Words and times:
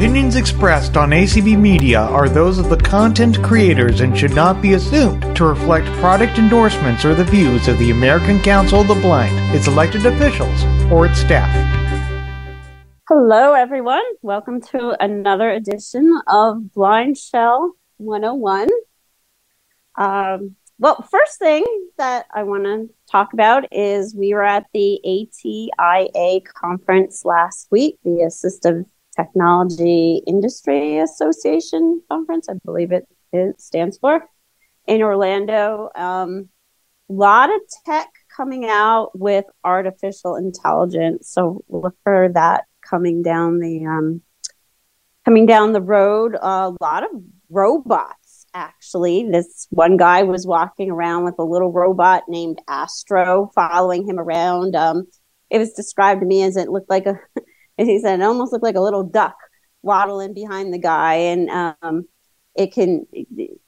opinions 0.00 0.34
expressed 0.34 0.96
on 0.96 1.10
ACB 1.10 1.60
Media 1.60 2.00
are 2.00 2.26
those 2.26 2.58
of 2.58 2.70
the 2.70 2.76
content 2.78 3.36
creators 3.42 4.00
and 4.00 4.16
should 4.16 4.34
not 4.34 4.62
be 4.62 4.72
assumed 4.72 5.20
to 5.36 5.44
reflect 5.44 5.86
product 5.98 6.38
endorsements 6.38 7.04
or 7.04 7.14
the 7.14 7.22
views 7.22 7.68
of 7.68 7.78
the 7.78 7.90
American 7.90 8.40
Council 8.40 8.80
of 8.80 8.88
the 8.88 8.94
Blind, 8.94 9.36
its 9.54 9.66
elected 9.66 10.06
officials, 10.06 10.64
or 10.90 11.04
its 11.04 11.18
staff. 11.18 11.50
Hello, 13.10 13.52
everyone. 13.52 14.00
Welcome 14.22 14.62
to 14.70 14.96
another 15.04 15.50
edition 15.50 16.18
of 16.26 16.72
Blind 16.72 17.18
Shell 17.18 17.74
101. 17.98 18.70
Um, 19.96 20.56
well, 20.78 21.06
first 21.10 21.38
thing 21.38 21.62
that 21.98 22.24
I 22.32 22.44
want 22.44 22.64
to 22.64 22.88
talk 23.12 23.34
about 23.34 23.70
is 23.70 24.14
we 24.14 24.32
were 24.32 24.44
at 24.44 24.64
the 24.72 24.98
ATIA 25.04 26.40
conference 26.40 27.26
last 27.26 27.68
week, 27.70 27.98
the 28.02 28.26
Assistive 28.26 28.86
Technology 29.16 30.22
Industry 30.26 30.98
Association 30.98 32.02
conference, 32.08 32.48
I 32.48 32.54
believe 32.64 32.92
it, 32.92 33.06
it 33.32 33.60
stands 33.60 33.98
for, 33.98 34.24
in 34.86 35.02
Orlando. 35.02 35.90
A 35.94 36.02
um, 36.02 36.48
lot 37.08 37.50
of 37.50 37.60
tech 37.84 38.08
coming 38.34 38.66
out 38.66 39.10
with 39.18 39.44
artificial 39.64 40.36
intelligence, 40.36 41.28
so 41.28 41.64
look 41.68 41.96
for 42.04 42.30
that 42.34 42.64
coming 42.88 43.22
down 43.22 43.58
the 43.58 43.84
um, 43.86 44.22
coming 45.24 45.46
down 45.46 45.72
the 45.72 45.82
road. 45.82 46.36
A 46.40 46.72
lot 46.80 47.04
of 47.04 47.10
robots 47.48 48.46
actually. 48.54 49.28
This 49.30 49.66
one 49.70 49.96
guy 49.96 50.22
was 50.22 50.46
walking 50.46 50.90
around 50.90 51.24
with 51.24 51.36
a 51.38 51.44
little 51.44 51.72
robot 51.72 52.24
named 52.28 52.60
Astro 52.68 53.50
following 53.54 54.08
him 54.08 54.18
around. 54.18 54.74
Um, 54.74 55.06
it 55.50 55.58
was 55.58 55.72
described 55.72 56.20
to 56.20 56.26
me 56.26 56.42
as 56.42 56.56
it 56.56 56.68
looked 56.68 56.90
like 56.90 57.06
a, 57.06 57.18
as 57.80 57.88
he 57.88 57.98
said, 57.98 58.20
it 58.20 58.22
almost 58.22 58.52
looked 58.52 58.62
like 58.62 58.76
a 58.76 58.80
little 58.80 59.02
duck 59.02 59.36
waddling 59.82 60.34
behind 60.34 60.72
the 60.72 60.78
guy. 60.78 61.14
And 61.14 61.50
um, 61.50 62.04
it 62.54 62.72
can, 62.72 63.06
it, 63.12 63.58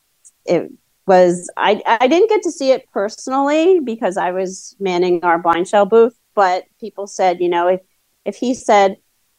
it 0.45 0.71
was, 1.07 1.51
I, 1.57 1.83
I 1.87 2.07
didn't 2.07 2.29
get 2.29 2.43
to 2.43 2.53
see 2.53 2.71
it 2.71 2.89
personally 2.93 3.81
because 3.81 4.19
I 4.19 4.31
was 4.33 4.77
manning 4.79 5.25
our 5.25 5.39
blind 5.39 5.67
shell 5.67 5.87
booth, 5.87 6.17
but 6.35 6.65
people 6.79 7.07
said, 7.07 7.41
you 7.41 7.49
know, 7.49 7.69
if, 7.69 7.81
if 8.27 8.37
he 8.37 8.55
said, 8.55 8.97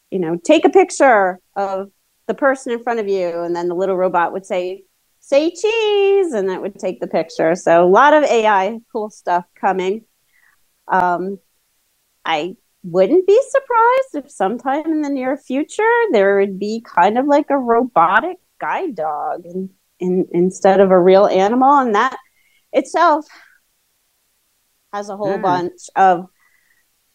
you 0.10 0.20
know, 0.20 0.38
take 0.44 0.66
a 0.66 0.70
picture 0.70 1.40
of 1.56 1.92
the 2.26 2.34
person 2.34 2.74
in 2.74 2.82
front 2.82 3.00
of 3.00 3.08
you, 3.08 3.42
and 3.42 3.56
then 3.56 3.68
the 3.68 3.76
little 3.76 3.96
robot 3.96 4.34
would 4.34 4.46
say, 4.46 4.84
say 5.20 5.52
cheese 5.52 6.34
and 6.34 6.50
that 6.50 6.62
would 6.62 6.78
take 6.78 7.00
the 7.00 7.08
picture 7.08 7.56
so 7.56 7.82
a 7.82 7.88
lot 7.88 8.14
of 8.14 8.26
ai 8.26 8.78
cool 8.92 9.10
stuff 9.10 9.46
coming 9.56 10.04
um, 10.90 11.40
i 12.26 12.58
wouldn't 12.84 13.26
be 13.26 13.42
surprised 13.50 14.26
if 14.26 14.32
sometime 14.32 14.86
in 14.86 15.02
the 15.02 15.10
near 15.10 15.38
future 15.38 15.90
there 16.12 16.40
would 16.40 16.60
be 16.60 16.84
kind 16.86 17.18
of 17.18 17.26
like 17.26 17.50
a 17.50 17.58
robotic 17.58 18.38
guide 18.60 18.96
dog 18.96 19.46
in, 19.46 19.70
in, 20.00 20.28
instead 20.32 20.80
of 20.80 20.92
a 20.92 21.00
real 21.00 21.26
animal 21.26 21.80
and 21.80 21.96
that 21.96 22.18
itself 22.74 23.26
has 24.92 25.10
a 25.10 25.18
whole 25.18 25.38
mm. 25.38 25.42
bunch 25.42 25.82
of 25.96 26.28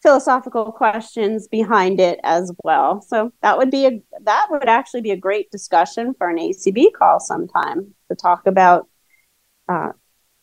philosophical 0.02 0.72
questions 0.72 1.48
behind 1.48 2.00
it 2.00 2.20
as 2.22 2.52
well. 2.64 3.02
So 3.02 3.32
that 3.42 3.58
would 3.58 3.70
be 3.70 3.86
a 3.86 4.02
that 4.22 4.46
would 4.50 4.68
actually 4.68 5.02
be 5.02 5.10
a 5.10 5.16
great 5.16 5.50
discussion 5.50 6.14
for 6.16 6.28
an 6.28 6.36
ACB 6.36 6.92
call 6.96 7.20
sometime 7.20 7.94
to 8.08 8.16
talk 8.16 8.46
about 8.46 8.88
uh, 9.68 9.92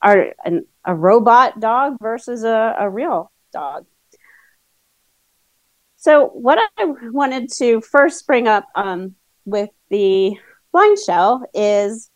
our 0.01 0.33
an, 0.43 0.65
a 0.83 0.93
robot 0.93 1.59
dog 1.59 1.97
versus 2.01 2.43
a, 2.43 2.75
a 2.79 2.89
real 2.89 3.31
dog. 3.53 3.85
So 6.05 6.27
what 6.27 6.59
I 6.77 6.85
wanted 7.09 7.51
to 7.53 7.81
first 7.81 8.27
bring 8.27 8.47
up 8.47 8.67
um, 8.75 9.15
with 9.45 9.71
the 9.89 10.37
blind 10.71 10.99
shell 11.03 11.43
is, 11.51 12.11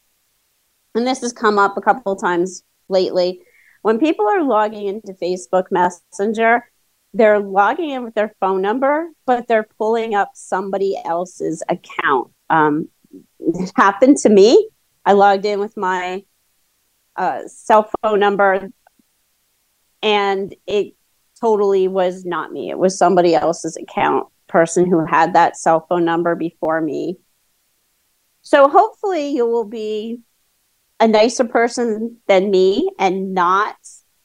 and 0.94 1.08
this 1.08 1.22
has 1.22 1.34
come 1.34 1.58
up 1.58 1.76
a 1.76 1.82
couple 1.82 2.16
times 2.16 2.62
lately, 2.88 3.42
when 3.82 3.98
people 3.98 4.28
are 4.28 4.44
logging 4.44 4.86
into 4.86 5.14
Facebook 5.14 5.72
Messenger 5.72 6.70
they're 7.16 7.40
logging 7.40 7.90
in 7.90 8.04
with 8.04 8.14
their 8.14 8.36
phone 8.40 8.62
number, 8.62 9.10
but 9.26 9.48
they're 9.48 9.68
pulling 9.80 10.14
up 10.14 10.30
somebody 10.36 10.96
else's 11.04 11.64
account. 11.68 12.32
Um, 12.52 12.90
it 13.40 13.72
happened 13.76 14.18
to 14.18 14.30
me. 14.30 14.70
I 15.04 15.14
logged 15.14 15.48
in 15.48 15.60
with 15.60 15.76
my 15.76 16.24
uh, 17.16 17.48
cell 17.48 17.90
phone 18.04 18.20
number, 18.20 18.70
and 20.04 20.56
it 20.68 20.94
totally 21.40 21.88
was 21.88 22.26
not 22.26 22.52
me. 22.52 22.70
It 22.70 22.78
was 22.78 22.98
somebody 22.98 23.36
else's 23.36 23.78
account, 23.78 24.28
person 24.48 24.90
who 24.90 25.06
had 25.06 25.34
that 25.34 25.58
cell 25.58 25.86
phone 25.88 26.06
number 26.06 26.36
before 26.36 26.82
me. 26.82 27.18
So 28.42 28.68
hopefully, 28.68 29.30
you 29.30 29.46
will 29.46 29.66
be 29.66 30.20
a 31.00 31.08
nicer 31.08 31.46
person 31.46 32.18
than 32.28 32.52
me 32.52 32.90
and 33.00 33.34
not 33.34 33.76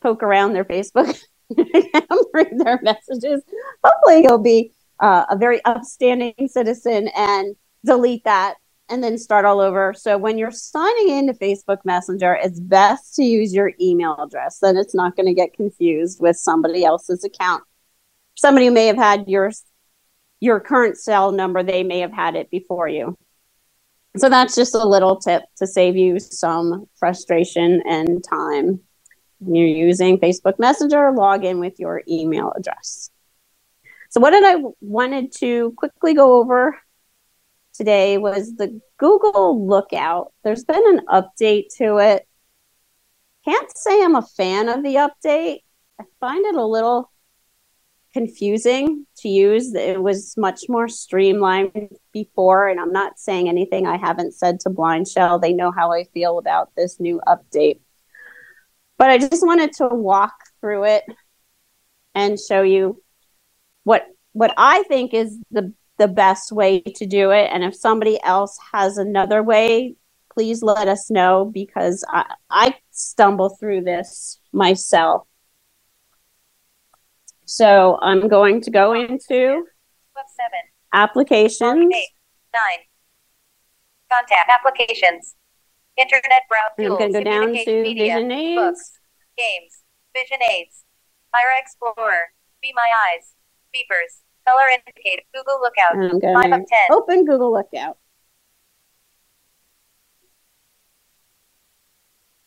poke 0.03 0.23
around 0.23 0.53
their 0.53 0.65
Facebook 0.65 1.21
and 1.57 2.19
read 2.33 2.59
their 2.59 2.81
messages. 2.83 3.43
Hopefully, 3.85 4.25
you'll 4.25 4.39
be 4.39 4.73
uh, 5.01 5.27
a 5.31 5.37
very 5.37 5.65
upstanding 5.65 6.35
citizen 6.47 7.09
and 7.17 7.57
delete 7.85 8.25
that 8.25 8.55
and 8.89 9.03
then 9.03 9.17
start 9.19 9.45
all 9.45 9.61
over. 9.61 9.95
So 9.95 10.19
when 10.19 10.39
you're 10.39 10.51
signing 10.51 11.11
into 11.11 11.33
Facebook 11.33 11.79
Messenger, 11.85 12.39
it's 12.43 12.61
best 12.61 13.15
to 13.17 13.25
use 13.25 13.55
your 13.55 13.73
email 13.81 14.17
address. 14.23 14.59
Then 14.61 14.77
it's 14.77 14.95
not 14.95 15.17
going 15.17 15.27
to 15.27 15.35
get 15.35 15.55
confused 15.55 16.21
with 16.21 16.37
somebody 16.37 16.85
else's 16.85 17.25
account. 17.25 17.65
Somebody 18.35 18.71
may 18.71 18.87
have 18.87 18.97
had 18.97 19.29
your 19.29 19.53
your 20.41 20.61
current 20.61 20.99
cell 20.99 21.33
number, 21.33 21.63
they 21.63 21.83
may 21.83 22.01
have 22.01 22.13
had 22.13 22.35
it 22.35 22.51
before 22.51 22.87
you. 22.87 23.17
So 24.17 24.29
that's 24.29 24.55
just 24.55 24.75
a 24.75 24.87
little 24.87 25.17
tip 25.17 25.43
to 25.57 25.67
save 25.67 25.97
you 25.97 26.21
some 26.21 26.87
frustration 26.97 27.83
and 27.89 28.23
time 28.23 28.81
When 29.39 29.55
you're 29.55 29.67
using 29.67 30.19
Facebook 30.19 30.59
Messenger, 30.59 31.13
log 31.13 31.45
in 31.45 31.61
with 31.61 31.81
your 31.81 32.03
email 32.09 32.53
address. 32.57 33.11
So 34.11 34.21
what 34.21 34.31
did 34.31 34.45
I 34.45 34.63
wanted 34.81 35.33
to 35.39 35.73
quickly 35.77 36.15
go 36.15 36.35
over 36.41 36.79
today 37.75 38.19
was 38.19 38.55
the 38.55 38.81
Google 38.97 39.67
Lookout. 39.67 40.33
There's 40.43 40.65
been 40.65 40.99
an 40.99 41.07
update 41.07 41.75
to 41.77 41.99
it. 41.99 42.27
Can't 43.45 43.77
say 43.77 44.03
I'm 44.03 44.17
a 44.17 44.23
fan 44.23 44.69
of 44.69 44.83
the 44.83 44.95
update. 44.95 45.59
I 46.01 46.05
find 46.21 46.45
it 46.47 46.55
a 46.55 46.65
little 46.65 47.11
confusing 48.13 49.07
to 49.19 49.29
use. 49.29 49.75
It 49.75 50.03
was 50.03 50.37
much 50.37 50.63
more 50.69 50.89
streamlined 50.89 51.91
before, 52.13 52.69
and 52.69 52.81
I'm 52.81 52.93
not 52.93 53.19
saying 53.19 53.49
anything 53.49 53.87
I 53.87 53.99
haven't 53.99 54.35
said 54.35 54.61
to 54.61 54.71
Blind 54.71 55.09
Shell. 55.09 55.41
They 55.41 55.53
know 55.53 55.73
how 55.73 55.93
I 55.93 56.05
feel 56.05 56.39
about 56.39 56.71
this 56.77 56.99
new 57.01 57.21
update. 57.27 57.81
But 58.97 59.11
I 59.11 59.19
just 59.19 59.45
wanted 59.45 59.73
to 59.75 59.89
walk 59.89 60.35
through 60.61 60.85
it 60.85 61.05
and 62.15 62.39
show 62.39 62.63
you 62.63 63.03
what 63.83 64.07
what 64.33 64.55
I 64.57 64.85
think 64.85 65.13
is 65.13 65.39
the 65.51 65.73
the 65.99 66.09
best 66.09 66.53
way 66.53 66.81
to 66.81 67.07
do 67.07 67.31
it. 67.31 67.51
And 67.53 67.65
if 67.65 67.75
somebody 67.75 68.21
else 68.23 68.59
has 68.73 68.99
another 68.99 69.43
way, 69.43 69.97
please 70.33 70.63
let 70.63 70.89
us 70.89 71.11
know 71.11 71.45
because 71.53 72.05
I, 72.09 72.35
I 72.51 72.75
stumble 72.91 73.51
through 73.51 73.83
this 73.83 74.41
myself. 74.53 75.27
So 77.45 77.99
I'm 78.03 78.29
going 78.29 78.61
to 78.63 78.71
go 78.71 78.95
into 78.95 79.67
seven 80.37 80.65
applications. 80.93 81.95
Eight, 81.95 82.09
nine. 82.53 82.85
Contact 84.11 84.51
applications. 84.51 85.35
Internet 85.97 86.43
browse 86.49 86.75
tools. 86.77 87.01
I'm 87.01 87.13
going 87.13 87.13
to 87.13 87.19
go 87.19 87.25
down 87.25 87.65
to 87.65 87.83
media, 87.83 88.15
Vision 88.15 88.33
Aids. 88.33 88.57
Books, 88.57 88.99
games, 89.37 89.83
Vision 90.13 90.39
Aids, 90.51 90.85
Aira 91.35 91.61
Explorer, 91.61 92.33
Be 92.61 92.73
My 92.75 92.89
Eyes, 93.07 93.35
Beepers, 93.75 94.23
Color 94.47 94.63
Indicator, 94.79 95.23
Google 95.35 95.61
Lookout. 95.61 96.43
5 96.51 96.61
of 96.61 96.67
10. 96.67 96.79
Open 96.91 97.25
Google 97.25 97.53
Lookout. 97.53 97.99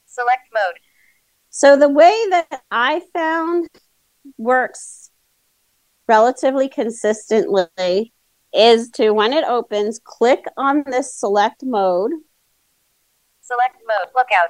Select 0.06 0.50
mode. 0.54 0.80
So 1.50 1.76
the 1.76 1.90
way 1.90 2.16
that 2.32 2.62
I 2.72 3.02
found 3.14 3.68
works 4.38 5.12
relatively 6.08 6.70
consistently 6.70 8.14
is 8.54 8.90
to 8.92 9.12
when 9.12 9.34
it 9.34 9.44
opens, 9.44 10.00
click 10.04 10.46
on 10.56 10.84
this 10.88 11.14
select 11.14 11.64
mode 11.64 12.12
Select 13.48 13.78
mode. 13.88 14.10
Lookout. 14.14 14.50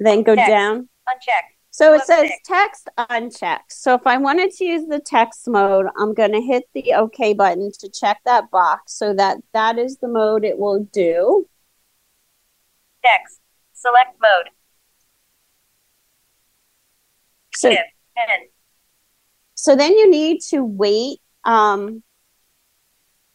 Then 0.00 0.24
go 0.24 0.34
text. 0.34 0.50
down. 0.50 0.88
Uncheck. 1.08 1.54
So 1.72 1.94
it 1.94 2.02
says 2.02 2.30
text 2.44 2.90
unchecked. 3.08 3.72
So 3.72 3.94
if 3.94 4.06
I 4.06 4.18
wanted 4.18 4.52
to 4.52 4.64
use 4.64 4.86
the 4.86 5.00
text 5.00 5.48
mode, 5.48 5.86
I'm 5.98 6.12
going 6.12 6.32
to 6.32 6.40
hit 6.40 6.64
the 6.74 6.92
OK 6.92 7.32
button 7.32 7.72
to 7.80 7.88
check 7.88 8.20
that 8.26 8.50
box 8.50 8.92
so 8.92 9.14
that 9.14 9.38
that 9.54 9.78
is 9.78 9.96
the 9.96 10.06
mode 10.06 10.44
it 10.44 10.58
will 10.58 10.84
do. 10.92 11.48
Text. 13.02 13.40
Select 13.72 14.16
mode. 14.20 14.50
So, 17.54 17.74
so 19.54 19.74
then 19.74 19.92
you 19.92 20.10
need 20.10 20.42
to 20.50 20.62
wait 20.62 21.20
um, 21.44 22.02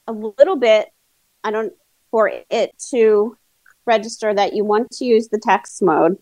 a 0.06 0.12
little 0.12 0.58
bit 0.58 0.90
I 1.44 1.52
don't 1.52 1.74
for 2.12 2.32
it 2.50 2.72
to 2.92 3.38
register 3.86 4.34
that 4.34 4.54
you 4.54 4.66
want 4.66 4.92
to 4.92 5.06
use 5.06 5.30
the 5.30 5.40
text 5.42 5.82
mode. 5.82 6.18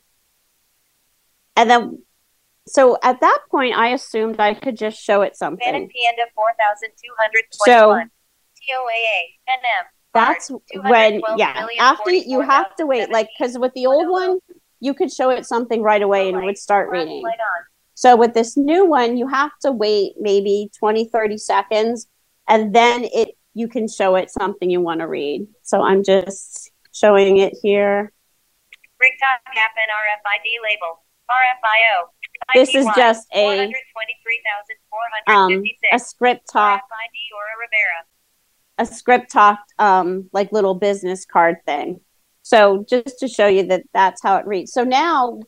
And 1.55 1.69
then 1.69 2.04
so 2.67 2.97
at 3.03 3.19
that 3.21 3.39
point 3.49 3.75
I 3.75 3.89
assumed 3.89 4.39
I 4.39 4.53
could 4.53 4.77
just 4.77 5.01
show 5.01 5.21
it 5.21 5.35
something. 5.35 5.65
Panda 5.65 6.25
4221. 6.35 7.51
So- 7.65 8.01
TOAA. 8.65 9.37
NM. 9.49 9.85
That's 10.13 10.49
when 10.73 11.21
yeah, 11.37 11.67
after 11.79 12.11
you 12.11 12.39
have 12.39 12.73
to 12.77 12.85
wait 12.85 13.11
like 13.11 13.29
cuz 13.37 13.57
with 13.57 13.73
the 13.73 13.85
old 13.85 14.09
one 14.09 14.39
you 14.79 14.93
could 14.93 15.11
show 15.11 15.29
it 15.29 15.45
something 15.45 15.81
right 15.81 16.01
away 16.01 16.29
and 16.29 16.37
it 16.37 16.45
would 16.45 16.57
start 16.57 16.89
reading. 16.89 17.23
So 17.95 18.15
with 18.15 18.33
this 18.33 18.57
new 18.57 18.85
one, 18.85 19.17
you 19.17 19.27
have 19.27 19.51
to 19.61 19.71
wait 19.71 20.13
maybe 20.19 20.69
20, 20.77 21.07
30 21.07 21.37
seconds, 21.37 22.07
and 22.47 22.73
then 22.75 23.05
it 23.05 23.37
you 23.53 23.69
can 23.69 23.87
show 23.87 24.15
it 24.15 24.29
something 24.29 24.69
you 24.69 24.81
want 24.81 24.99
to 24.99 25.07
read. 25.07 25.47
So 25.63 25.81
I'm 25.81 26.03
just 26.03 26.71
showing 26.93 27.37
it 27.37 27.53
here. 27.61 28.11
Rig 28.99 29.13
top 29.19 29.53
cap 29.53 29.71
and 29.75 29.89
RFID 29.89 30.61
label. 30.61 31.04
RFIO. 31.29 32.09
This 32.53 32.75
is 32.75 32.85
just 32.95 33.27
a 33.33 33.71
um, 35.27 35.63
a 35.93 35.99
script 35.99 36.49
talk, 36.51 36.81
a 38.77 38.85
script 38.85 39.31
talk, 39.31 39.59
um, 39.79 40.29
like 40.33 40.51
little 40.51 40.75
business 40.75 41.25
card 41.25 41.57
thing. 41.65 42.01
So 42.43 42.85
just 42.87 43.19
to 43.19 43.27
show 43.27 43.47
you 43.47 43.63
that 43.67 43.83
that's 43.93 44.21
how 44.21 44.37
it 44.37 44.45
reads. 44.45 44.71
So 44.71 44.83
now, 44.83 45.39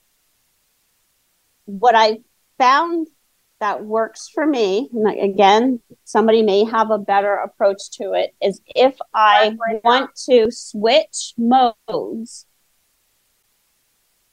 what 1.66 1.94
I 1.94 2.20
found 2.58 3.08
that 3.60 3.84
works 3.84 4.30
for 4.34 4.46
me, 4.46 4.90
and 4.94 5.20
again, 5.20 5.80
somebody 6.06 6.42
may 6.42 6.64
have 6.64 6.90
a 6.90 6.98
better 6.98 7.36
approach 7.36 7.92
to 7.94 8.14
it, 8.14 8.34
is 8.42 8.62
if 8.68 8.98
I 9.14 9.56
want 9.84 10.16
to 10.30 10.50
switch 10.52 11.34
modes, 11.38 12.48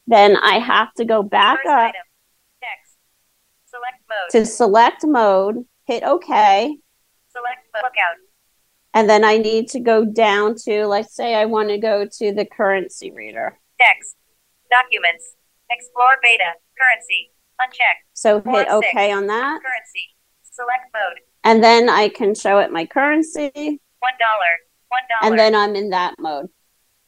then 0.07 0.37
I 0.37 0.59
have 0.59 0.93
to 0.95 1.05
go 1.05 1.23
back 1.23 1.59
First 1.65 1.69
up. 1.69 1.93
Select 3.67 4.03
mode. 4.09 4.31
to 4.31 4.47
select 4.47 5.05
mode, 5.05 5.65
hit 5.87 6.05
OK, 6.05 6.77
Select 7.33 7.59
mode. 7.75 7.83
Lookout. 7.83 8.17
and 8.95 9.11
then 9.11 9.25
I 9.25 9.37
need 9.39 9.69
to 9.71 9.81
go 9.81 10.05
down 10.05 10.55
to, 10.67 10.87
let's 10.87 11.13
say 11.15 11.35
I 11.35 11.47
want 11.47 11.71
to 11.71 11.79
go 11.79 12.05
to 12.07 12.33
the 12.33 12.45
currency 12.45 13.11
reader. 13.11 13.59
Text. 13.81 14.15
Documents. 14.71 15.35
Explore 15.71 16.19
beta. 16.23 16.53
Currency. 16.79 17.33
Unchecked. 17.59 18.05
So 18.13 18.41
Four, 18.43 18.53
hit 18.59 18.69
six. 18.69 18.87
OK 18.95 19.11
on 19.11 19.27
that. 19.27 19.61
Currency. 19.61 20.15
Select 20.53 20.85
mode. 20.95 21.19
And 21.43 21.65
then 21.65 21.89
I 21.89 22.11
can 22.11 22.37
show 22.37 22.59
it 22.61 22.71
my 22.71 22.87
currency, 22.87 23.51
One 23.55 24.13
dollar. 24.21 24.53
One 24.89 25.03
dollar. 25.21 25.33
and 25.33 25.39
then 25.39 25.55
I'm 25.57 25.75
in 25.75 25.91
that 25.91 26.15
mode. 26.21 26.47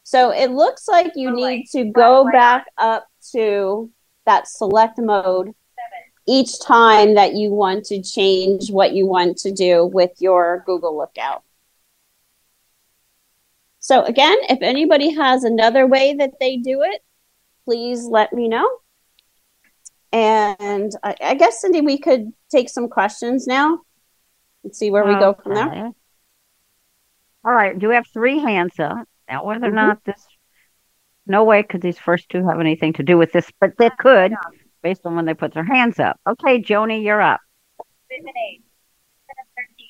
So 0.06 0.30
it 0.30 0.52
looks 0.52 0.86
like 0.86 1.14
you 1.16 1.32
need 1.32 1.66
to 1.72 1.82
go 1.82 2.30
back 2.30 2.66
up 2.78 3.08
to 3.32 3.90
that 4.24 4.46
select 4.46 4.98
mode 4.98 5.52
each 6.28 6.60
time 6.60 7.16
that 7.16 7.34
you 7.34 7.50
want 7.50 7.86
to 7.86 8.00
change 8.00 8.70
what 8.70 8.92
you 8.92 9.04
want 9.04 9.36
to 9.38 9.50
do 9.50 9.84
with 9.84 10.12
your 10.20 10.62
Google 10.64 10.96
Lookout. 10.96 11.42
So 13.80 14.04
again, 14.04 14.36
if 14.48 14.60
anybody 14.62 15.10
has 15.10 15.42
another 15.42 15.88
way 15.88 16.14
that 16.14 16.34
they 16.38 16.58
do 16.58 16.82
it, 16.82 17.02
please 17.64 18.04
let 18.04 18.32
me 18.32 18.46
know. 18.46 18.78
And 20.12 20.92
I, 21.02 21.16
I 21.20 21.34
guess 21.34 21.60
Cindy, 21.62 21.80
we 21.80 21.98
could 21.98 22.32
take 22.48 22.68
some 22.68 22.88
questions 22.88 23.48
now 23.48 23.80
and 24.62 24.72
see 24.72 24.92
where 24.92 25.04
we 25.04 25.14
go 25.14 25.34
from 25.34 25.54
there. 25.54 25.90
All 27.44 27.52
right. 27.52 27.76
Do 27.76 27.88
we 27.88 27.96
have 27.96 28.06
three 28.06 28.38
hands 28.38 28.78
up? 28.78 29.08
Now, 29.28 29.44
whether 29.44 29.66
or 29.66 29.70
Mhm. 29.70 29.74
not 29.74 30.04
this, 30.04 30.26
no 31.26 31.44
way 31.44 31.62
could 31.62 31.80
these 31.82 31.98
first 31.98 32.28
two 32.28 32.46
have 32.46 32.60
anything 32.60 32.92
to 32.94 33.02
do 33.02 33.18
with 33.18 33.32
this, 33.32 33.50
but 33.60 33.76
they 33.76 33.90
could 33.90 34.34
based 34.82 35.04
on 35.04 35.16
when 35.16 35.24
they 35.24 35.34
put 35.34 35.52
their 35.52 35.64
hands 35.64 35.98
up. 35.98 36.20
Okay, 36.26 36.62
Joni, 36.62 37.02
you're 37.02 37.20
up. 37.20 37.40
Vision 38.08 38.28
eight. 38.28 38.62
Seven 39.26 39.44
thirteen. 39.56 39.86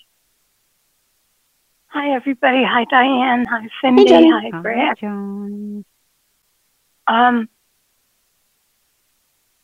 Hi, 1.89 2.11
everybody. 2.15 2.65
Hi, 2.65 2.85
Diane. 2.85 3.45
Hi, 3.47 3.69
Cindy. 3.83 4.07
Jenny. 4.07 4.31
Hi, 4.31 4.51
Hi, 4.53 4.61
Brad. 4.61 4.97
Joni. 4.99 5.85
Um, 7.07 7.49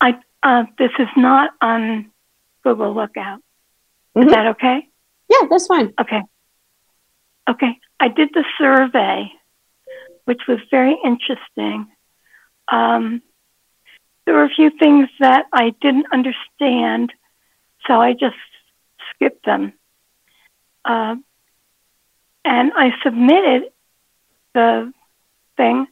I 0.00 0.18
uh, 0.42 0.64
this 0.76 0.90
is 0.98 1.08
not 1.16 1.52
on 1.62 2.10
Google 2.62 2.92
Lookout. 2.94 3.40
Mhm. 4.16 4.26
Is 4.26 4.32
that 4.32 4.46
okay? 4.48 4.88
Yeah, 5.28 5.46
that's 5.48 5.66
fine. 5.66 5.94
Okay. 5.98 6.20
Okay. 7.48 7.78
I 8.00 8.08
did 8.08 8.30
the 8.34 8.44
survey, 8.58 9.32
which 10.24 10.42
was 10.48 10.58
very 10.70 10.96
interesting. 11.04 11.88
Um, 12.68 13.22
there 14.24 14.34
were 14.34 14.44
a 14.44 14.48
few 14.50 14.70
things 14.78 15.08
that 15.20 15.46
I 15.52 15.74
didn't 15.80 16.06
understand, 16.12 17.12
so 17.86 18.00
I 18.00 18.12
just 18.12 18.36
skipped 19.10 19.44
them. 19.44 19.72
Um, 20.84 21.24
and 22.44 22.72
I 22.74 22.92
submitted 23.02 23.70
the 24.54 24.92
thing. 25.56 25.86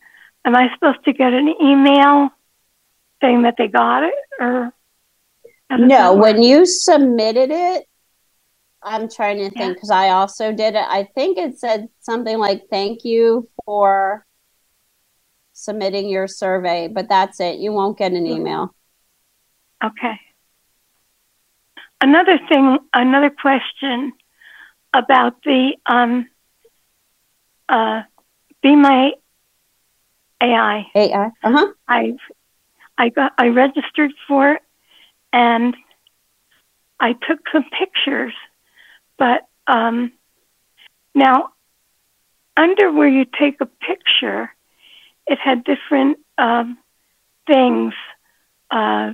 Am 0.44 0.56
I 0.56 0.72
supposed 0.74 1.04
to 1.04 1.12
get 1.12 1.32
an 1.32 1.48
email 1.60 2.30
saying 3.20 3.42
that 3.42 3.56
they 3.58 3.68
got 3.68 4.04
it, 4.04 4.14
or 4.38 4.72
No, 5.70 6.14
when 6.14 6.42
you 6.42 6.66
submitted 6.66 7.50
it, 7.50 7.86
I'm 8.82 9.08
trying 9.08 9.38
to 9.38 9.50
think 9.50 9.76
because 9.76 9.90
I 9.90 10.08
also 10.10 10.52
did 10.52 10.74
it. 10.74 10.84
I 10.88 11.08
think 11.14 11.36
it 11.38 11.58
said 11.58 11.88
something 12.00 12.38
like, 12.38 12.62
thank 12.70 13.04
you 13.04 13.48
for 13.64 14.24
submitting 15.52 16.08
your 16.08 16.26
survey, 16.26 16.88
but 16.88 17.08
that's 17.08 17.40
it. 17.40 17.58
You 17.58 17.72
won't 17.72 17.98
get 17.98 18.12
an 18.12 18.26
email. 18.26 18.74
Okay. 19.84 20.18
Another 22.00 22.38
thing, 22.48 22.78
another 22.94 23.28
question 23.30 24.12
about 24.94 25.42
the 25.44 25.72
um, 25.84 26.26
uh, 27.68 28.02
Be 28.62 28.76
My 28.76 29.12
AI. 30.40 30.86
AI. 30.94 31.26
Uh 31.26 31.30
huh. 31.52 31.72
I 31.86 32.14
I 32.96 33.10
got 33.10 33.32
I 33.38 33.48
registered 33.48 34.12
for 34.26 34.52
it 34.52 34.62
and 35.32 35.76
I 36.98 37.12
took 37.12 37.40
some 37.52 37.64
pictures, 37.78 38.34
but 39.20 39.46
um, 39.68 40.12
now 41.14 41.50
under 42.56 42.90
where 42.90 43.08
you 43.08 43.24
take 43.38 43.60
a 43.60 43.66
picture, 43.66 44.50
it 45.28 45.38
had 45.38 45.62
different 45.62 46.18
um, 46.38 46.76
things. 47.46 47.94
Uh, 48.70 49.12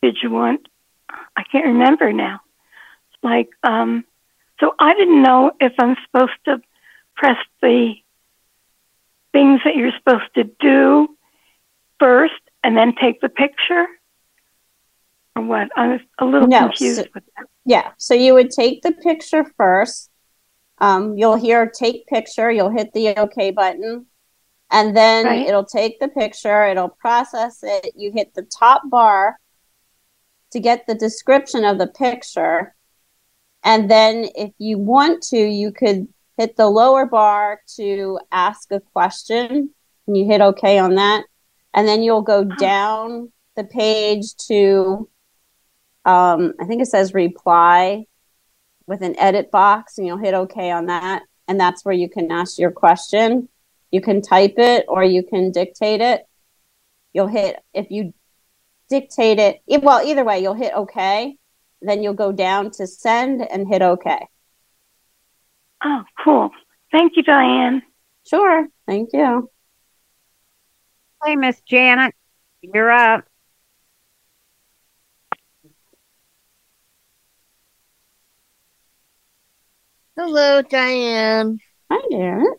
did 0.00 0.16
you 0.22 0.30
want? 0.30 0.66
I 1.36 1.42
can't 1.42 1.66
remember 1.66 2.12
now. 2.12 2.40
Like 3.22 3.50
um, 3.62 4.04
so, 4.60 4.74
I 4.78 4.94
didn't 4.94 5.22
know 5.22 5.52
if 5.60 5.74
I'm 5.78 5.96
supposed 6.06 6.38
to 6.46 6.62
press 7.16 7.36
the 7.60 7.94
things 9.32 9.60
that 9.64 9.76
you're 9.76 9.92
supposed 9.98 10.32
to 10.36 10.44
do 10.60 11.08
first 11.98 12.34
and 12.64 12.76
then 12.76 12.94
take 13.00 13.20
the 13.20 13.28
picture? 13.28 13.86
Or 15.34 15.42
what? 15.42 15.68
I 15.76 15.88
was 15.88 16.00
a 16.18 16.24
little 16.24 16.48
No, 16.48 16.68
confused 16.68 17.02
so- 17.02 17.10
with 17.14 17.24
that. 17.36 17.46
Yeah. 17.66 17.92
So 17.98 18.14
you 18.14 18.32
would 18.34 18.50
take 18.50 18.82
the 18.82 18.92
picture 18.92 19.44
first. 19.56 20.10
Um, 20.78 21.18
you'll 21.18 21.36
hear 21.36 21.66
take 21.66 22.06
picture. 22.06 22.50
You'll 22.50 22.70
hit 22.70 22.92
the 22.92 23.08
OK 23.18 23.50
button. 23.50 24.06
And 24.70 24.96
then 24.96 25.26
Right. 25.26 25.46
it'll 25.46 25.64
take 25.64 26.00
the 26.00 26.08
picture, 26.08 26.66
it'll 26.66 26.88
process 26.88 27.62
it. 27.62 27.92
You 27.94 28.10
hit 28.12 28.34
the 28.34 28.42
top 28.42 28.82
bar 28.86 29.38
to 30.50 30.60
get 30.60 30.86
the 30.86 30.94
description 30.94 31.64
of 31.64 31.78
the 31.78 31.86
picture. 31.86 32.74
And 33.62 33.90
then 33.90 34.28
if 34.34 34.52
you 34.58 34.78
want 34.78 35.22
to, 35.24 35.38
you 35.38 35.72
could 35.72 36.08
hit 36.36 36.56
the 36.56 36.68
lower 36.68 37.06
bar 37.06 37.60
to 37.76 38.18
ask 38.32 38.70
a 38.72 38.80
question. 38.80 39.70
And 40.06 40.16
you 40.16 40.26
hit 40.26 40.40
OK 40.40 40.78
on 40.78 40.94
that. 40.96 41.24
And 41.74 41.86
then 41.86 42.02
you'll 42.02 42.22
go 42.22 42.44
down 42.44 43.32
the 43.54 43.64
page 43.64 44.34
to, 44.48 45.08
um, 46.06 46.54
I 46.60 46.64
think 46.64 46.80
it 46.80 46.86
says 46.86 47.12
reply 47.12 48.06
with 48.86 49.02
an 49.02 49.18
edit 49.18 49.50
box, 49.50 49.98
and 49.98 50.06
you'll 50.06 50.16
hit 50.16 50.34
OK 50.34 50.70
on 50.70 50.86
that. 50.86 51.24
And 51.48 51.60
that's 51.60 51.84
where 51.84 51.94
you 51.94 52.08
can 52.08 52.30
ask 52.30 52.58
your 52.58 52.70
question. 52.70 53.48
You 53.90 54.00
can 54.00 54.22
type 54.22 54.54
it 54.56 54.84
or 54.88 55.04
you 55.04 55.22
can 55.22 55.50
dictate 55.50 56.00
it. 56.00 56.26
You'll 57.12 57.26
hit, 57.26 57.60
if 57.74 57.90
you 57.90 58.14
dictate 58.88 59.38
it, 59.38 59.60
well, 59.82 60.06
either 60.06 60.24
way, 60.24 60.40
you'll 60.40 60.54
hit 60.54 60.72
OK. 60.74 61.36
Then 61.82 62.02
you'll 62.02 62.14
go 62.14 62.32
down 62.32 62.70
to 62.72 62.86
send 62.86 63.42
and 63.42 63.68
hit 63.68 63.82
OK. 63.82 64.26
Oh, 65.84 66.02
cool. 66.24 66.50
Thank 66.92 67.16
you, 67.16 67.22
Diane. 67.22 67.82
Sure. 68.26 68.66
Thank 68.86 69.10
you. 69.12 69.50
Hey, 71.24 71.36
Miss 71.36 71.60
Janet, 71.62 72.14
you're 72.60 72.90
up. 72.90 73.24
Hello, 80.18 80.62
Diane. 80.62 81.58
Hi, 81.92 82.00
Janet. 82.10 82.58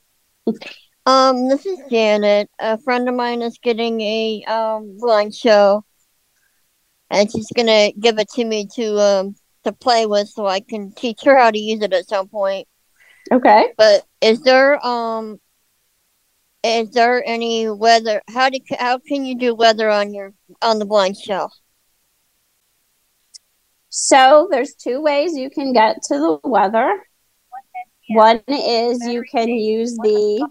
Um, 1.08 1.50
this 1.50 1.66
is 1.66 1.80
Janet. 1.90 2.52
A 2.60 2.78
friend 2.78 3.10
of 3.10 3.16
mine 3.16 3.42
is 3.42 3.58
getting 3.58 4.00
a 4.00 4.44
um 4.48 4.96
BlindShell, 5.02 5.82
and 7.10 7.32
she's 7.32 7.52
gonna 7.56 7.92
give 8.00 8.20
it 8.20 8.30
to 8.36 8.46
me 8.46 8.68
to 8.76 9.00
um 9.00 9.36
to 9.64 9.72
play 9.72 10.06
with, 10.06 10.30
so 10.30 10.46
I 10.46 10.60
can 10.60 10.92
teach 10.92 11.22
her 11.24 11.36
how 11.36 11.50
to 11.50 11.58
use 11.58 11.82
it 11.82 11.94
at 11.94 12.08
some 12.08 12.28
point. 12.28 12.68
Okay. 13.32 13.74
But 13.76 14.06
is 14.22 14.42
there 14.42 14.86
um 14.86 15.40
is 16.64 16.92
there 16.92 17.24
any 17.26 17.72
weather? 17.72 18.22
How 18.30 18.50
do 18.52 18.60
how 18.78 19.00
can 19.00 19.26
you 19.26 19.36
do 19.36 19.56
weather 19.56 19.90
on 19.90 20.14
your 20.14 20.32
on 20.62 20.78
the 20.78 20.86
BlindShell? 20.86 21.50
So 23.90 24.48
there's 24.52 24.76
two 24.76 25.02
ways 25.02 25.36
you 25.36 25.50
can 25.50 25.74
get 25.74 26.04
to 26.04 26.20
the 26.20 26.40
weather. 26.48 27.02
One 28.10 28.42
is 28.48 29.06
you 29.06 29.24
can 29.30 29.50
use 29.50 29.96
the 29.98 30.48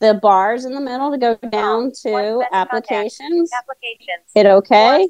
the 0.00 0.14
bars 0.14 0.64
in 0.64 0.74
the 0.74 0.80
middle 0.80 1.10
to 1.10 1.18
go 1.18 1.34
down 1.50 1.90
to 2.02 2.44
applications. 2.52 3.50
Applications. 3.52 4.30
Hit 4.34 4.46
OK. 4.46 5.08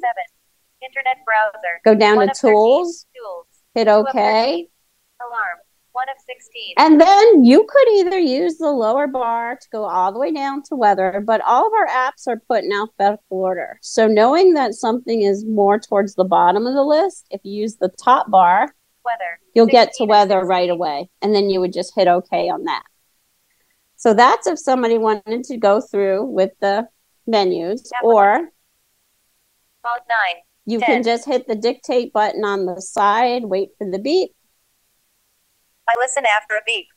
Internet 0.81 1.17
browser. 1.25 1.81
Go 1.85 1.93
down 1.93 2.27
to 2.27 2.33
tools. 2.33 3.05
Tools. 3.15 3.45
Hit 3.75 3.87
OK. 3.87 4.67
Alarm. 5.21 5.57
One 5.91 6.07
of 6.09 6.21
16. 6.25 6.75
And 6.77 7.01
then 7.01 7.43
you 7.43 7.67
could 7.67 7.87
either 7.93 8.19
use 8.19 8.57
the 8.57 8.71
lower 8.71 9.07
bar 9.07 9.57
to 9.57 9.67
go 9.71 9.83
all 9.83 10.13
the 10.13 10.19
way 10.19 10.31
down 10.31 10.63
to 10.69 10.75
weather, 10.75 11.21
but 11.25 11.41
all 11.41 11.67
of 11.67 11.73
our 11.73 11.87
apps 11.87 12.27
are 12.27 12.41
put 12.47 12.63
in 12.63 12.71
alphabetical 12.71 13.37
order. 13.37 13.79
So 13.81 14.07
knowing 14.07 14.53
that 14.53 14.75
something 14.75 15.23
is 15.23 15.45
more 15.45 15.77
towards 15.77 16.15
the 16.15 16.23
bottom 16.23 16.65
of 16.65 16.73
the 16.73 16.83
list, 16.83 17.27
if 17.31 17.41
you 17.43 17.61
use 17.61 17.75
the 17.75 17.89
top 17.89 18.29
bar, 18.31 18.73
Weather. 19.09 19.39
you'll 19.55 19.65
get 19.65 19.93
to 19.93 20.05
weather 20.05 20.41
16. 20.41 20.47
right 20.47 20.69
away. 20.69 21.09
And 21.21 21.33
then 21.33 21.49
you 21.49 21.59
would 21.59 21.73
just 21.73 21.95
hit 21.95 22.07
OK 22.07 22.49
on 22.49 22.65
that. 22.65 22.83
So 23.95 24.13
that's 24.13 24.47
if 24.47 24.59
somebody 24.59 24.97
wanted 24.97 25.43
to 25.45 25.57
go 25.57 25.81
through 25.81 26.25
with 26.25 26.51
the 26.61 26.87
menus, 27.27 27.91
or 28.03 28.49
Font 29.81 30.03
9. 30.07 30.43
you 30.65 30.79
Ten. 30.79 30.87
can 30.87 31.03
just 31.03 31.25
hit 31.25 31.47
the 31.47 31.55
dictate 31.55 32.13
button 32.13 32.43
on 32.45 32.65
the 32.65 32.81
side, 32.81 33.43
wait 33.45 33.69
for 33.77 33.89
the 33.89 33.99
beep. 33.99 34.31
I 35.87 35.93
listen 35.97 36.23
after 36.25 36.55
a 36.55 36.61
beep. 36.65 36.87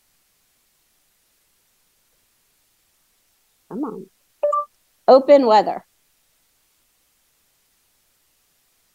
Come 3.68 3.84
on. 3.84 4.06
Open 5.08 5.46
weather. 5.46 5.84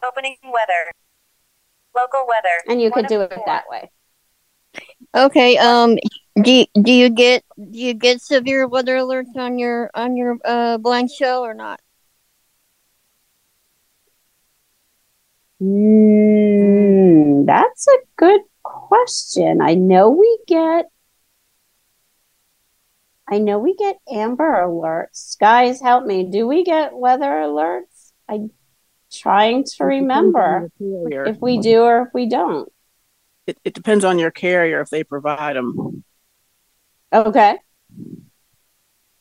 Opening 0.06 0.38
weather. 0.44 0.92
Local 1.98 2.28
weather. 2.28 2.64
And 2.68 2.82
you 2.82 2.90
One 2.90 3.04
could 3.04 3.08
do 3.08 3.22
it 3.22 3.34
four. 3.34 3.44
that 3.48 3.66
way. 3.70 3.92
Okay. 5.16 5.58
Um. 5.58 5.98
Do 6.40 6.52
you, 6.52 6.66
do 6.80 6.92
you 6.92 7.10
get 7.10 7.44
do 7.58 7.80
you 7.80 7.96
get 7.96 8.22
severe 8.22 8.68
weather 8.68 8.98
alerts 8.98 9.36
on 9.36 9.58
your 9.58 9.90
on 9.96 10.16
your 10.16 10.38
uh 10.46 10.78
BlindShell 10.78 11.42
or 11.42 11.56
not? 11.56 11.82
Mm, 15.60 17.48
that's 17.48 17.88
a 17.88 17.98
good 18.18 18.42
question. 18.62 19.62
I 19.62 19.74
know 19.74 20.12
we 20.12 20.38
get 20.48 20.86
I 23.30 23.40
know 23.40 23.58
we 23.60 23.76
get 23.76 23.98
amber 24.12 24.54
alerts. 24.64 25.38
Guys, 25.40 25.82
help 25.82 26.06
me. 26.06 26.30
Do 26.30 26.48
we 26.48 26.64
get 26.64 26.96
weather 26.96 27.26
alerts? 27.26 28.12
I'm 28.30 28.52
trying 29.12 29.64
to 29.64 29.84
remember 29.86 30.70
if 30.80 31.38
we 31.42 31.58
do 31.60 31.84
or 31.84 32.04
if 32.04 32.10
we 32.14 32.28
don't. 32.28 32.72
It, 33.46 33.58
it 33.64 33.74
depends 33.74 34.04
on 34.04 34.20
your 34.20 34.32
carrier 34.32 34.82
if 34.82 34.90
they 34.90 35.04
provide 35.04 35.56
them. 35.56 36.04
Okay. 37.14 37.58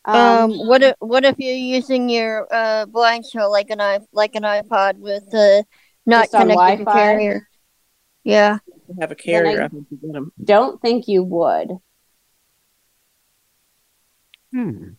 Um. 0.04 0.52
What 0.66 0.82
if 0.82 0.94
what 1.00 1.24
if 1.24 1.36
you're 1.38 1.54
using 1.54 2.08
your 2.08 2.46
uh 2.52 2.86
BlindShell 2.86 3.50
like 3.50 3.70
an 3.70 3.80
i 3.80 3.98
like 4.12 4.36
an 4.36 4.44
iPod 4.44 4.98
with 4.98 5.32
uh 5.34 5.62
not 6.06 6.32
on 6.32 6.42
connected 6.42 6.78
to 6.78 6.84
Wi-Fi? 6.84 6.92
carrier? 6.92 7.48
Yeah. 8.22 8.58
You 8.88 8.96
have 9.00 9.10
a 9.10 9.16
carrier, 9.16 9.62
I- 9.62 9.64
I 9.64 9.68
think 9.68 9.86
you 9.90 9.96
get 9.98 10.12
them. 10.12 10.32
don't 10.42 10.80
think 10.80 11.08
you 11.08 11.24
would. 11.24 11.78
Hmm. 14.52 14.90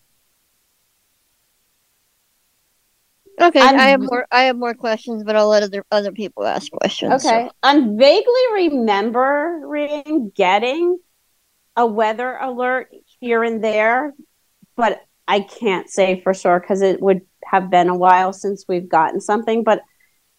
Okay. 3.40 3.60
I'm- 3.60 3.76
I 3.80 3.90
have 3.90 4.02
more 4.02 4.28
I 4.32 4.44
have 4.44 4.58
more 4.58 4.74
questions, 4.74 5.24
but 5.24 5.36
I'll 5.36 5.48
let 5.50 5.64
other 5.64 5.86
other 5.92 6.12
people 6.12 6.46
ask 6.46 6.72
questions. 6.72 7.24
so- 7.24 7.30
Okay. 7.30 7.50
I'm 7.64 7.98
vaguely 7.98 8.42
remembering 8.54 10.32
getting 10.36 10.98
a 11.76 11.86
weather 11.86 12.36
alert 12.42 12.90
here 13.20 13.44
and 13.44 13.64
there, 13.64 14.14
but 14.76 15.02
I 15.28 15.42
can't 15.42 15.90
say 15.90 16.22
for 16.22 16.34
sure 16.34 16.60
because 16.60 16.82
it 16.82 17.02
would 17.02 17.22
have 17.46 17.70
been 17.70 17.90
a 17.90 17.96
while 17.96 18.34
since 18.34 18.66
we've 18.68 18.90
gotten 18.90 19.22
something. 19.22 19.64
But 19.64 19.82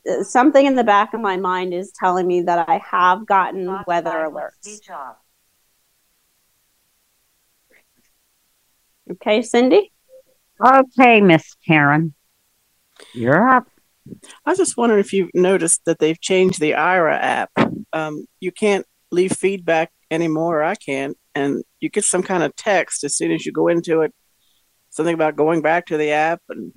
uh, 0.09 0.25
something 0.25 0.67
in 0.67 0.75
the 0.75 0.85
back 0.85 1.15
of 1.15 1.21
my 1.21 1.37
mind 1.37 1.73
is 1.75 1.93
telling 1.93 2.27
me 2.27 2.43
that 2.43 2.69
I 2.69 2.79
have 2.79 3.27
gotten 3.27 3.67
weather 3.87 4.11
alerts. 4.11 4.81
Okay, 9.11 9.43
Cindy? 9.43 9.93
Okay, 10.65 11.21
Miss 11.21 11.55
Karen. 11.67 12.15
You're 13.15 13.49
up. 13.49 13.69
I 14.45 14.51
was 14.51 14.59
just 14.59 14.77
wondering 14.77 15.01
if 15.01 15.13
you've 15.13 15.31
noticed 15.35 15.85
that 15.85 15.99
they've 15.99 16.21
changed 16.21 16.61
the 16.61 16.73
Aira 16.73 17.19
app. 17.21 17.51
Um, 17.93 18.27
you 18.41 18.53
can't 18.53 18.87
leave 19.11 19.33
feedback 19.33 19.91
anymore. 20.11 20.63
I 20.63 20.75
can't. 20.75 21.17
And 21.35 21.63
you 21.81 21.89
get 21.89 22.05
some 22.05 22.23
kind 22.23 22.43
of 22.43 22.55
text 22.57 23.05
as 23.05 23.17
soon 23.17 23.33
as 23.33 23.45
you 23.47 23.53
go 23.53 23.69
into 23.69 24.01
it, 24.01 24.15
something 24.91 25.15
about 25.15 25.37
going 25.37 25.63
back 25.63 25.87
to 25.87 25.97
the 25.97 26.11
app. 26.11 26.43
And 26.49 26.73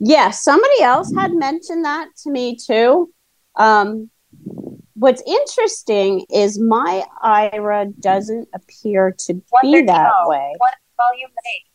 Yeah, 0.00 0.30
somebody 0.30 0.82
else 0.82 1.12
had 1.14 1.32
mentioned 1.32 1.84
that 1.84 2.08
to 2.22 2.30
me 2.30 2.56
too. 2.56 3.12
Um, 3.56 4.10
what's 4.94 5.22
interesting 5.26 6.24
is 6.32 6.58
my 6.58 7.04
Aira 7.22 7.92
doesn't 8.00 8.48
appear 8.54 9.14
to 9.26 9.34
be 9.34 9.82
that 9.82 10.12
way. 10.24 10.52
One 10.58 10.72
volume 10.96 11.30
eight. 11.54 11.66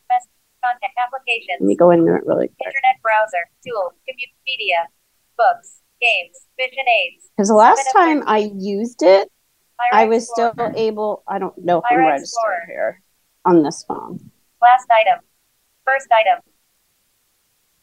Message 0.63 0.79
contact 0.79 0.93
Let 0.97 1.07
applications. 1.07 1.61
me 1.61 1.75
go 1.75 1.91
in 1.91 2.05
there 2.05 2.21
really 2.25 2.47
quick. 2.47 2.67
Internet 2.67 3.01
browser. 3.01 3.49
Tool. 3.65 3.93
Commute 4.07 4.29
media. 4.45 4.87
Books. 5.37 5.81
Games. 6.01 6.47
Vision 6.57 6.85
aids. 6.87 7.29
Because 7.35 7.49
the 7.49 7.55
last 7.55 7.87
time 7.93 8.23
I 8.25 8.51
used 8.55 9.03
it, 9.03 9.31
Aira 9.79 9.93
I 9.93 10.05
was 10.05 10.29
still 10.29 10.53
able, 10.75 11.23
I 11.27 11.39
don't 11.39 11.57
know 11.57 11.79
if 11.79 11.85
I'm 11.89 11.97
registered 11.97 12.23
Explorer. 12.23 12.63
here 12.67 13.01
on 13.45 13.63
this 13.63 13.83
phone. 13.87 14.31
Last 14.61 14.87
item. 14.91 15.19
First 15.85 16.07
item. 16.11 16.41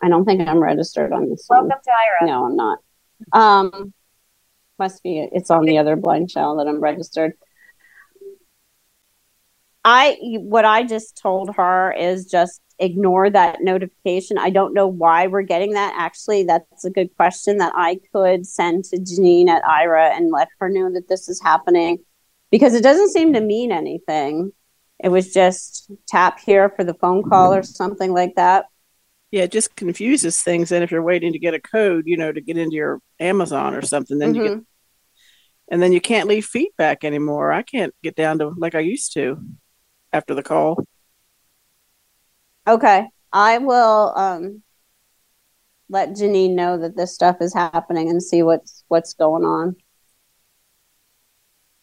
I 0.03 0.09
don't 0.09 0.25
think 0.25 0.49
I'm 0.49 0.59
registered 0.59 1.13
on 1.13 1.29
this 1.29 1.47
phone. 1.47 1.69
Welcome 1.69 1.83
to 1.85 1.91
Aira. 1.91 2.27
No, 2.29 2.45
I'm 2.47 2.57
not. 2.57 2.79
Um, 3.33 3.93
must 4.79 5.03
be 5.03 5.19
it's 5.33 5.51
on 5.51 5.65
the 5.65 5.79
other 5.79 5.97
blind 5.97 6.31
shell 6.31 6.57
that 6.59 6.69
I'm 6.69 6.81
registered. 6.81 7.33
I 9.85 10.17
what 10.21 10.65
I 10.65 10.85
just 10.85 11.17
told 11.17 11.57
her 11.57 11.93
is 11.93 12.27
just 12.27 12.61
ignore 12.79 13.29
that 13.31 13.61
notification. 13.63 14.39
I 14.39 14.51
don't 14.51 14.75
know 14.75 14.87
why 14.87 15.27
we're 15.27 15.43
getting 15.43 15.73
that. 15.73 15.95
Actually, 15.97 16.45
that's 16.45 16.85
a 16.85 16.91
good 16.91 17.15
question 17.17 17.59
that 17.59 17.73
I 17.75 17.99
could 18.13 18.47
send 18.47 18.85
to 18.87 18.97
Janine 18.99 19.49
at 19.49 19.63
Aira 19.65 20.11
and 20.17 20.31
let 20.31 20.49
her 20.61 20.69
know 20.69 20.93
that 20.93 21.09
this 21.09 21.29
is 21.29 21.41
happening 21.43 21.99
because 22.51 22.75
it 22.75 22.83
doesn't 22.83 23.11
seem 23.13 23.33
to 23.33 23.41
mean 23.41 23.73
anything. 23.73 24.53
It 25.03 25.09
was 25.11 25.33
just 25.33 25.91
tap 26.09 26.41
here 26.41 26.69
for 26.71 26.85
the 26.85 26.95
phone 26.95 27.23
call 27.29 27.53
or 27.55 27.63
something 27.63 28.13
like 28.13 28.35
that. 28.37 28.67
yeah, 29.31 29.43
it 29.43 29.53
just 29.53 29.77
confuses 29.77 30.41
things. 30.41 30.73
And 30.73 30.83
if 30.83 30.91
you're 30.91 31.03
waiting 31.03 31.35
to 31.35 31.39
get 31.39 31.53
a 31.53 31.61
code, 31.61 32.05
you 32.07 32.17
know, 32.17 32.33
to 32.33 32.41
get 32.41 32.57
into 32.57 32.75
your 32.77 33.01
Amazon 33.21 33.75
or 33.75 33.83
something, 33.83 34.19
then 34.19 34.35
you 34.35 34.43
get, 34.43 34.53
Mhm. 34.53 34.65
and 35.71 35.83
then 35.83 35.93
you 35.93 36.01
can't 36.01 36.27
leave 36.29 36.47
feedback 36.47 37.05
anymore. 37.05 37.53
I 37.53 37.61
can't 37.63 37.95
get 38.03 38.15
down 38.17 38.39
to 38.39 38.55
like 38.57 38.75
I 38.75 38.81
used 38.81 39.13
to 39.15 39.39
after 40.15 40.33
the 40.35 40.43
call. 40.43 40.83
Okay. 42.69 43.09
I 43.33 43.59
will 43.59 44.13
um 44.17 44.63
let 45.89 46.11
Janine 46.11 46.55
know 46.55 46.79
that 46.79 46.97
this 46.97 47.15
stuff 47.15 47.37
is 47.41 47.55
happening 47.55 48.11
and 48.11 48.23
see 48.23 48.43
what's 48.43 48.85
what's 48.89 49.15
going 49.15 49.45
on. 49.45 49.77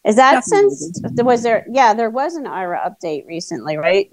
Is 0.06 0.16
that 0.16 0.44
Definitely. 0.44 0.76
since 0.76 1.00
was 1.18 1.42
there 1.42 1.66
yeah, 1.70 1.92
there 1.94 2.10
was 2.10 2.36
an 2.36 2.44
Aira 2.44 2.78
update 2.88 3.26
recently, 3.26 3.76
right? 3.76 4.10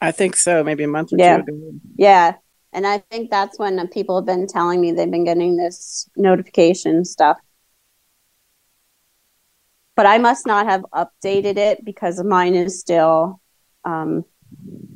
I 0.00 0.12
think 0.12 0.36
so, 0.36 0.62
maybe 0.62 0.84
a 0.84 0.88
month 0.88 1.12
or 1.12 1.16
Yeah. 1.18 1.38
two 1.38 1.42
ago. 1.52 1.72
Yeah. 1.96 2.34
And 2.72 2.86
I 2.86 2.98
think 2.98 3.30
that's 3.30 3.58
when 3.58 3.88
people 3.88 4.16
have 4.16 4.26
been 4.26 4.46
telling 4.46 4.80
me 4.80 4.92
they've 4.92 5.10
been 5.10 5.24
getting 5.24 5.56
this 5.56 6.08
notification 6.16 7.04
stuff. 7.04 7.38
But 9.96 10.04
I 10.04 10.18
must 10.18 10.46
not 10.46 10.66
have 10.66 10.84
updated 10.92 11.56
it 11.56 11.82
because 11.84 12.22
mine 12.22 12.54
is 12.54 12.78
still 12.78 13.40
um, 13.84 14.26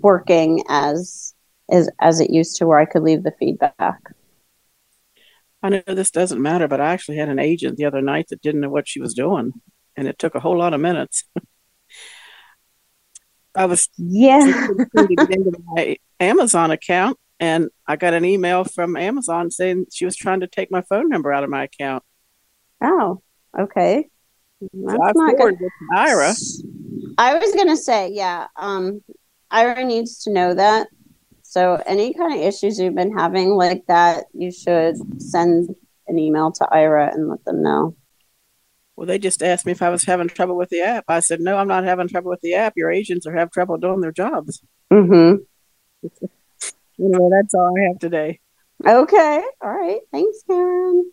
working 0.01 0.63
as 0.69 1.35
as 1.71 1.89
as 2.01 2.21
it 2.21 2.31
used 2.31 2.57
to, 2.57 2.67
where 2.67 2.79
I 2.79 2.85
could 2.85 3.03
leave 3.03 3.23
the 3.23 3.35
feedback. 3.39 4.01
I 5.63 5.69
know 5.69 5.83
this 5.87 6.11
doesn't 6.11 6.41
matter, 6.41 6.69
but 6.69 6.81
I 6.81 6.93
actually 6.93 7.19
had 7.19 7.29
an 7.29 7.39
agent 7.39 7.77
the 7.77 7.85
other 7.85 8.01
night 8.01 8.29
that 8.31 8.41
didn't 8.43 8.63
know 8.63 8.71
what 8.71 8.89
she 8.89 9.01
was 9.01 9.15
doing, 9.15 9.53
and 9.97 10.09
it 10.09 10.19
took 10.19 10.35
a 10.35 10.41
whole 10.41 10.59
lot 10.59 10.75
of 10.75 10.81
minutes. 10.81 11.25
I 13.55 13.67
was 13.67 13.89
Yeah. 13.99 14.41
trying 14.95 15.09
to 15.09 15.17
get 15.17 15.31
into 15.31 15.59
my 15.67 15.97
Amazon 16.19 16.71
account, 16.71 17.19
and 17.39 17.69
I 17.87 17.97
got 17.97 18.15
an 18.15 18.25
email 18.25 18.65
from 18.65 18.97
Amazon 18.97 19.51
saying 19.51 19.87
she 19.93 20.05
was 20.05 20.17
trying 20.17 20.41
to 20.41 20.47
take 20.47 20.71
my 20.71 20.83
phone 20.83 21.09
number 21.09 21.33
out 21.33 21.45
of 21.45 21.51
my 21.51 21.65
account. 21.65 22.05
Oh, 22.83 23.21
okay. 23.59 24.09
So 24.61 24.69
That's 24.75 24.99
I 25.03 25.13
not 25.15 25.37
good. 25.37 25.59
Aira. 25.95 26.35
I 27.19 27.35
was 27.39 27.55
gonna 27.55 27.77
say, 27.77 28.11
yeah. 28.13 28.47
Um, 28.57 29.03
Aira 29.53 29.85
needs 29.85 30.23
to 30.25 30.33
know 30.33 30.55
that. 30.55 30.89
So 31.43 31.83
any 31.87 32.15
kind 32.15 32.35
of 32.35 32.41
issues 32.41 32.79
you've 32.79 32.95
been 32.95 33.17
having 33.17 33.51
like 33.51 33.85
that, 33.89 34.27
you 34.33 34.53
should 34.53 34.97
send 35.21 35.75
an 36.07 36.19
email 36.19 36.53
to 36.53 36.69
Aira 36.73 37.13
and 37.13 37.29
let 37.29 37.45
them 37.45 37.63
know. 37.63 37.97
Well, 38.95 39.07
they 39.07 39.19
just 39.19 39.43
asked 39.43 39.67
me 39.67 39.73
if 39.73 39.83
I 39.83 39.89
was 39.89 40.05
having 40.05 40.29
trouble 40.29 40.57
with 40.57 40.69
the 40.69 40.83
app. 40.83 41.05
I 41.09 41.21
said, 41.21 41.41
no, 41.41 41.57
I'm 41.57 41.69
not 41.69 41.85
having 41.85 42.09
trouble 42.09 42.31
with 42.31 42.43
the 42.43 42.55
app. 42.55 42.75
Your 42.77 42.91
agents 42.91 43.27
are 43.27 43.35
having 43.35 43.51
trouble 43.51 43.79
doing 43.79 44.01
their 44.01 44.13
jobs. 44.13 44.63
Mm-hmm. 44.93 45.43
Anyway, 47.01 47.31
that's 47.31 47.55
all 47.55 47.73
I 47.79 47.89
have 47.89 47.99
today. 47.99 48.41
Okay. 48.87 49.43
All 49.63 49.71
right. 49.71 50.01
Thanks, 50.13 50.43
Karen. 50.47 51.11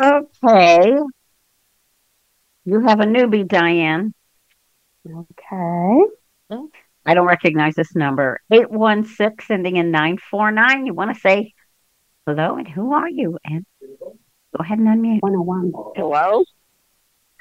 Okay. 0.00 0.94
You 2.64 2.80
have 2.80 3.00
a 3.00 3.04
newbie, 3.04 3.46
Diane. 3.46 4.14
Okay. 5.08 6.00
I 7.06 7.14
don't 7.14 7.26
recognize 7.26 7.74
this 7.74 7.94
number. 7.94 8.40
816 8.50 9.54
ending 9.54 9.76
in 9.76 9.90
949. 9.90 10.86
You 10.86 10.94
want 10.94 11.14
to 11.14 11.20
say 11.20 11.54
hello 12.26 12.56
and 12.56 12.68
who 12.68 12.92
are 12.92 13.08
you? 13.08 13.38
And 13.44 13.64
go 13.90 14.16
ahead 14.58 14.78
and 14.78 14.88
unmute. 14.88 15.22
101. 15.22 15.72
Hello. 15.96 16.44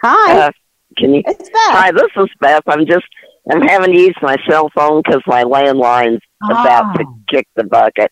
Hi. 0.01 0.39
Uh, 0.47 0.51
can 0.97 1.13
you? 1.13 1.21
it's 1.25 1.49
Beth. 1.49 1.51
Hi, 1.53 1.91
this 1.91 2.09
is 2.15 2.27
Beth. 2.39 2.63
I'm 2.67 2.85
just 2.85 3.05
I'm 3.51 3.61
having 3.61 3.93
to 3.93 3.99
use 3.99 4.15
my 4.21 4.37
cell 4.49 4.69
phone 4.75 5.01
because 5.05 5.21
my 5.27 5.43
landline's 5.43 6.21
about 6.43 6.93
to 6.95 7.03
Oh. 7.05 7.19
kick 7.27 7.47
the 7.55 7.63
bucket. 7.65 8.11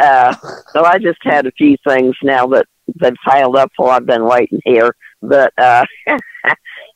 Uh, 0.00 0.34
so 0.72 0.84
I 0.84 0.98
just 0.98 1.18
had 1.22 1.46
a 1.46 1.52
few 1.52 1.76
things 1.86 2.14
now 2.22 2.46
that 2.48 2.66
that 2.96 3.14
piled 3.26 3.56
up 3.56 3.70
while 3.76 3.90
I've 3.90 4.06
been 4.06 4.24
waiting 4.24 4.60
here. 4.64 4.94
But 5.22 5.52
uh, 5.58 5.84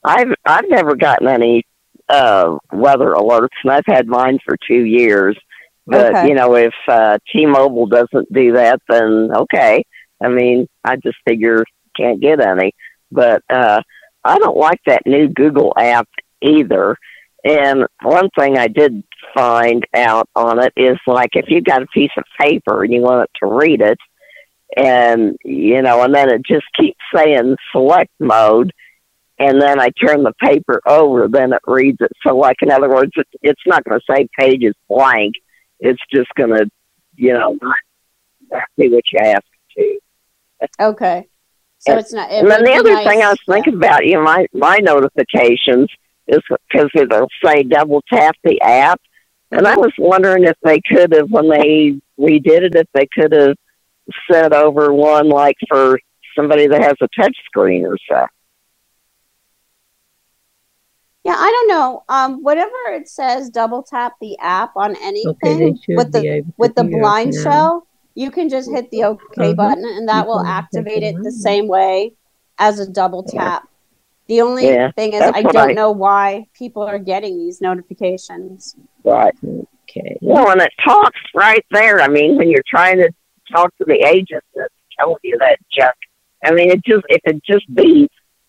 I've 0.05 0.33
I've 0.45 0.69
never 0.69 0.95
gotten 0.95 1.27
any 1.29 1.65
uh, 2.09 2.57
weather 2.73 3.13
alerts, 3.13 3.57
and 3.63 3.73
I've 3.73 3.87
had 3.87 4.07
mine 4.07 4.39
for 4.45 4.57
two 4.67 4.85
years. 4.85 5.37
But 5.87 6.15
Okay. 6.15 6.29
you 6.29 6.35
know, 6.35 6.55
if 6.55 6.75
uh, 6.87 7.19
T-Mobile 7.33 7.87
doesn't 7.87 8.33
do 8.33 8.53
that, 8.53 8.81
then 8.89 9.31
okay. 9.35 9.85
I 10.23 10.29
mean, 10.29 10.69
I 10.85 10.97
just 10.97 11.17
figure 11.27 11.65
can't 11.97 12.21
get 12.21 12.41
any. 12.41 12.73
But 13.11 13.43
uh, 13.49 13.81
I 14.25 14.39
don't 14.39 14.57
like 14.57 14.81
that 14.87 15.07
new 15.07 15.29
Google 15.29 15.73
app 15.79 16.09
either. 16.43 16.97
And 17.45 17.87
one 18.03 18.29
thing 18.39 18.59
I 18.59 18.69
did 18.69 19.03
find 19.35 19.87
out 19.95 20.29
on 20.35 20.63
it 20.63 20.73
is 20.77 20.99
like 21.07 21.31
if 21.35 21.47
you 21.49 21.63
got 21.63 21.83
a 21.83 21.87
piece 21.87 22.11
of 22.19 22.25
paper 22.39 22.83
and 22.85 22.93
you 22.93 23.01
want 23.01 23.23
it 23.23 23.31
to 23.41 23.53
read 23.53 23.81
it, 23.81 23.99
and 24.77 25.37
you 25.45 25.81
know, 25.81 26.03
and 26.03 26.15
then 26.15 26.31
it 26.31 26.43
just 26.45 26.67
keeps 26.79 26.99
saying 27.15 27.57
select 27.73 28.11
mode, 28.19 28.73
and 29.39 29.61
then 29.61 29.81
I 29.81 29.91
turn 29.91 30.23
the 30.23 30.33
paper 30.41 30.81
over, 30.87 31.29
then 31.29 31.53
it 31.53 31.63
reads 31.67 31.99
it. 32.01 32.11
So, 32.27 32.37
like 32.37 32.57
in 32.63 32.71
other 32.71 32.89
words, 32.89 33.13
it, 33.17 33.27
it's 33.43 33.61
not 33.67 33.85
going 33.85 34.01
to 34.01 34.15
say 34.15 34.29
page 34.39 34.63
is 34.65 34.75
blank. 34.89 35.35
It's 35.81 36.01
just 36.13 36.29
going 36.37 36.51
to, 36.51 36.69
you 37.17 37.33
know, 37.35 37.57
not 37.63 37.77
exactly 38.43 38.89
what 38.91 39.05
you 39.13 39.19
ask 39.21 39.45
it 39.77 40.01
to. 40.81 40.85
Okay. 40.87 41.29
So 41.79 41.93
And- 41.93 42.01
it's 42.01 42.13
not. 42.13 42.31
it 42.31 42.41
And 42.43 42.51
then 42.51 42.65
the 42.65 42.73
other 42.75 42.93
nice- 42.93 43.07
thing 43.07 43.23
I 43.23 43.29
was 43.31 43.39
thinking 43.49 43.75
about, 43.75 44.05
you 44.05 44.15
know, 44.15 44.23
my 44.23 44.47
my 44.53 44.79
notifications 44.79 45.89
is 46.27 46.41
because 46.69 46.91
it'll 46.95 47.29
say 47.45 47.63
double 47.63 48.03
tap 48.13 48.37
the 48.45 48.61
app, 48.61 49.01
and 49.53 49.67
I 49.67 49.77
was 49.77 49.93
wondering 49.99 50.45
if 50.45 50.57
they 50.63 50.81
could 50.81 51.15
have, 51.15 51.31
when 51.31 51.49
they 51.49 51.99
redid 52.19 52.63
it, 52.65 52.75
if 52.75 52.87
they 52.93 53.07
could 53.15 53.33
have 53.33 53.57
sent 54.31 54.53
over 54.53 54.93
one 54.93 55.29
like 55.29 55.57
for 55.69 55.99
somebody 56.37 56.67
that 56.67 56.83
has 56.83 56.97
a 57.01 57.09
touch 57.19 57.35
screen 57.47 57.87
or 57.87 57.97
so. 58.11 58.27
Yeah, 61.25 61.35
I 61.37 61.51
don't 61.51 61.69
know. 61.69 62.05
Um, 62.09 62.43
whatever 62.43 62.73
it 62.91 63.09
says, 63.09 63.51
double 63.51 63.83
tap 63.83 64.15
the 64.21 64.39
app 64.39 64.73
on 64.77 64.97
anything 65.03 65.59
they 65.59 65.75
should 65.85 65.97
with 65.97 66.13
the 66.13 66.45
with 66.57 66.75
the 66.75 66.85
blind 66.85 67.35
now. 67.35 67.43
shell. 67.43 67.87
You 68.15 68.31
can 68.31 68.49
just 68.49 68.71
hit 68.71 68.91
the 68.91 69.05
OK 69.05 69.19
Uh-huh. 69.39 69.55
button, 69.55 69.85
and 69.85 70.09
that 70.09 70.23
You 70.25 70.29
will 70.29 70.41
activate 70.41 71.03
it 71.03 71.17
it 71.17 71.23
the 71.23 71.31
same 71.33 71.69
way 71.69 72.15
as 72.59 72.79
a 72.81 72.91
double 72.91 73.25
Yeah. 73.33 73.41
tap. 73.41 73.69
The 74.27 74.43
only 74.43 74.67
Yeah, 74.67 74.91
thing 74.93 75.13
is, 75.15 75.23
I 75.23 75.43
what 75.43 75.53
don't 75.53 75.71
I- 75.71 75.73
know 75.73 75.91
why 75.91 76.47
people 76.55 76.83
are 76.83 76.99
getting 76.99 77.39
these 77.39 77.61
notifications. 77.61 78.77
Right. 79.05 79.35
Okay. 79.89 80.19
Well, 80.21 80.51
and 80.51 80.61
it 80.61 80.73
talks 80.85 81.21
right 81.35 81.65
there. 81.71 82.01
I 82.01 82.09
mean, 82.09 82.37
when 82.37 82.51
you're 82.51 82.63
trying 82.67 82.99
to 82.99 83.11
talk 83.51 83.75
to 83.79 83.85
the 83.87 84.05
agent 84.07 84.45
that's 84.55 84.75
telling 84.99 85.17
you 85.23 85.39
that 85.39 85.59
junk. 85.73 85.95
I 86.45 86.53
mean, 86.53 86.71
it 86.71 86.85
just 86.85 87.05
if 87.09 87.21
it 87.25 87.43
just 87.45 87.73
beeps, 87.75 88.09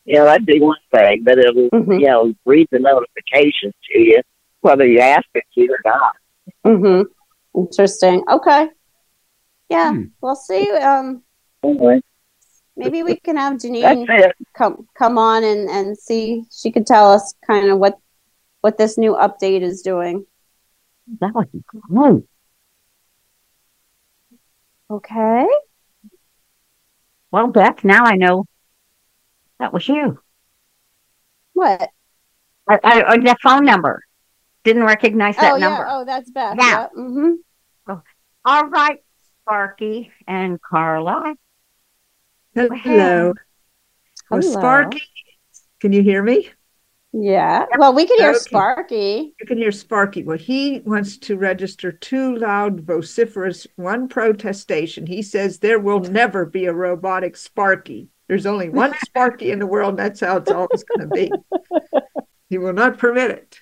you 0.10 0.16
know, 0.16 0.26
that'd 0.26 0.46
be 0.46 0.60
one 0.60 0.78
thing, 0.92 1.24
but 1.24 1.38
it'll 1.38 1.70
Mhm. 1.70 2.00
you 2.02 2.08
know 2.08 2.34
read 2.46 2.68
the 2.72 2.80
notifications 2.80 3.76
to 3.92 4.00
you 4.00 4.22
whether 4.62 4.86
you 4.86 5.00
ask 5.00 5.26
it 5.36 5.44
to 5.54 5.62
or 5.72 5.80
not. 5.86 6.16
Mm-hmm. 6.66 7.02
Interesting. 7.62 8.24
Okay. 8.30 8.70
Yeah, 9.70 9.92
Hmm. 9.94 10.06
we'll 10.22 10.36
see. 10.36 10.70
Um, 10.72 11.24
Anyway, 11.64 12.02
maybe 12.76 13.04
we 13.04 13.16
can 13.18 13.38
have 13.38 13.54
that's 13.54 13.66
Janine 13.66 14.32
come 14.54 14.88
come 14.98 15.18
on 15.18 15.44
and 15.44 15.70
and 15.70 15.98
see. 15.98 16.44
She 16.52 16.72
could 16.72 16.88
tell 16.88 17.12
us 17.12 17.34
kind 17.46 17.70
of 17.70 17.78
what 17.78 17.96
what 18.62 18.78
this 18.78 18.98
new 18.98 19.14
update 19.14 19.62
is 19.62 19.82
doing. 19.84 20.26
That 21.22 21.36
would 21.36 21.52
be 21.52 21.64
great. 21.68 22.24
Okay. 24.90 25.46
Well, 27.32 27.48
Beth, 27.48 27.84
now 27.84 28.04
I 28.06 28.16
know 28.16 28.46
that 29.60 29.74
was 29.74 29.88
you. 29.88 30.20
What? 31.54 31.90
I, 32.70 32.80
I, 32.84 33.04
I 33.12 33.18
the 33.18 33.36
phone 33.44 33.66
number. 33.66 34.02
Didn't 34.64 34.84
recognize 34.84 35.36
that 35.38 35.54
oh 35.54 35.58
number. 35.58 35.84
yeah. 35.84 35.88
Oh, 35.90 36.06
that's 36.06 36.30
Beth. 36.32 36.56
Yeah. 36.60 36.88
Yeah. 36.96 37.02
Mm-hmm. 37.02 37.94
All 38.46 38.66
right, 38.68 39.00
Sparky 39.42 40.12
and 40.28 40.62
Carla. 40.62 41.36
Hello. 42.56 42.70
Hello. 42.76 43.34
Well, 44.30 44.42
Sparky, 44.42 45.02
can 45.80 45.92
you 45.94 46.02
hear 46.04 46.22
me? 46.24 46.50
Yeah. 47.12 47.66
Well, 47.78 47.94
we 47.94 48.06
can 48.06 48.18
hear 48.20 48.30
Okay. 48.30 48.40
Sparky. 48.40 49.34
You 49.40 49.46
can 49.48 49.58
hear 49.58 49.72
Sparky. 49.72 50.24
Well, 50.24 50.38
he 50.38 50.82
wants 50.82 51.18
to 51.18 51.38
register 51.38 51.92
two 51.92 52.36
loud, 52.36 52.82
vociferous, 52.82 53.66
one 53.76 54.08
protestation. 54.08 55.08
He 55.08 55.24
says 55.24 55.58
there 55.58 55.80
will 55.80 56.02
never 56.02 56.46
be 56.46 56.66
a 56.66 56.74
robotic 56.74 57.36
Sparky. 57.36 58.10
There's 58.30 58.46
only 58.46 58.70
one 58.70 58.94
Sparky 59.06 59.52
in 59.52 59.60
the 59.60 59.68
world. 59.68 59.90
and 59.90 60.00
That's 60.00 60.22
how 60.22 60.38
it's 60.38 60.52
always 60.52 60.84
going 60.84 61.10
to 61.10 61.14
be. 61.14 61.32
He 62.50 62.58
will 62.58 62.74
not 62.74 62.98
permit 62.98 63.32
it. 63.32 63.60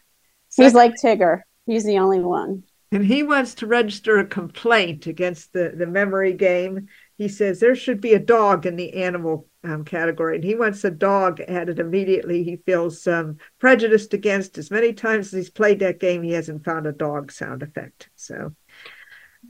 He's 0.56 0.74
like 0.74 0.94
Tigger. 1.02 1.42
He's 1.66 1.86
the 1.86 1.98
only 2.00 2.20
one. 2.20 2.64
And 2.92 3.06
he 3.06 3.24
wants 3.24 3.56
to 3.56 3.68
register 3.68 4.18
a 4.18 4.26
complaint 4.26 5.08
against 5.08 5.52
the, 5.52 5.74
the 5.76 5.88
memory 5.88 6.34
game. 6.34 6.88
He 7.18 7.28
says 7.28 7.60
there 7.60 7.76
should 7.76 8.00
be 8.00 8.14
a 8.14 8.20
dog 8.20 8.66
in 8.66 8.76
the 8.76 8.94
animal 8.94 9.48
um, 9.64 9.84
category, 9.84 10.36
and 10.36 10.44
he 10.44 10.56
wants 10.56 10.84
a 10.86 10.92
dog 10.92 11.42
added 11.42 11.80
immediately. 11.80 12.44
He 12.44 12.58
feels 12.58 13.06
um, 13.08 13.38
prejudiced 13.60 14.14
against. 14.14 14.58
As 14.58 14.72
many 14.72 14.94
times 14.94 15.28
as 15.28 15.34
he's 15.34 15.50
played 15.50 15.80
that 15.80 16.00
game, 16.00 16.24
he 16.24 16.32
hasn't 16.32 16.64
found 16.64 16.88
a 16.88 16.94
dog 16.94 17.32
sound 17.32 17.62
effect. 17.62 18.10
So 18.16 18.54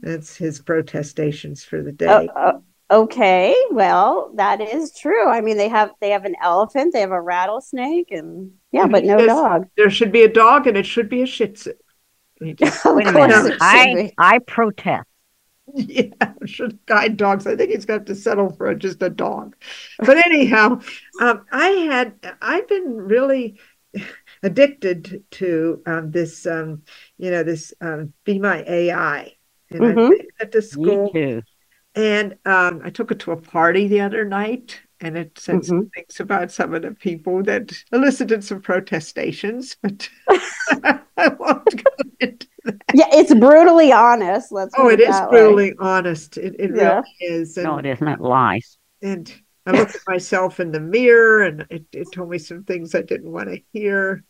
that's 0.01 0.35
his 0.35 0.59
protestations 0.59 1.63
for 1.63 1.83
the 1.83 1.91
day. 1.91 2.07
Oh, 2.07 2.29
oh, 2.35 2.63
okay. 2.89 3.55
Well, 3.71 4.31
that 4.35 4.61
is 4.61 4.93
true. 4.93 5.27
I 5.27 5.41
mean, 5.41 5.57
they 5.57 5.69
have 5.69 5.91
they 6.01 6.11
have 6.11 6.25
an 6.25 6.35
elephant, 6.41 6.93
they 6.93 7.01
have 7.01 7.11
a 7.11 7.21
rattlesnake, 7.21 8.11
and 8.11 8.53
yeah, 8.71 8.87
but 8.87 9.03
no 9.05 9.17
says 9.17 9.27
dog. 9.27 9.67
There 9.75 9.89
should 9.89 10.11
be 10.11 10.23
a 10.23 10.27
dog, 10.31 10.67
and 10.67 10.77
it 10.77 10.85
should 10.85 11.09
be 11.09 11.21
a 11.21 11.25
Shih 11.25 11.49
Tzu. 11.49 11.73
Just- 12.55 12.85
of 12.85 12.93
Wait 12.95 13.07
a 13.07 13.11
course, 13.11 13.43
minute. 13.43 13.45
it 13.45 13.59
I 13.59 13.85
be. 13.93 14.13
I 14.17 14.39
protest. 14.39 15.07
Yeah, 15.73 16.33
should 16.45 16.83
guide 16.85 17.17
dogs. 17.17 17.45
I 17.45 17.55
think 17.55 17.71
he's 17.71 17.85
got 17.85 18.05
to 18.07 18.15
settle 18.15 18.51
for 18.51 18.73
just 18.73 19.01
a 19.03 19.09
dog. 19.09 19.55
But 19.99 20.17
anyhow, 20.25 20.79
um, 21.19 21.45
I 21.51 21.67
had 21.67 22.37
I've 22.41 22.67
been 22.69 22.93
really 22.95 23.59
addicted 24.43 25.23
to 25.31 25.81
um, 25.85 26.11
this, 26.11 26.45
um, 26.45 26.83
you 27.17 27.31
know, 27.31 27.43
this 27.43 27.73
um, 27.81 28.13
Be 28.23 28.39
My 28.39 28.63
AI, 28.67 29.33
and 29.69 29.85
I 29.85 29.95
Mhm. 29.95 30.11
took 30.19 30.27
it 30.39 30.51
to 30.53 30.61
Me 30.71 30.97
school, 31.01 31.09
too. 31.11 31.43
And 31.97 32.37
um, 32.45 32.81
I 32.83 32.89
took 32.91 33.11
it 33.11 33.19
to 33.21 33.31
a 33.31 33.37
party 33.37 33.87
the 33.87 34.01
other 34.01 34.23
night, 34.23 34.79
and 35.01 35.17
it 35.17 35.37
said 35.37 35.65
some 35.65 35.89
things 35.89 36.19
about 36.19 36.51
some 36.51 36.73
of 36.73 36.83
the 36.83 36.91
people 36.91 37.43
that 37.43 37.71
elicited 37.91 38.43
some 38.43 38.61
protestations, 38.61 39.75
but 39.83 40.09
I 41.17 41.27
won't 41.39 41.83
go 41.83 41.91
into 42.19 42.47
that. 42.65 42.81
Yeah, 42.93 43.07
it's 43.11 43.33
brutally 43.33 43.91
honest. 43.91 44.51
Let's. 44.51 44.73
Oh, 44.77 44.83
put 44.83 44.93
it 44.93 44.99
is 45.01 45.09
that 45.09 45.31
way. 45.31 45.39
brutally 45.39 45.73
honest. 45.79 46.37
It, 46.37 46.55
it 46.59 46.71
Yeah. 46.75 47.01
really 47.01 47.41
is. 47.41 47.57
And, 47.57 47.65
No, 47.65 47.77
it 47.79 47.85
isn't. 47.85 48.07
It 48.07 48.21
lies. 48.21 48.77
and 49.01 49.33
I 49.65 49.71
looked 49.71 49.95
at 49.95 50.01
myself 50.07 50.59
in 50.61 50.71
the 50.71 50.79
mirror 50.79 51.43
and 51.43 51.65
it, 51.69 51.85
it 51.91 52.07
told 52.13 52.29
me 52.29 52.37
some 52.37 52.63
things 52.63 52.95
I 52.95 53.01
didn't 53.01 53.31
want 53.31 53.49
to 53.49 53.59
hear. 53.73 54.23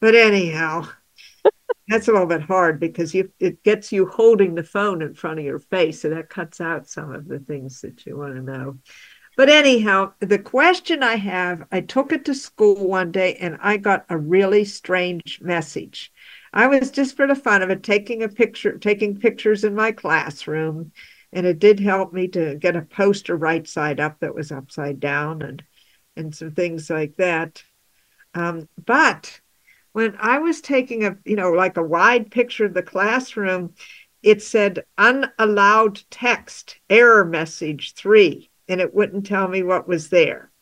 But 0.00 0.14
anyhow, 0.14 0.86
that's 1.88 2.08
a 2.08 2.12
little 2.12 2.26
bit 2.26 2.42
hard 2.42 2.80
because 2.80 3.14
you 3.14 3.30
it 3.38 3.62
gets 3.62 3.92
you 3.92 4.06
holding 4.06 4.54
the 4.54 4.62
phone 4.62 5.02
in 5.02 5.14
front 5.14 5.38
of 5.38 5.44
your 5.44 5.58
face, 5.58 6.02
so 6.02 6.10
that 6.10 6.30
cuts 6.30 6.60
out 6.60 6.88
some 6.88 7.12
of 7.12 7.28
the 7.28 7.38
things 7.38 7.80
that 7.82 8.06
you 8.06 8.16
want 8.16 8.34
to 8.36 8.42
know. 8.42 8.78
But 9.36 9.48
anyhow, 9.48 10.12
the 10.20 10.38
question 10.38 11.02
I 11.02 11.16
have, 11.16 11.64
I 11.72 11.80
took 11.80 12.12
it 12.12 12.24
to 12.26 12.34
school 12.34 12.86
one 12.86 13.10
day 13.10 13.34
and 13.34 13.58
I 13.60 13.78
got 13.78 14.06
a 14.08 14.16
really 14.16 14.64
strange 14.64 15.40
message. 15.42 16.12
I 16.52 16.68
was 16.68 16.92
just 16.92 17.16
for 17.16 17.26
the 17.26 17.34
fun 17.34 17.62
of 17.62 17.70
it 17.70 17.82
taking 17.82 18.22
a 18.22 18.28
picture, 18.28 18.78
taking 18.78 19.18
pictures 19.18 19.64
in 19.64 19.74
my 19.74 19.90
classroom, 19.90 20.92
and 21.32 21.46
it 21.46 21.58
did 21.58 21.80
help 21.80 22.12
me 22.12 22.28
to 22.28 22.54
get 22.54 22.76
a 22.76 22.82
poster 22.82 23.36
right 23.36 23.66
side 23.66 23.98
up 23.98 24.20
that 24.20 24.36
was 24.36 24.52
upside 24.52 25.00
down 25.00 25.42
and 25.42 25.64
and 26.16 26.32
some 26.32 26.52
things 26.52 26.88
like 26.88 27.16
that. 27.16 27.64
Um, 28.34 28.68
but 28.84 29.40
when 29.94 30.16
I 30.20 30.38
was 30.40 30.60
taking 30.62 31.06
a, 31.06 31.18
you 31.24 31.36
know, 31.36 31.52
like 31.52 31.78
a 31.78 31.84
wide 31.84 32.30
picture 32.32 32.66
of 32.66 32.74
the 32.74 32.84
classroom, 32.84 33.74
it 34.22 34.42
said 34.42 34.84
unallowed 34.98 36.02
text, 36.10 36.78
error 36.90 37.24
message 37.24 37.94
three, 37.94 38.50
and 38.68 38.80
it 38.82 38.94
wouldn't 38.94 39.26
tell 39.26 39.48
me 39.48 39.62
what 39.64 39.88
was 39.88 40.10
there. 40.10 40.52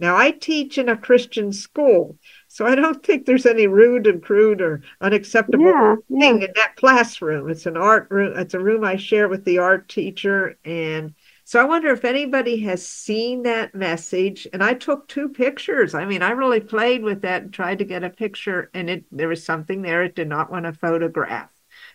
Now, 0.00 0.16
I 0.16 0.32
teach 0.32 0.78
in 0.78 0.88
a 0.88 0.96
Christian 0.96 1.52
school, 1.52 2.18
so 2.48 2.66
I 2.66 2.76
don't 2.76 3.04
think 3.04 3.26
there's 3.26 3.46
any 3.46 3.66
rude 3.68 4.06
and 4.06 4.22
crude 4.22 4.60
or 4.62 4.82
unacceptable 5.00 5.74
Yeah, 5.74 5.96
thing 6.20 6.42
yeah. 6.42 6.42
in 6.42 6.52
that 6.56 6.76
classroom. 6.76 7.50
It's 7.50 7.66
an 7.66 7.76
art 7.76 8.08
room, 8.10 8.38
it's 8.38 8.54
a 8.54 8.60
room 8.60 8.84
I 8.84 8.96
share 8.96 9.28
with 9.28 9.44
the 9.44 9.58
art 9.58 9.88
teacher. 9.88 10.58
And 10.64 11.14
so 11.44 11.60
I 11.60 11.64
wonder 11.64 11.90
if 11.90 12.04
anybody 12.04 12.60
has 12.60 12.86
seen 12.86 13.42
that 13.42 13.74
message. 13.74 14.46
And 14.52 14.62
I 14.62 14.74
took 14.74 15.08
two 15.08 15.28
pictures. 15.28 15.94
I 15.94 16.04
mean, 16.04 16.22
I 16.22 16.30
really 16.30 16.60
played 16.60 17.02
with 17.02 17.22
that 17.22 17.42
and 17.42 17.52
tried 17.52 17.78
to 17.78 17.84
get 17.84 18.04
a 18.04 18.10
picture, 18.10 18.70
and 18.74 18.88
it 18.88 19.04
there 19.10 19.28
was 19.28 19.44
something 19.44 19.82
there 19.82 20.02
it 20.02 20.14
did 20.14 20.28
not 20.28 20.50
want 20.50 20.66
to 20.66 20.72
photograph. 20.72 21.50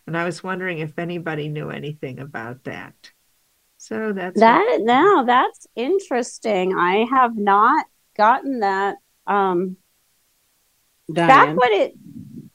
And 0.06 0.18
I 0.18 0.26
was 0.26 0.44
wondering 0.44 0.80
if 0.80 0.98
anybody 0.98 1.50
knew 1.50 1.70
anything 1.70 2.20
about 2.20 2.64
that. 2.66 3.12
So 3.78 4.12
that's 4.12 4.40
That 4.40 4.80
now 4.82 5.24
that's 5.24 5.68
interesting. 5.76 6.76
I 6.76 7.06
have 7.10 7.38
not 7.38 7.86
gotten 8.18 8.60
that. 8.60 8.98
Um, 9.28 9.78
back 11.10 11.56
when 11.56 11.72
it, 11.74 11.94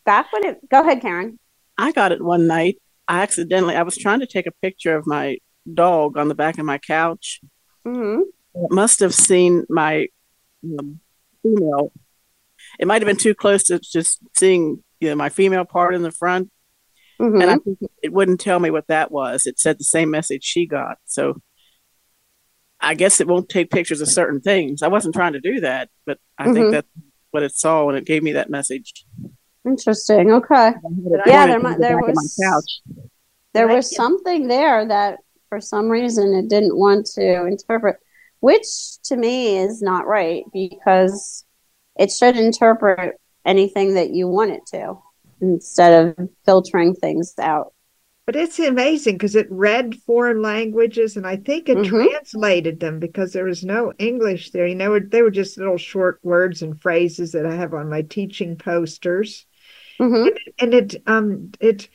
back 0.04 0.32
when 0.32 0.44
it. 0.44 0.68
Go 0.68 0.80
ahead, 0.80 1.00
Karen. 1.00 1.38
I 1.78 1.92
got 1.92 2.12
it 2.12 2.22
one 2.22 2.46
night. 2.46 2.80
I 3.08 3.22
accidentally, 3.22 3.76
I 3.76 3.82
was 3.82 3.96
trying 3.96 4.20
to 4.20 4.26
take 4.26 4.46
a 4.46 4.52
picture 4.62 4.96
of 4.96 5.06
my 5.06 5.38
dog 5.72 6.16
on 6.16 6.28
the 6.28 6.34
back 6.34 6.58
of 6.58 6.64
my 6.64 6.78
couch. 6.78 7.40
hmm 7.84 8.20
It 8.54 8.70
must 8.70 9.00
have 9.00 9.14
seen 9.14 9.64
my 9.68 10.08
um, 10.64 11.00
female. 11.42 11.92
It 12.78 12.86
might 12.86 13.02
have 13.02 13.06
been 13.06 13.16
too 13.16 13.34
close 13.34 13.64
to 13.64 13.78
just 13.80 14.20
seeing, 14.36 14.82
you 15.00 15.08
know, 15.10 15.16
my 15.16 15.28
female 15.28 15.64
part 15.64 15.94
in 15.94 16.02
the 16.02 16.12
front. 16.12 16.50
hmm 17.18 17.40
And 17.40 17.50
I 17.50 17.56
think 17.56 17.78
it 18.02 18.12
wouldn't 18.12 18.40
tell 18.40 18.58
me 18.60 18.70
what 18.70 18.86
that 18.88 19.10
was. 19.10 19.46
It 19.46 19.58
said 19.58 19.78
the 19.78 19.84
same 19.84 20.10
message 20.10 20.44
she 20.44 20.66
got. 20.66 20.98
So 21.06 21.40
I 22.80 22.94
guess 22.94 23.20
it 23.20 23.28
won't 23.28 23.48
take 23.48 23.70
pictures 23.70 24.00
of 24.00 24.08
certain 24.08 24.40
things. 24.40 24.82
I 24.82 24.88
wasn't 24.88 25.14
trying 25.14 25.34
to 25.34 25.40
do 25.40 25.60
that, 25.60 25.88
but 26.04 26.18
I 26.38 26.48
Mhm. 26.48 26.54
think 26.54 26.70
that's 26.72 26.88
what 27.30 27.42
it 27.44 27.52
saw 27.52 27.84
when 27.84 27.94
it 27.94 28.04
gave 28.04 28.22
me 28.22 28.32
that 28.32 28.50
message. 28.50 29.04
Interesting. 29.64 30.32
Okay. 30.32 30.54
I 30.54 30.64
had 30.66 30.74
it 30.74 31.20
Yeah, 31.26 31.46
there 31.46 31.58
to 31.60 31.68
the 31.68 31.76
there 31.78 31.98
was- 31.98 32.38
There 33.54 33.68
was 33.68 33.94
something 33.94 34.48
there 34.48 34.84
that 34.86 35.18
for 35.52 35.60
some 35.60 35.90
reason 35.90 36.32
it 36.32 36.48
didn't 36.48 36.78
want 36.78 37.04
to 37.04 37.44
interpret, 37.44 37.96
which 38.40 38.64
to 39.04 39.16
me 39.16 39.58
is 39.58 39.82
not 39.82 40.06
right 40.06 40.44
because 40.50 41.44
it 41.98 42.10
should 42.10 42.38
interpret 42.38 43.20
anything 43.44 43.92
that 43.92 44.08
you 44.08 44.26
want 44.26 44.50
it 44.52 44.62
to 44.68 44.94
instead 45.42 46.16
of 46.18 46.30
filtering 46.46 46.94
things 46.94 47.34
out. 47.38 47.74
But 48.24 48.36
it's 48.36 48.58
amazing 48.58 49.16
because 49.16 49.34
it 49.36 49.46
read 49.50 49.94
foreign 50.06 50.40
languages 50.40 51.18
and 51.18 51.26
I 51.26 51.36
think 51.36 51.68
it 51.68 51.82
Mhm. 51.82 52.08
translated 52.08 52.80
them 52.80 52.98
because 52.98 53.34
there 53.34 53.44
was 53.44 53.62
no 53.62 53.92
English 53.98 54.52
there. 54.52 54.66
You 54.66 54.74
know, 54.76 54.98
they 54.98 55.20
were 55.20 55.30
just 55.30 55.58
little 55.58 55.76
short 55.76 56.18
words 56.22 56.62
and 56.62 56.80
phrases 56.80 57.32
that 57.32 57.44
I 57.44 57.56
have 57.56 57.74
on 57.74 57.90
my 57.90 58.00
teaching 58.00 58.56
posters. 58.56 59.44
hmm 59.98 60.28
And 60.58 60.74
it 60.74 60.96
um 61.06 61.50
it 61.60 61.88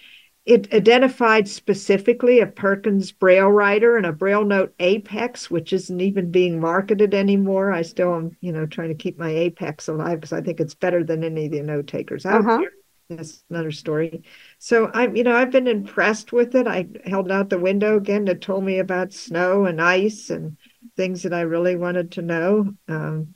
it 0.47 0.73
identified 0.73 1.47
specifically 1.47 2.39
a 2.39 2.47
Perkins 2.47 3.11
Braille 3.11 3.49
writer 3.49 3.97
and 3.97 4.05
a 4.05 4.13
Braille 4.13 4.45
Note 4.45 4.73
Apex, 4.79 5.51
which 5.51 5.73
isn't 5.73 6.01
even 6.01 6.31
being 6.31 6.59
marketed 6.59 7.13
anymore. 7.13 7.71
I 7.73 7.81
still 7.83 8.15
am, 8.15 8.37
you 8.41 8.53
know, 8.53 8.65
trying 8.65 8.89
to 8.89 8.95
keep 8.95 9.19
my 9.19 9.29
Apex 9.29 9.87
alive 9.89 10.19
because 10.21 10.33
I 10.33 10.41
think 10.41 10.59
it's 10.59 10.73
better 10.75 11.03
than 11.03 11.23
any 11.23 11.47
of 11.47 11.51
the 11.51 11.61
note 11.63 11.87
takers 11.87 12.25
out 12.25 12.41
Uh-huh. 12.41 12.57
there. 12.59 12.71
That's 13.09 13.43
another 13.49 13.71
story. 13.71 14.23
So 14.59 14.89
I'm, 14.93 15.15
you 15.15 15.23
know, 15.23 15.35
I've 15.35 15.51
been 15.51 15.67
impressed 15.67 16.33
with 16.33 16.55
it. 16.55 16.67
I 16.67 16.87
held 17.05 17.31
out 17.31 17.49
the 17.49 17.59
window 17.59 17.97
again. 17.97 18.27
It 18.27 18.41
told 18.41 18.63
me 18.63 18.79
about 18.79 19.13
snow 19.13 19.65
and 19.65 19.81
ice 19.81 20.29
and 20.29 20.57
things 20.97 21.23
that 21.23 21.33
I 21.33 21.41
really 21.41 21.75
wanted 21.75 22.11
to 22.13 22.21
know. 22.21 22.73
Um, 22.87 23.33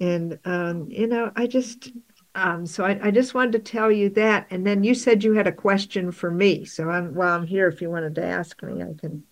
and 0.00 0.38
um, 0.44 0.88
you 0.90 1.06
know, 1.06 1.30
I 1.36 1.46
just 1.46 1.90
um, 2.34 2.66
so 2.66 2.84
I, 2.84 2.98
I 3.02 3.10
just 3.10 3.34
wanted 3.34 3.52
to 3.52 3.58
tell 3.58 3.90
you 3.90 4.08
that. 4.10 4.46
And 4.50 4.66
then 4.66 4.84
you 4.84 4.94
said 4.94 5.22
you 5.22 5.34
had 5.34 5.46
a 5.46 5.52
question 5.52 6.12
for 6.12 6.30
me. 6.30 6.64
So 6.64 6.88
I'm 6.88 7.14
while 7.14 7.34
I'm 7.34 7.46
here, 7.46 7.68
if 7.68 7.82
you 7.82 7.90
wanted 7.90 8.14
to 8.16 8.24
ask 8.24 8.62
me, 8.62 8.82
I 8.82 8.94
can. 8.98 9.24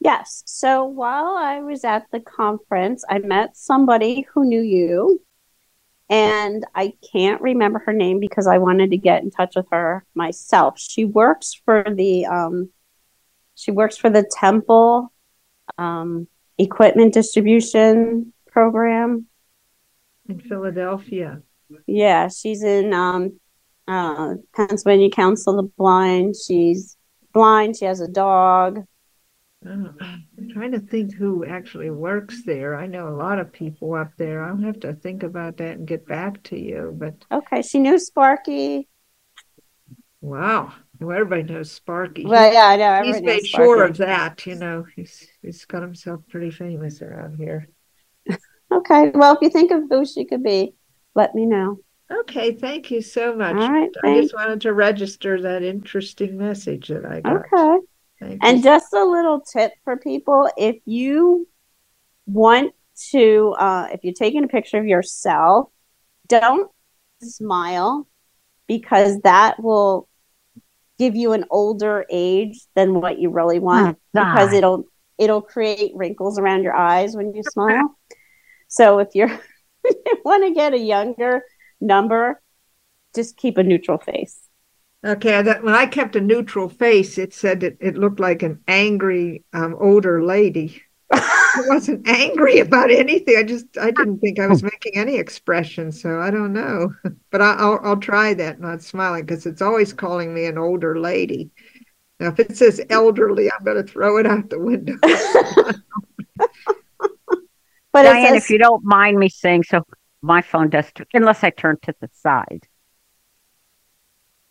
Yes. 0.00 0.42
So 0.46 0.84
while 0.84 1.36
I 1.36 1.60
was 1.60 1.84
at 1.84 2.06
the 2.10 2.20
conference, 2.20 3.04
I 3.08 3.20
met 3.20 3.56
somebody 3.56 4.26
who 4.32 4.44
knew 4.44 4.60
you, 4.60 5.22
and 6.10 6.64
I 6.74 6.94
can't 7.12 7.40
remember 7.40 7.78
her 7.86 7.92
name 7.92 8.20
because 8.20 8.46
I 8.46 8.58
wanted 8.58 8.90
to 8.90 8.98
get 8.98 9.22
in 9.22 9.30
touch 9.30 9.54
with 9.56 9.66
her 9.70 10.04
myself. 10.14 10.78
She 10.78 11.04
works 11.04 11.54
for 11.64 11.84
the 11.88 12.26
um, 12.26 12.70
she 13.54 13.70
works 13.70 13.96
for 13.96 14.10
the 14.10 14.28
Temple 14.38 15.12
um, 15.78 16.26
Equipment 16.58 17.14
Distribution 17.14 18.32
Program. 18.48 19.26
In 20.28 20.40
Philadelphia. 20.40 21.40
Yeah, 21.86 22.28
she's 22.28 22.62
in 22.62 22.92
um, 22.92 23.38
uh, 23.88 24.34
Pennsylvania 24.54 25.10
Council 25.10 25.58
of 25.58 25.64
the 25.64 25.72
Blind. 25.76 26.34
She's 26.36 26.96
blind. 27.32 27.76
She 27.76 27.84
has 27.84 28.00
a 28.00 28.08
dog. 28.08 28.84
Oh, 29.66 29.94
I'm 30.00 30.50
trying 30.52 30.72
to 30.72 30.80
think 30.80 31.14
who 31.14 31.44
actually 31.46 31.90
works 31.90 32.42
there. 32.44 32.76
I 32.76 32.86
know 32.86 33.08
a 33.08 33.16
lot 33.16 33.38
of 33.38 33.50
people 33.52 33.94
up 33.94 34.12
there. 34.18 34.44
I'll 34.44 34.58
have 34.58 34.80
to 34.80 34.92
think 34.92 35.22
about 35.22 35.56
that 35.56 35.78
and 35.78 35.86
get 35.88 36.06
back 36.06 36.42
to 36.44 36.58
you. 36.58 36.94
But 36.94 37.14
Okay, 37.32 37.62
she 37.62 37.78
knew 37.78 37.98
Sparky. 37.98 38.88
wow, 40.20 40.72
well, 41.00 41.12
everybody 41.12 41.42
knows 41.44 41.72
Sparky. 41.72 42.24
Well, 42.24 42.52
yeah, 42.52 42.66
I 42.66 42.76
know. 42.76 43.06
He's 43.06 43.22
made 43.22 43.46
sure 43.46 43.84
of 43.84 43.96
that, 43.98 44.46
you 44.46 44.54
know. 44.54 44.84
He's 44.94 45.26
he's 45.42 45.64
got 45.64 45.82
himself 45.82 46.20
pretty 46.28 46.50
famous 46.50 47.00
around 47.02 47.36
here. 47.36 47.68
Okay, 48.72 49.10
well, 49.14 49.34
if 49.34 49.38
you 49.40 49.50
think 49.50 49.70
of 49.70 49.82
who 49.88 50.04
she 50.04 50.24
could 50.24 50.42
be, 50.42 50.74
let 51.14 51.34
me 51.34 51.46
know. 51.46 51.78
Okay, 52.10 52.52
thank 52.52 52.90
you 52.90 53.00
so 53.00 53.34
much. 53.34 53.56
All 53.56 53.70
right, 53.70 53.90
I 54.04 54.06
thanks. 54.06 54.24
just 54.26 54.34
wanted 54.34 54.60
to 54.62 54.72
register 54.72 55.40
that 55.42 55.62
interesting 55.62 56.36
message 56.36 56.88
that 56.88 57.04
I 57.06 57.20
got. 57.20 57.46
Okay. 57.52 57.78
Thank 58.20 58.44
And 58.44 58.58
you. 58.58 58.64
just 58.64 58.92
a 58.92 59.04
little 59.04 59.40
tip 59.40 59.72
for 59.84 59.96
people 59.96 60.48
if 60.56 60.76
you 60.84 61.48
want 62.26 62.72
to, 63.10 63.54
uh, 63.58 63.88
if 63.92 64.00
you're 64.04 64.14
taking 64.14 64.44
a 64.44 64.48
picture 64.48 64.78
of 64.78 64.86
yourself, 64.86 65.70
don't 66.28 66.70
smile 67.22 68.08
because 68.66 69.20
that 69.20 69.62
will 69.62 70.08
give 70.98 71.16
you 71.16 71.32
an 71.32 71.44
older 71.50 72.04
age 72.10 72.60
than 72.74 72.94
what 72.94 73.18
you 73.18 73.30
really 73.30 73.58
want 73.58 73.98
because 74.12 74.52
it'll 74.52 74.84
it'll 75.18 75.42
create 75.42 75.92
wrinkles 75.94 76.38
around 76.38 76.62
your 76.62 76.74
eyes 76.74 77.16
when 77.16 77.34
you 77.34 77.42
smile. 77.42 77.96
So 78.68 78.98
if 79.00 79.08
you're 79.14 79.28
if 79.28 79.40
you 79.84 80.20
want 80.24 80.44
to 80.44 80.54
get 80.54 80.74
a 80.74 80.78
younger 80.78 81.42
number, 81.80 82.40
just 83.14 83.36
keep 83.36 83.58
a 83.58 83.62
neutral 83.62 83.98
face. 83.98 84.38
Okay, 85.04 85.42
that 85.42 85.62
when 85.62 85.74
I 85.74 85.86
kept 85.86 86.16
a 86.16 86.20
neutral 86.20 86.68
face, 86.68 87.18
it 87.18 87.34
said 87.34 87.62
it, 87.62 87.76
it 87.80 87.98
looked 87.98 88.20
like 88.20 88.42
an 88.42 88.60
angry 88.66 89.44
um, 89.52 89.76
older 89.78 90.24
lady. 90.24 90.80
I 91.10 91.62
wasn't 91.68 92.08
angry 92.08 92.58
about 92.58 92.90
anything. 92.90 93.36
I 93.36 93.42
just 93.42 93.66
I 93.78 93.90
didn't 93.90 94.20
think 94.20 94.40
I 94.40 94.46
was 94.46 94.62
making 94.62 94.96
any 94.96 95.16
expression, 95.16 95.92
so 95.92 96.20
I 96.20 96.30
don't 96.30 96.52
know. 96.52 96.92
But 97.30 97.42
I, 97.42 97.54
I'll 97.54 97.80
I'll 97.82 97.96
try 97.96 98.32
that, 98.34 98.60
not 98.60 98.80
smiling, 98.80 99.26
because 99.26 99.44
it's 99.44 99.60
always 99.60 99.92
calling 99.92 100.32
me 100.32 100.44
an 100.46 100.56
older 100.56 100.98
lady. 100.98 101.50
Now, 102.20 102.28
if 102.28 102.38
it 102.38 102.56
says 102.56 102.80
elderly, 102.90 103.50
I'm 103.50 103.64
going 103.64 103.84
to 103.84 103.92
throw 103.92 104.18
it 104.18 104.26
out 104.26 104.48
the 104.48 104.60
window. 104.60 104.94
But 107.94 108.02
Diane, 108.02 108.34
says 108.34 108.42
if 108.44 108.50
you 108.50 108.58
don't 108.58 108.84
mind 108.84 109.18
me 109.18 109.28
saying 109.30 109.62
so, 109.62 109.84
my 110.20 110.42
phone 110.42 110.68
does 110.68 110.90
too, 110.92 111.04
unless 111.14 111.42
I 111.44 111.50
turn 111.50 111.76
to 111.82 111.94
the 112.00 112.10
side. 112.12 112.66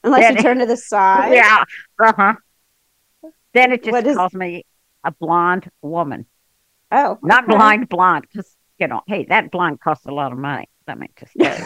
unless 0.03 0.29
you 0.29 0.35
then- 0.35 0.43
turn 0.43 0.59
to 0.59 0.65
the 0.65 0.77
side. 0.77 1.33
Yeah. 1.33 1.63
Uh 2.01 2.13
huh. 2.15 2.33
Then 3.53 3.71
it 3.73 3.83
just 3.83 3.91
What 3.91 4.07
is- 4.07 4.15
calls 4.17 4.33
me 4.33 4.65
a 5.03 5.11
blonde 5.11 5.69
woman, 5.81 6.25
Oh, 6.91 7.19
not 7.21 7.43
okay. 7.43 7.55
blind 7.55 7.89
blonde. 7.89 8.25
Because 8.31 8.55
you 8.79 8.87
know, 8.87 9.01
hey, 9.07 9.25
that 9.25 9.51
blonde 9.51 9.79
costs 9.81 10.05
a 10.05 10.11
lot 10.11 10.31
of 10.31 10.37
money. 10.37 10.67
Let 10.87 10.97
me 10.97 11.09
just 11.19 11.33
tell 11.39 11.57
you. 11.59 11.65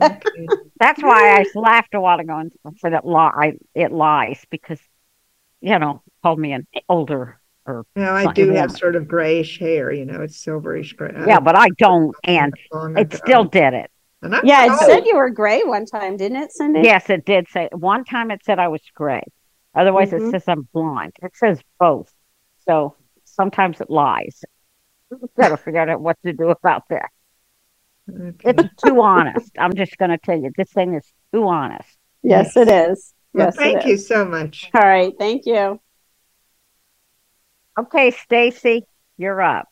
Okay. 0.00 0.46
That's 0.78 1.02
why 1.02 1.38
I 1.40 1.44
laughed 1.58 1.94
a 1.94 2.00
while 2.00 2.20
ago 2.20 2.36
and 2.38 2.52
for 2.78 2.90
that 2.90 3.06
lie. 3.06 3.54
It 3.74 3.90
lies 3.90 4.44
because, 4.50 4.80
you 5.60 5.78
know, 5.78 6.02
called 6.22 6.38
me 6.38 6.52
an 6.52 6.66
older 6.88 7.40
or 7.68 7.84
Now 7.94 8.14
I 8.14 8.32
do 8.32 8.46
have 8.48 8.70
woman. 8.70 8.76
sort 8.76 8.96
of 8.96 9.06
grayish 9.06 9.58
hair, 9.58 9.92
you 9.92 10.04
know, 10.04 10.22
it's 10.22 10.42
silverish 10.44 10.96
gray. 10.96 11.12
Yeah, 11.26 11.40
but 11.40 11.54
I 11.56 11.68
don't, 11.78 12.14
and 12.24 12.52
it 12.96 13.00
ago. 13.00 13.16
still 13.16 13.44
did 13.44 13.74
it. 13.74 13.90
Yeah, 14.42 14.64
it 14.64 14.68
not 14.68 14.80
said 14.80 15.06
you 15.06 15.16
were 15.16 15.30
gray 15.30 15.62
one 15.62 15.86
time, 15.86 16.16
didn't 16.16 16.42
it, 16.42 16.52
Cindy? 16.52 16.80
Yes, 16.82 17.08
it 17.10 17.24
did 17.24 17.46
say 17.48 17.68
one 17.72 18.04
time 18.04 18.30
it 18.32 18.40
said 18.44 18.58
I 18.58 18.68
was 18.68 18.80
gray. 18.94 19.22
Otherwise, 19.74 20.10
Mhm. 20.10 20.26
it 20.28 20.30
says 20.32 20.44
I'm 20.48 20.66
blonde. 20.72 21.12
It 21.22 21.36
says 21.36 21.60
both. 21.78 22.12
So 22.66 22.96
sometimes 23.24 23.80
it 23.80 23.90
lies. 23.90 24.44
Got 25.38 25.48
to 25.50 25.56
figure 25.56 25.88
out 25.88 26.00
what 26.00 26.16
to 26.24 26.32
do 26.32 26.48
about 26.50 26.82
that. 26.90 27.10
Okay. 28.10 28.54
It's 28.56 28.82
too 28.82 29.00
honest. 29.00 29.52
I'm 29.58 29.74
just 29.74 29.96
going 29.98 30.10
to 30.10 30.18
tell 30.18 30.38
you, 30.40 30.50
this 30.56 30.72
thing 30.72 30.94
is 30.94 31.04
too 31.32 31.46
honest. 31.46 31.96
Yes, 32.22 32.56
it 32.56 32.68
is. 32.68 33.14
Well, 33.32 33.46
Yes, 33.46 33.54
it 33.54 33.58
thank 33.58 33.84
you 33.86 33.92
is. 33.94 34.08
so 34.08 34.24
much. 34.24 34.70
All 34.74 34.80
right, 34.80 35.12
thank 35.18 35.46
you. 35.46 35.78
Okay, 37.78 38.10
Stacy, 38.10 38.86
you're 39.16 39.40
up. 39.40 39.68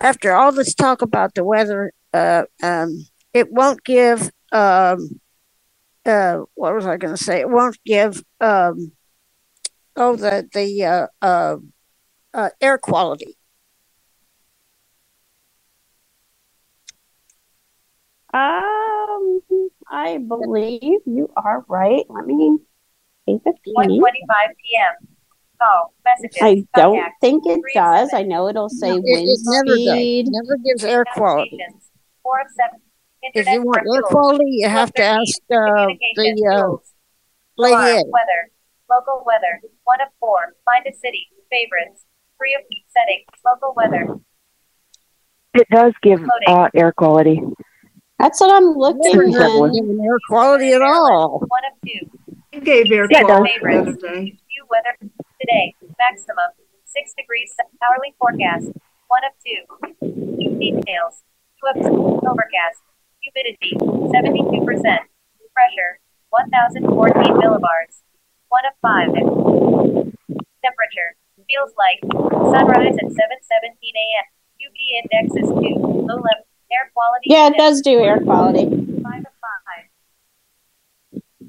after 0.00 0.32
all 0.32 0.52
this 0.52 0.74
talk 0.74 1.02
about 1.02 1.34
the 1.34 1.44
weather, 1.44 1.92
uh, 2.12 2.44
um, 2.62 3.06
it 3.32 3.52
won't 3.52 3.82
give. 3.84 4.30
Um, 4.52 5.20
uh, 6.06 6.40
what 6.54 6.74
was 6.74 6.86
I 6.86 6.96
going 6.96 7.14
to 7.14 7.22
say? 7.22 7.40
It 7.40 7.50
won't 7.50 7.78
give. 7.84 8.22
Um, 8.40 8.92
oh, 9.96 10.16
the 10.16 10.48
the 10.52 10.84
uh, 10.84 11.06
uh, 11.20 11.56
uh, 12.32 12.50
air 12.60 12.78
quality. 12.78 13.36
Um, 18.32 19.40
I 19.90 20.18
believe 20.18 21.00
you 21.06 21.30
are 21.36 21.64
right. 21.68 22.04
Let 22.08 22.26
me 22.26 22.58
eight 23.28 23.42
fifteen. 23.44 23.74
1:25 23.74 24.00
p.m. 24.00 25.08
Oh, 25.60 25.90
messages. 26.04 26.38
I 26.40 26.64
don't 26.76 26.94
Contact. 26.96 27.20
think 27.20 27.44
it 27.46 27.60
Three 27.60 27.72
does. 27.74 28.10
seven. 28.10 28.24
I 28.24 28.28
know 28.28 28.48
it'll 28.48 28.68
say 28.68 28.90
No, 28.90 28.96
it, 28.96 29.02
wind 29.04 29.28
it 29.28 29.40
never 29.44 29.64
does. 29.76 29.80
speed. 29.82 30.26
Never 30.28 30.56
gives 30.58 30.84
air 30.84 31.04
quality. 31.14 31.50
Notifications. 31.56 31.90
Four 32.22 32.40
of 32.40 32.46
seven. 32.56 32.80
If 33.34 33.46
you 33.48 33.62
want 33.62 33.82
air 33.92 34.02
quality, 34.02 34.44
you 34.46 34.68
have 34.68 34.92
to 34.94 35.02
ask 35.02 35.38
uh, 35.50 35.86
the 36.14 36.46
uh, 36.48 36.54
Fuels. 36.54 36.92
lady. 37.56 37.74
Weather. 37.76 38.50
Local 38.88 39.22
weather. 39.26 39.60
One 39.84 40.00
of 40.00 40.08
four. 40.20 40.54
Find 40.64 40.84
a 40.86 40.92
city. 40.96 41.26
Favorites. 41.50 42.04
Three 42.38 42.54
of 42.54 42.62
settings. 42.88 43.26
Local 43.44 43.74
weather. 43.76 44.20
It 45.54 45.66
does 45.70 45.92
give 46.02 46.20
uh, 46.46 46.68
air 46.74 46.92
quality. 46.92 47.40
That's 48.20 48.40
what 48.40 48.54
I'm 48.54 48.70
looking 48.76 49.00
Never 49.12 49.30
Seven, 49.32 49.74
seven. 49.74 50.00
at. 50.00 50.04
air 50.04 50.18
quality 50.28 50.72
at 50.72 50.82
all. 50.82 51.40
One 51.48 51.62
of 51.64 51.80
two. 51.84 52.27
You 52.58 52.64
gave 52.64 52.90
air 52.90 53.06
Yeah, 53.08 53.22
it 53.22 53.22
quality 53.22 53.54
the 53.62 53.78
other 53.78 53.94
day. 53.94 54.34
View 54.50 54.66
weather 54.66 54.98
today. 55.38 55.78
Maximum 55.94 56.50
six 56.82 57.14
degrees. 57.14 57.54
Hourly 57.78 58.18
forecast. 58.18 58.74
One 59.06 59.22
of 59.22 59.30
two. 59.38 59.62
Details. 60.58 61.22
Two 61.54 61.70
of 61.70 61.78
overcast. 62.26 62.82
Humidity. 63.22 63.78
Seventy-two 64.10 64.66
percent. 64.66 65.06
Pressure. 65.54 66.02
One 66.30 66.50
thousand 66.50 66.90
fourteen 66.90 67.38
millibars. 67.38 68.02
One 68.50 68.66
of 68.66 68.74
five. 68.82 69.14
Temperature. 69.14 71.14
Feels 71.46 71.70
like 71.78 72.02
sunrise 72.50 72.98
at 72.98 73.06
seven 73.14 73.38
seventeen 73.46 73.94
a.m. 73.94 74.26
UV 74.58 74.98
index 74.98 75.30
is 75.38 75.46
two. 75.62 75.78
Low 75.78 76.18
level. 76.18 76.42
Air 76.74 76.90
quality. 76.92 77.30
Yeah, 77.30 77.46
it 77.46 77.54
does 77.56 77.82
do 77.82 78.02
air 78.02 78.18
quality. 78.18 78.66
Five 78.66 79.22
of 79.22 79.30
five. 79.38 79.57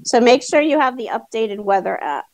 So 0.04 0.20
make 0.20 0.44
sure 0.44 0.62
you 0.62 0.80
have 0.80 0.98
the 0.98 1.10
updated 1.12 1.60
weather 1.60 2.02
app. 2.02 2.26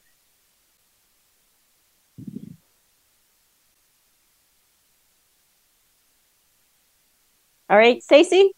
All 7.69 7.77
right, 7.77 8.01
Stacy? 8.03 8.51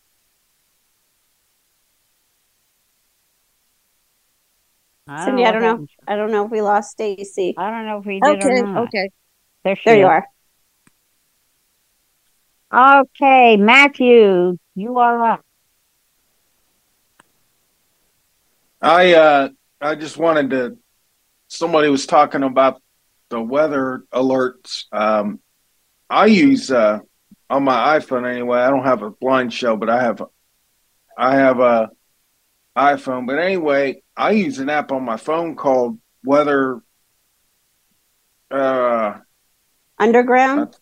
Cindy, 5.24 5.46
I 5.46 5.52
don't 5.52 5.62
know. 5.62 5.88
I 6.08 6.15
don't 6.15 6.32
know 6.32 6.46
if 6.46 6.52
we 6.52 6.62
lost 6.62 6.91
Stacy. 6.91 7.56
I 7.58 7.72
don't 7.72 7.86
know 7.86 8.00
if 8.00 8.06
we 8.06 8.20
did 8.20 8.39
Okay, 8.39 8.50
or 8.50 8.65
not. 8.65 8.88
okay. 8.88 9.10
There, 9.63 9.76
she 9.76 9.82
There 9.86 9.98
you 9.98 10.06
are. 10.06 10.26
Okay, 12.74 13.56
Matthew, 13.56 14.58
you 14.76 14.98
are 14.98 15.24
up. 15.24 15.47
I 18.82 19.13
uh 19.13 19.50
I 19.82 19.96
just 19.96 20.18
wanted 20.18 20.50
to 20.52 20.78
somebody 21.48 21.90
was 21.90 22.06
talking 22.06 22.44
about 22.44 22.82
the 23.30 23.42
weather 23.42 24.04
alerts. 24.13 24.86
Um 24.92 25.40
I 26.10 26.28
use 26.28 26.72
uh 26.72 27.00
on 27.50 27.63
my 27.63 28.00
iPhone 28.00 28.30
anyway, 28.30 28.60
I 28.60 28.70
don't 28.70 28.84
have 28.84 29.02
a 29.04 29.12
BlindShell, 29.12 29.80
but 29.80 29.90
I 29.90 30.04
have 30.04 30.22
I 31.18 31.36
have 31.36 31.60
a 31.60 31.90
iPhone. 32.78 33.26
But 33.26 33.40
anyway, 33.40 34.04
I 34.16 34.32
use 34.32 34.60
an 34.60 34.70
app 34.70 34.92
on 34.92 35.04
my 35.04 35.18
phone 35.18 35.56
called 35.56 36.00
Weather 36.24 36.82
uh 38.52 39.20
Underground? 40.00 40.78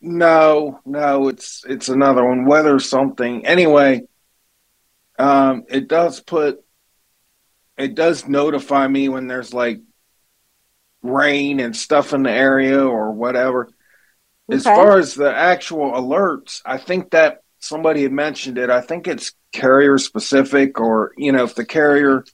no, 0.00 0.80
no, 0.86 1.28
it's 1.28 1.64
it's 1.68 1.88
another 1.88 2.24
one. 2.24 2.46
Weather 2.46 2.78
something. 2.78 3.46
Anyway, 3.46 4.02
um, 5.18 5.64
it 5.68 5.88
does 5.88 6.20
put 6.20 6.64
it 7.78 7.94
does 7.94 8.26
notify 8.26 8.86
me 8.86 9.08
when 9.08 9.26
there's 9.26 9.52
like 9.52 9.80
rain 11.02 11.60
and 11.60 11.76
stuff 11.76 12.12
in 12.12 12.22
the 12.22 12.30
area 12.30 12.84
or 12.84 13.12
whatever. 13.12 13.68
As 14.50 14.64
far 14.64 14.96
as 14.96 15.14
the 15.14 15.34
actual 15.34 15.92
alerts, 15.92 16.62
I 16.64 16.78
think 16.78 17.10
that 17.10 17.40
somebody 17.58 18.02
had 18.02 18.12
mentioned 18.12 18.58
it. 18.58 18.70
I 18.70 18.80
think 18.80 19.08
it's 19.08 19.32
carrier 19.52 19.98
specific, 19.98 20.78
or 20.78 21.12
you 21.16 21.32
know, 21.32 21.44
if 21.44 21.56
the 21.56 21.64
carrier 21.64 22.24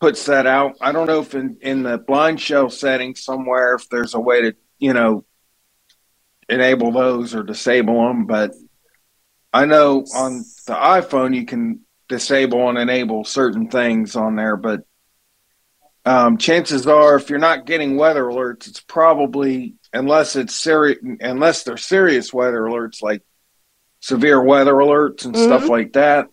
puts 0.00 0.26
that 0.26 0.46
out. 0.46 0.76
I 0.82 0.92
don't 0.92 1.06
know 1.06 1.20
if 1.20 1.34
in 1.34 1.56
in 1.62 1.82
the 1.82 1.96
blind 1.96 2.40
shell 2.40 2.68
setting 2.68 3.14
somewhere 3.14 3.74
if 3.74 3.88
there's 3.88 4.14
a 4.14 4.20
way 4.20 4.42
to 4.42 4.54
you 4.78 4.92
know 4.92 5.24
enable 6.48 6.92
those 6.92 7.34
or 7.34 7.42
disable 7.42 8.06
them, 8.06 8.26
but 8.26 8.52
I 9.52 9.64
know 9.64 10.04
on 10.14 10.44
the 10.66 10.74
iPhone 10.74 11.34
you 11.34 11.46
can 11.46 11.83
disable 12.08 12.68
and 12.68 12.78
enable 12.78 13.24
certain 13.24 13.68
things 13.68 14.16
on 14.16 14.36
there, 14.36 14.56
but 14.56 14.82
um, 16.06 16.36
chances 16.36 16.86
are 16.86 17.16
if 17.16 17.30
you're 17.30 17.38
not 17.38 17.64
getting 17.64 17.96
weather 17.96 18.24
alerts, 18.24 18.68
it's 18.68 18.80
probably 18.80 19.74
unless 19.92 20.36
it's 20.36 20.54
serious, 20.54 20.98
unless 21.20 21.62
they're 21.64 21.76
serious 21.78 22.32
weather 22.32 22.62
alerts 22.62 23.02
like 23.02 23.22
severe 24.00 24.42
weather 24.42 24.74
alerts 24.74 25.24
and 25.24 25.34
stuff 25.36 25.62
Mhm. 25.62 25.68
like 25.70 25.92
that, 25.94 26.26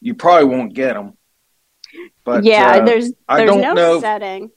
you 0.00 0.14
probably 0.14 0.46
won't 0.48 0.74
get 0.74 0.94
them. 0.94 1.16
But 2.24 2.42
yeah, 2.44 2.78
uh, 2.78 2.84
there's 2.84 3.12
I 3.28 3.38
there's 3.38 3.50
don't 3.50 3.60
no 3.60 3.74
know 3.74 3.94
if- 3.96 4.00
setting. 4.00 4.50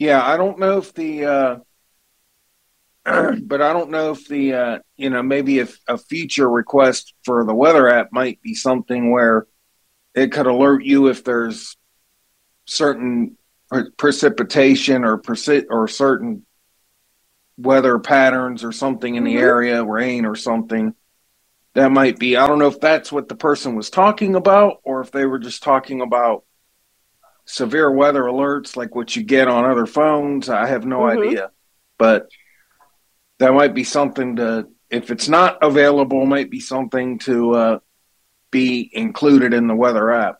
yeah, 0.00 0.24
I 0.26 0.36
don't 0.36 0.58
know 0.58 0.78
if 0.78 0.92
the, 0.94 1.24
uh, 1.24 1.56
but 3.04 3.60
I 3.62 3.72
don't 3.72 3.90
know 3.90 4.10
if 4.12 4.26
the, 4.28 4.54
uh, 4.54 4.78
you 4.96 5.10
know, 5.10 5.22
maybe 5.22 5.58
if 5.60 5.78
a 5.86 5.98
feature 5.98 6.48
request 6.50 7.14
for 7.24 7.44
the 7.44 7.54
weather 7.54 7.88
app 7.88 8.08
might 8.12 8.40
be 8.42 8.54
something 8.54 9.10
where 9.12 9.46
it 10.14 10.32
could 10.32 10.46
alert 10.46 10.84
you 10.84 11.08
if 11.08 11.24
there's 11.24 11.76
certain 12.66 13.36
precipitation 13.96 15.04
or 15.04 15.18
persi- 15.18 15.66
or 15.68 15.88
certain 15.88 16.44
weather 17.58 17.98
patterns 17.98 18.64
or 18.64 18.72
something 18.72 19.14
in 19.14 19.24
the 19.24 19.36
Mhm. 19.36 19.40
area, 19.40 19.84
rain 19.84 20.24
or 20.24 20.34
something. 20.36 20.94
That 21.74 21.90
might 21.90 22.18
be. 22.18 22.36
I 22.36 22.46
don't 22.46 22.58
know 22.60 22.68
if 22.68 22.80
that's 22.80 23.10
what 23.10 23.28
the 23.28 23.34
person 23.34 23.74
was 23.74 23.90
talking 23.90 24.36
about 24.36 24.78
or 24.84 25.00
if 25.00 25.10
they 25.10 25.26
were 25.26 25.40
just 25.40 25.62
talking 25.62 26.00
about 26.00 26.44
severe 27.46 27.90
weather 27.90 28.22
alerts 28.22 28.76
like 28.76 28.94
what 28.94 29.14
you 29.16 29.22
get 29.22 29.48
on 29.48 29.64
other 29.64 29.86
phones. 29.86 30.48
I 30.48 30.66
have 30.66 30.86
no 30.86 31.00
Mhm. 31.00 31.26
idea. 31.26 31.50
But 31.98 32.28
that 33.38 33.52
might 33.52 33.74
be 33.74 33.84
something 33.84 34.36
to 34.36 34.68
if 34.90 35.10
it's 35.10 35.28
not 35.28 35.58
available, 35.62 36.24
might 36.24 36.50
be 36.50 36.60
something 36.60 37.18
to 37.20 37.54
uh, 37.54 37.78
be 38.54 38.88
included 38.92 39.52
in 39.52 39.66
the 39.66 39.74
weather 39.74 40.10
app. 40.12 40.36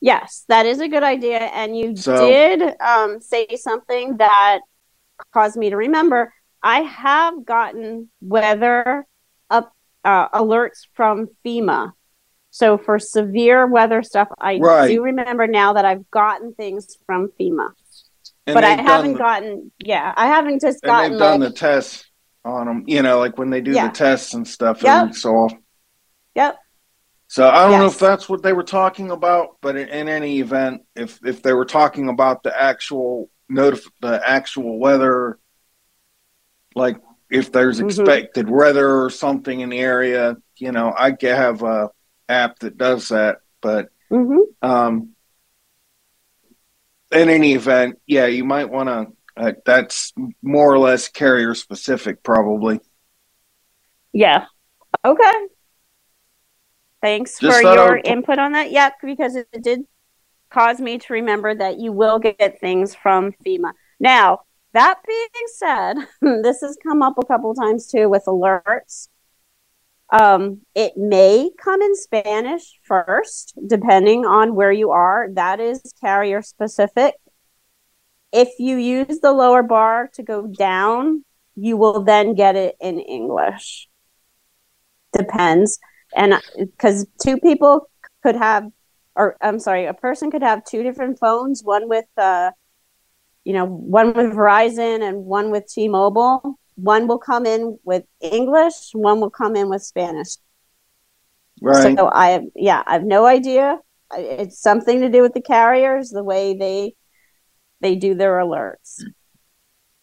Yes, 0.00 0.44
that 0.48 0.64
is 0.64 0.80
a 0.80 0.88
good 0.88 1.02
idea. 1.02 1.40
And 1.40 1.76
you 1.76 1.94
So- 1.96 2.26
did 2.26 2.80
um, 2.80 3.20
say 3.20 3.46
something 3.56 4.16
that 4.18 4.60
caused 5.34 5.56
me 5.56 5.68
to 5.70 5.76
remember. 5.76 6.32
I 6.62 6.80
have 6.82 7.44
gotten 7.44 8.08
weather 8.22 9.04
up 9.50 9.72
uh, 10.04 10.28
alerts 10.30 10.86
from 10.94 11.28
FEMA. 11.44 11.92
So 12.52 12.78
for 12.78 12.98
severe 12.98 13.66
weather 13.66 14.02
stuff, 14.02 14.28
I 14.38 14.58
Right. 14.58 14.88
do 14.88 15.02
remember 15.02 15.46
now 15.46 15.74
that 15.74 15.84
I've 15.84 16.10
gotten 16.10 16.54
things 16.54 16.96
from 17.06 17.28
FEMA. 17.38 17.68
And 18.46 18.54
but 18.54 18.64
I 18.64 18.70
haven't 18.70 19.12
the- 19.14 19.18
gotten, 19.18 19.72
yeah, 19.84 20.14
I 20.16 20.26
haven't 20.28 20.60
just 20.62 20.78
and 20.82 20.88
gotten 20.90 21.10
they've 21.12 21.18
done 21.20 21.40
like, 21.40 21.50
the 21.50 21.54
tests. 21.56 22.04
on 22.42 22.66
them. 22.66 22.84
You 22.86 23.02
know, 23.02 23.18
like 23.18 23.36
when 23.36 23.50
they 23.50 23.60
do 23.60 23.72
Yeah. 23.72 23.88
the 23.88 23.92
tests 23.94 24.32
and 24.32 24.48
stuff 24.48 24.82
Yep. 24.82 25.02
every 25.02 25.12
so. 25.14 25.48
Yep. 26.34 26.56
So 27.30 27.48
I 27.48 27.68
don't 27.68 27.78
know 27.78 27.86
if 27.86 28.00
that's 28.00 28.28
what 28.28 28.42
they 28.42 28.52
were 28.52 28.64
talking 28.64 29.12
about, 29.12 29.58
but 29.60 29.76
in, 29.76 29.88
in 29.88 30.08
any 30.08 30.40
event, 30.40 30.82
if 30.96 31.24
if 31.24 31.42
they 31.42 31.52
were 31.52 31.64
talking 31.64 32.08
about 32.08 32.42
the 32.42 32.60
actual 32.60 33.30
notif- 33.48 33.88
the 34.00 34.20
actual 34.28 34.80
weather, 34.80 35.38
like 36.74 36.96
if 37.30 37.52
there's 37.52 37.78
Mhm. 37.78 37.88
expected 37.88 38.50
weather 38.50 39.04
or 39.04 39.10
something 39.10 39.60
in 39.60 39.68
the 39.68 39.78
area, 39.78 40.38
you 40.56 40.72
know, 40.72 40.92
I 40.92 41.16
have 41.20 41.62
a 41.62 41.90
app 42.28 42.58
that 42.58 42.76
does 42.76 43.10
that. 43.10 43.36
But 43.60 43.90
hmm 44.10 44.38
um, 44.60 45.10
in 47.12 47.28
any 47.28 47.52
event, 47.52 48.00
yeah, 48.08 48.26
you 48.26 48.44
might 48.44 48.70
want 48.70 48.88
to. 48.88 49.16
Uh, 49.36 49.52
that's 49.64 50.12
more 50.42 50.74
or 50.74 50.80
less 50.80 51.06
carrier 51.06 51.54
specific, 51.54 52.24
probably. 52.24 52.80
Yeah. 54.12 54.46
Okay. 55.04 55.46
Thanks 57.02 57.38
Just 57.38 57.60
for 57.60 57.74
your 57.74 57.96
would- 57.96 58.06
input 58.06 58.38
on 58.38 58.52
that. 58.52 58.70
Yep, 58.70 58.94
because 59.02 59.36
it 59.36 59.48
did 59.62 59.80
cause 60.50 60.80
me 60.80 60.98
to 60.98 61.12
remember 61.12 61.54
that 61.54 61.78
you 61.78 61.92
will 61.92 62.18
get 62.18 62.60
things 62.60 62.94
from 62.94 63.32
FEMA. 63.44 63.72
Now, 63.98 64.40
that 64.72 65.00
being 65.06 65.46
said, 65.56 65.94
this 66.42 66.60
has 66.60 66.76
come 66.82 67.02
up 67.02 67.14
a 67.18 67.24
couple 67.26 67.54
times 67.54 67.86
too 67.86 68.08
with 68.08 68.24
alerts. 68.26 69.08
Um, 70.12 70.62
it 70.74 70.96
may 70.96 71.50
come 71.62 71.80
in 71.82 71.94
Spanish 71.94 72.80
first, 72.82 73.54
depending 73.66 74.26
on 74.26 74.56
where 74.56 74.72
you 74.72 74.90
are. 74.90 75.28
That 75.32 75.60
is 75.60 75.80
carrier 76.00 76.42
specific. 76.42 77.14
If 78.32 78.48
you 78.58 78.76
use 78.76 79.20
the 79.20 79.32
lower 79.32 79.62
bar 79.62 80.10
to 80.14 80.22
go 80.24 80.46
down, 80.48 81.24
you 81.54 81.76
will 81.76 82.02
then 82.02 82.34
get 82.34 82.56
it 82.56 82.76
in 82.80 82.98
English. 82.98 83.88
Depends. 85.16 85.78
And 86.14 86.34
because 86.58 87.06
two 87.22 87.38
people 87.38 87.88
could 88.22 88.36
have, 88.36 88.68
or 89.16 89.36
I'm 89.40 89.58
sorry, 89.58 89.86
a 89.86 89.94
person 89.94 90.30
could 90.30 90.42
have 90.42 90.64
two 90.64 90.82
different 90.82 91.18
phones, 91.18 91.62
one 91.62 91.88
with, 91.88 92.06
uh, 92.16 92.50
you 93.44 93.52
know, 93.52 93.64
one 93.66 94.08
with 94.08 94.32
Verizon 94.32 95.02
and 95.02 95.24
one 95.24 95.50
with 95.50 95.66
T 95.66 95.88
Mobile. 95.88 96.58
One 96.76 97.06
will 97.06 97.18
come 97.18 97.44
in 97.44 97.78
with 97.84 98.04
English, 98.20 98.90
one 98.92 99.20
will 99.20 99.30
come 99.30 99.54
in 99.54 99.68
with 99.68 99.82
Spanish. 99.82 100.28
Right. 101.60 101.96
So 101.96 102.08
I 102.10 102.28
have, 102.30 102.44
yeah, 102.56 102.82
I 102.86 102.94
have 102.94 103.04
no 103.04 103.26
idea. 103.26 103.78
It's 104.16 104.58
something 104.58 105.00
to 105.00 105.10
do 105.10 105.20
with 105.22 105.34
the 105.34 105.42
carriers, 105.42 106.08
the 106.08 106.24
way 106.24 106.56
they 106.56 106.94
they 107.80 107.96
do 107.96 108.14
their 108.14 108.38
alerts. 108.38 109.02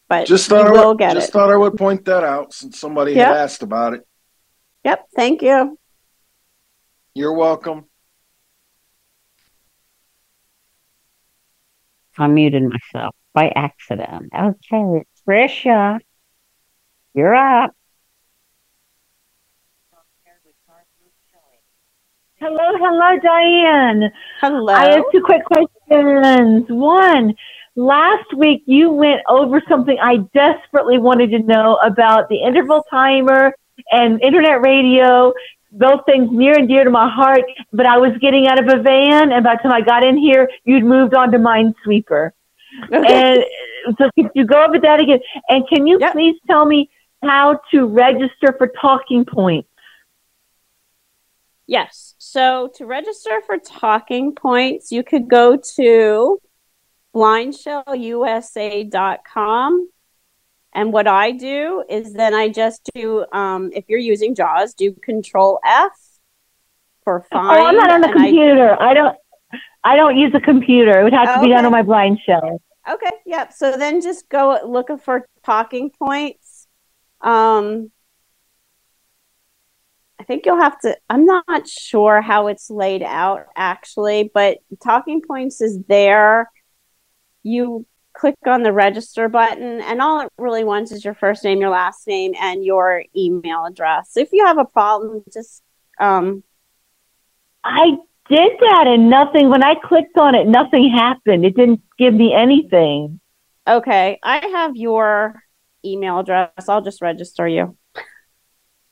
But 0.08 0.28
just 0.28 0.48
thought 0.48 0.68
I 0.68 0.72
would, 0.72 1.00
just 1.00 1.30
it. 1.30 1.32
thought 1.34 1.52
I 1.52 1.58
would 1.58 1.76
point 1.76 2.06
that 2.06 2.24
out 2.24 2.54
since 2.54 2.80
somebody 2.80 3.14
Yep. 3.14 3.28
had 3.28 3.36
asked 3.38 3.64
about 3.64 3.94
it. 3.94 4.08
Yep. 4.84 5.06
Thank 5.16 5.42
you. 5.42 5.78
You're 7.18 7.34
welcome. 7.34 7.86
I 12.16 12.28
muted 12.28 12.62
myself 12.62 13.16
by 13.34 13.52
accident. 13.56 14.32
Okay, 14.32 15.04
Trisha, 15.28 15.98
you're 17.16 17.34
up. 17.34 17.72
Hello, 22.36 22.56
hello, 22.60 23.20
Diane. 23.20 24.12
Hello. 24.40 24.72
I 24.76 24.92
have 24.92 25.06
two 25.12 25.24
quick 25.26 25.42
questions. 25.46 26.68
One, 26.70 27.34
last 27.76 28.32
week 28.38 28.62
you 28.68 28.92
went 28.92 29.22
over 29.28 29.60
something 29.68 29.98
I 30.00 30.18
desperately 30.36 31.00
wanted 31.00 31.32
to 31.32 31.40
know 31.40 31.80
about 31.84 32.30
the 32.30 32.44
interval 32.44 32.86
timer 32.92 33.56
and 33.92 34.22
internet 34.22 34.62
radio, 34.62 35.34
both 35.72 36.02
things 36.06 36.30
near 36.32 36.58
and 36.58 36.68
dear 36.68 36.84
to 36.84 36.90
my 36.90 37.10
heart. 37.10 37.44
But 37.72 37.86
I 37.86 37.98
was 37.98 38.12
getting 38.20 38.48
out 38.48 38.60
of 38.60 38.68
a 38.68 38.82
van, 38.82 39.32
and 39.32 39.44
by 39.44 39.56
the 39.56 39.64
time 39.64 39.72
I 39.72 39.82
got 39.82 40.04
in 40.04 40.18
here, 40.18 40.50
you'd 40.66 40.84
moved 40.84 41.14
on 41.14 41.32
to 41.32 41.38
Minesweeper. 41.38 42.32
And 42.92 43.46
so, 43.98 44.10
could 44.16 44.30
you 44.36 44.46
go 44.46 44.66
over 44.66 44.80
that 44.80 45.00
again? 45.00 45.20
And 45.50 45.68
can 45.68 45.88
you 45.88 46.00
please 46.12 46.36
tell 46.48 46.66
me 46.66 46.90
how 47.24 47.60
to 47.72 47.86
register 47.86 48.54
for 48.58 48.68
talking 48.80 49.26
points? 49.26 49.70
Yes. 51.66 52.14
So 52.18 52.70
to 52.76 52.86
register 52.86 53.42
for 53.46 53.58
talking 53.58 54.34
points, 54.34 54.90
you 54.92 55.04
could 55.04 55.28
go 55.28 55.58
to 55.76 56.40
blindshellusa.com. 57.14 59.90
And 60.78 60.94
what 60.94 61.08
I 61.08 61.32
do 61.32 61.84
is 61.90 62.14
then 62.14 62.36
I 62.36 62.50
just 62.50 62.88
do, 62.94 63.26
um, 63.34 63.72
if 63.74 63.86
you're 63.88 63.98
using 63.98 64.36
JAWS, 64.36 64.76
do 64.76 64.94
Control 64.94 65.60
F 65.66 65.92
for 67.04 67.26
find. 67.32 67.60
Oh, 67.60 67.66
I'm 67.66 67.76
not 67.76 67.90
on 67.90 68.02
the 68.02 68.10
and 68.10 68.20
I- 68.20 68.22
computer. 68.26 68.80
I, 68.80 68.94
don't. 68.94 69.18
I 69.84 69.96
don't 69.96 70.18
use 70.18 70.32
a 70.36 70.40
computer. 70.40 71.00
It 71.00 71.04
would 71.04 71.14
have 71.14 71.34
to 71.34 71.42
be 71.42 71.50
done 71.50 71.66
on 71.66 71.72
my 71.72 71.82
BlindShell. 71.82 72.60
Okay, 72.88 73.10
yep. 73.26 73.54
So 73.54 73.76
then 73.76 74.02
just 74.02 74.30
go 74.30 74.60
looking 74.68 75.00
for 75.00 75.28
talking 75.44 75.90
points. 75.90 76.68
Um, 77.22 77.92
I 80.20 80.26
think 80.26 80.46
you'll 80.46 80.62
have 80.62 80.80
to, 80.82 80.96
I'm 81.10 81.26
not 81.26 81.68
sure 81.68 82.22
how 82.22 82.48
it's 82.48 82.70
laid 82.70 83.02
out 83.02 83.48
actually, 83.56 84.30
but 84.32 84.60
talking 84.84 85.24
points 85.28 85.60
is 85.60 85.80
there. 85.88 86.52
You 87.42 87.88
click 88.18 88.36
on 88.46 88.64
the 88.64 88.74
register 88.74 89.30
button, 89.30 89.82
and 89.82 90.02
all 90.02 90.22
it 90.22 90.32
really 90.38 90.64
wants 90.64 90.92
is 90.92 91.06
your 91.06 91.14
first 91.14 91.44
name, 91.44 91.60
your 91.60 91.70
last 91.70 92.08
name, 92.08 92.34
and 92.40 92.66
your 92.66 93.04
email 93.16 93.66
address. 93.66 94.18
If 94.18 94.30
you 94.32 94.46
have 94.46 94.58
a 94.58 94.66
problem, 94.66 95.24
just 95.32 95.62
um, 96.00 96.44
I 97.64 97.98
did 98.30 98.52
that 98.60 98.86
and 98.88 99.10
nothing. 99.10 99.50
When 99.50 99.64
I 99.64 99.76
clicked 99.76 100.18
on 100.18 100.36
it, 100.36 100.48
nothing 100.48 100.90
happened. 100.90 101.46
It 101.46 101.56
didn't 101.56 101.82
give 101.98 102.14
me 102.14 102.34
anything. 102.34 103.20
okay, 103.68 104.20
I 104.24 104.46
have 104.48 104.76
your 104.76 105.42
email 105.86 106.20
address. 106.20 106.70
I'll 106.70 106.82
just 106.82 107.02
register 107.02 107.48
you. 107.48 107.78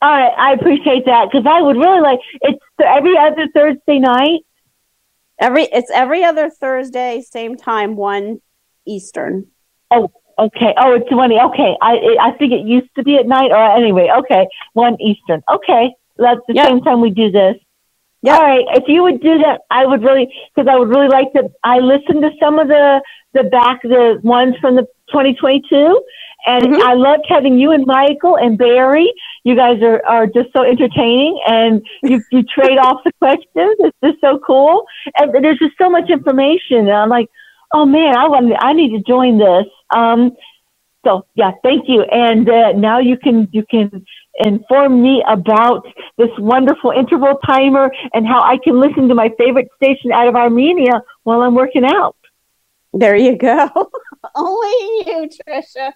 All 0.02 0.10
right, 0.10 0.32
I 0.36 0.52
appreciate 0.52 1.06
that 1.06 1.28
because 1.30 1.46
I 1.48 1.62
would 1.62 1.76
really 1.76 2.00
like 2.00 2.20
it's 2.42 2.58
every 2.84 3.16
other 3.18 3.48
Thursday 3.54 3.98
night. 3.98 4.40
Every 5.40 5.64
it's 5.64 5.90
every 5.90 6.22
other 6.22 6.48
Thursday, 6.50 7.22
same 7.22 7.56
time, 7.56 7.96
one 7.96 8.40
Eastern. 8.86 9.46
Oh, 9.90 10.10
okay. 10.38 10.74
Oh, 10.78 10.94
it's 10.94 11.10
one. 11.10 11.32
Okay, 11.32 11.76
I 11.80 12.16
I 12.20 12.32
think 12.32 12.52
it 12.52 12.66
used 12.66 12.94
to 12.96 13.02
be 13.02 13.16
at 13.16 13.26
night, 13.26 13.50
or 13.50 13.76
anyway. 13.76 14.08
Okay, 14.18 14.46
one 14.72 15.00
Eastern. 15.00 15.42
Okay, 15.50 15.94
that's 16.16 16.40
the 16.48 16.54
same 16.54 16.80
time 16.82 17.00
we 17.00 17.10
do 17.10 17.30
this. 17.30 17.56
All 18.24 18.40
right. 18.40 18.64
If 18.70 18.84
you 18.88 19.02
would 19.02 19.20
do 19.20 19.38
that, 19.38 19.60
I 19.70 19.86
would 19.86 20.02
really 20.02 20.32
because 20.54 20.68
I 20.68 20.76
would 20.76 20.88
really 20.88 21.08
like 21.08 21.32
to. 21.34 21.50
I 21.62 21.78
listened 21.78 22.22
to 22.22 22.30
some 22.40 22.58
of 22.58 22.68
the 22.68 23.00
the 23.34 23.44
back 23.44 23.82
the 23.82 24.18
ones 24.22 24.56
from 24.60 24.74
the 24.76 24.82
2022, 25.12 26.02
and 26.46 26.64
mm-hmm. 26.64 26.82
I 26.82 26.94
loved 26.94 27.24
having 27.28 27.58
you 27.58 27.70
and 27.70 27.86
Michael 27.86 28.36
and 28.36 28.58
Barry. 28.58 29.12
You 29.44 29.54
guys 29.54 29.80
are 29.82 30.04
are 30.06 30.26
just 30.26 30.48
so 30.56 30.64
entertaining, 30.64 31.40
and 31.46 31.86
you 32.02 32.20
you 32.32 32.42
trade 32.42 32.78
off 32.78 33.02
the 33.04 33.12
questions. 33.18 33.76
It's 33.78 33.96
just 34.02 34.20
so 34.20 34.40
cool, 34.44 34.86
and 35.18 35.44
there's 35.44 35.58
just 35.58 35.78
so 35.78 35.88
much 35.88 36.10
information. 36.10 36.88
And 36.88 36.92
I'm 36.92 37.10
like, 37.10 37.28
oh 37.72 37.86
man, 37.86 38.16
I 38.16 38.28
want 38.28 38.52
I 38.58 38.72
need 38.72 38.96
to 38.96 39.02
join 39.02 39.38
this. 39.38 39.66
Um, 39.94 40.32
so 41.04 41.26
yeah, 41.34 41.52
thank 41.62 41.88
you. 41.88 42.02
And 42.02 42.48
uh, 42.48 42.72
now 42.72 42.98
you 42.98 43.16
can 43.16 43.48
you 43.52 43.64
can 43.70 44.04
inform 44.38 45.02
me 45.02 45.24
about 45.28 45.86
this 46.18 46.30
wonderful 46.38 46.90
interval 46.90 47.38
timer 47.46 47.90
and 48.12 48.26
how 48.26 48.42
I 48.42 48.58
can 48.62 48.80
listen 48.80 49.08
to 49.08 49.14
my 49.14 49.30
favorite 49.38 49.68
station 49.76 50.12
out 50.12 50.28
of 50.28 50.34
Armenia 50.34 51.02
while 51.22 51.42
I'm 51.42 51.54
working 51.54 51.84
out. 51.84 52.16
There 52.92 53.16
you 53.16 53.36
go. 53.36 53.68
Only 54.34 54.70
you, 55.06 55.28
Trisha. 55.48 55.92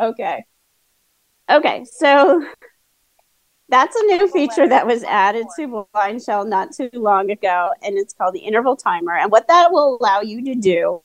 Okay. 0.00 0.44
Okay, 1.50 1.84
so 1.84 2.42
that's 3.68 3.96
a 3.96 4.02
new 4.04 4.28
feature 4.30 4.68
that 4.68 4.86
was 4.86 5.02
added 5.04 5.46
to 5.56 5.86
BlindShell 5.94 6.48
not 6.48 6.72
too 6.72 6.90
long 6.92 7.30
ago, 7.30 7.70
and 7.82 7.96
it's 7.96 8.12
called 8.12 8.34
the 8.34 8.40
interval 8.40 8.76
timer. 8.76 9.14
And 9.14 9.32
what 9.32 9.48
that 9.48 9.72
will 9.72 9.98
allow 10.00 10.20
you 10.20 10.44
to 10.44 10.54
do 10.54 11.00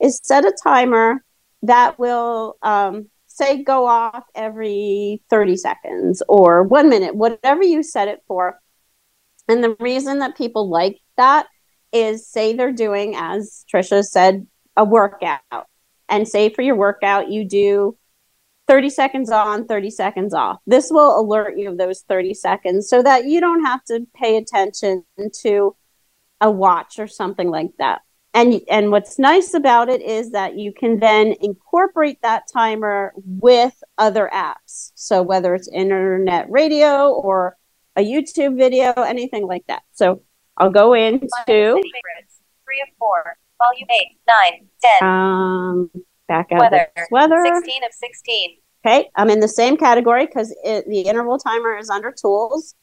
is 0.00 0.20
set 0.22 0.44
a 0.44 0.56
timer 0.62 1.24
that 1.62 1.98
will 1.98 2.56
um, 2.62 3.08
say 3.26 3.62
go 3.62 3.86
off 3.86 4.24
every 4.34 5.22
30 5.30 5.56
seconds 5.56 6.22
or 6.28 6.62
one 6.62 6.88
minute, 6.88 7.14
whatever 7.14 7.62
you 7.62 7.82
set 7.82 8.08
it 8.08 8.22
for. 8.28 8.60
And 9.48 9.62
the 9.62 9.76
reason 9.80 10.20
that 10.20 10.36
people 10.36 10.68
like 10.68 11.00
that 11.16 11.46
is 11.92 12.28
say 12.28 12.52
they're 12.52 12.72
doing, 12.72 13.14
as 13.16 13.64
Trisha 13.72 14.04
said, 14.04 14.46
a 14.76 14.84
workout. 14.84 15.66
And 16.08 16.28
say 16.28 16.50
for 16.50 16.62
your 16.62 16.76
workout, 16.76 17.30
you 17.30 17.44
do 17.44 17.96
30 18.68 18.90
seconds 18.90 19.30
on, 19.30 19.66
30 19.66 19.90
seconds 19.90 20.34
off. 20.34 20.58
This 20.66 20.88
will 20.90 21.18
alert 21.20 21.56
you 21.56 21.70
of 21.70 21.78
those 21.78 22.02
30 22.02 22.34
seconds 22.34 22.88
so 22.88 23.02
that 23.02 23.24
you 23.26 23.40
don't 23.40 23.64
have 23.64 23.84
to 23.84 24.06
pay 24.14 24.36
attention 24.36 25.04
to 25.42 25.76
a 26.40 26.50
watch 26.50 26.98
or 26.98 27.06
something 27.06 27.48
like 27.50 27.70
that. 27.78 28.02
and 28.34 28.60
and 28.68 28.90
what's 28.90 29.18
nice 29.18 29.54
about 29.54 29.88
it 29.88 30.02
is 30.02 30.32
that 30.32 30.58
you 30.58 30.70
can 30.72 30.98
then 31.00 31.34
incorporate 31.40 32.20
that 32.22 32.42
timer 32.52 33.14
with 33.24 33.72
other 33.96 34.28
apps. 34.32 34.92
So 34.94 35.22
whether 35.22 35.54
it's 35.54 35.68
internet 35.68 36.50
radio 36.50 37.08
or 37.12 37.56
a 37.96 38.02
YouTube 38.02 38.58
video, 38.58 38.92
anything 38.92 39.46
like 39.46 39.64
that. 39.68 39.82
So 39.92 40.20
I'll 40.58 40.70
go 40.70 40.92
into 40.92 41.28
Three 42.64 42.82
of 42.82 42.88
four. 42.98 43.38
Volume 43.58 43.88
eight, 43.90 44.18
nine, 44.28 44.68
ten. 44.82 45.08
um 45.08 45.90
back 46.28 46.52
out 46.52 46.60
weather. 46.60 46.88
of 46.96 47.04
weather. 47.10 47.42
Sixteen 47.44 47.84
of 47.84 47.92
sixteen. 47.92 48.56
Okay, 48.84 49.10
I'm 49.16 49.30
in 49.30 49.40
the 49.40 49.48
same 49.48 49.76
category 49.76 50.26
because 50.26 50.50
the 50.64 51.04
interval 51.06 51.38
timer 51.38 51.76
is 51.76 51.90
under 51.90 52.12
tools. 52.12 52.74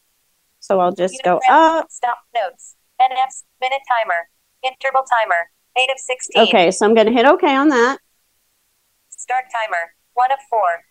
So 0.59 0.79
I'll 0.79 0.93
just 0.93 1.19
go 1.23 1.39
up. 1.49 1.89
Stop 1.91 2.17
notes. 2.33 2.75
NFs. 3.01 3.43
Minute 3.61 3.81
timer. 3.87 4.29
Interval 4.63 5.03
timer. 5.03 5.49
Eight 5.77 5.89
of 5.91 5.99
sixteen. 5.99 6.43
Okay, 6.43 6.71
so 6.71 6.85
I'm 6.85 6.93
going 6.93 7.07
to 7.07 7.13
hit 7.13 7.25
OK 7.25 7.53
on 7.53 7.69
that. 7.69 7.99
Start 9.09 9.45
timer. 9.51 9.93
One 10.13 10.31
of 10.31 10.39
four. 10.49 10.83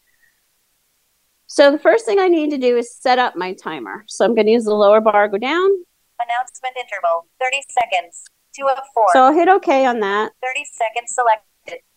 So 1.47 1.71
the 1.71 1.79
first 1.79 2.07
thing 2.07 2.19
I 2.19 2.29
need 2.29 2.51
to 2.51 2.59
do 2.59 2.77
is 2.77 2.95
set 2.95 3.19
up 3.19 3.37
my 3.37 3.53
timer. 3.53 4.05
So 4.09 4.25
I'm 4.25 4.35
going 4.35 4.47
to 4.47 4.53
use 4.53 4.65
the 4.65 4.75
lower 4.75 5.01
bar, 5.01 5.29
go 5.29 5.39
down. 5.39 5.71
Announcement 6.19 6.77
interval. 6.77 7.29
Thirty 7.41 7.63
seconds. 7.69 8.25
Two 8.59 8.67
of 8.69 8.79
four. 8.95 9.07
So 9.13 9.25
I'll 9.25 9.35
hit 9.35 9.49
OK 9.49 9.85
on 9.85 10.01
that. 10.01 10.33
Thirty 10.43 10.65
seconds 10.65 11.15
selected. 11.15 11.52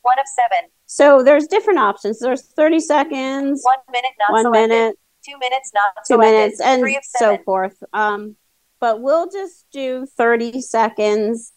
One 0.05 0.19
of 0.19 0.25
seven. 0.27 0.69
So 0.85 1.23
there's 1.23 1.47
different 1.47 1.79
options. 1.79 2.19
There's 2.19 2.43
30 2.43 2.79
seconds, 2.79 3.61
One 3.63 3.77
minute 3.91 4.11
not 4.19 4.31
one 4.33 4.43
selected. 4.43 4.69
minute, 4.69 4.99
Two 5.27 5.37
minutes 5.39 5.71
not 5.73 6.03
two 6.07 6.13
selected. 6.13 6.31
minutes, 6.31 6.61
and 6.61 6.81
Three 6.81 6.95
of 6.95 7.03
so 7.03 7.37
forth. 7.43 7.75
Um, 7.91 8.35
but 8.79 9.01
we'll 9.01 9.27
just 9.29 9.65
do 9.71 10.05
30 10.15 10.61
seconds 10.61 11.51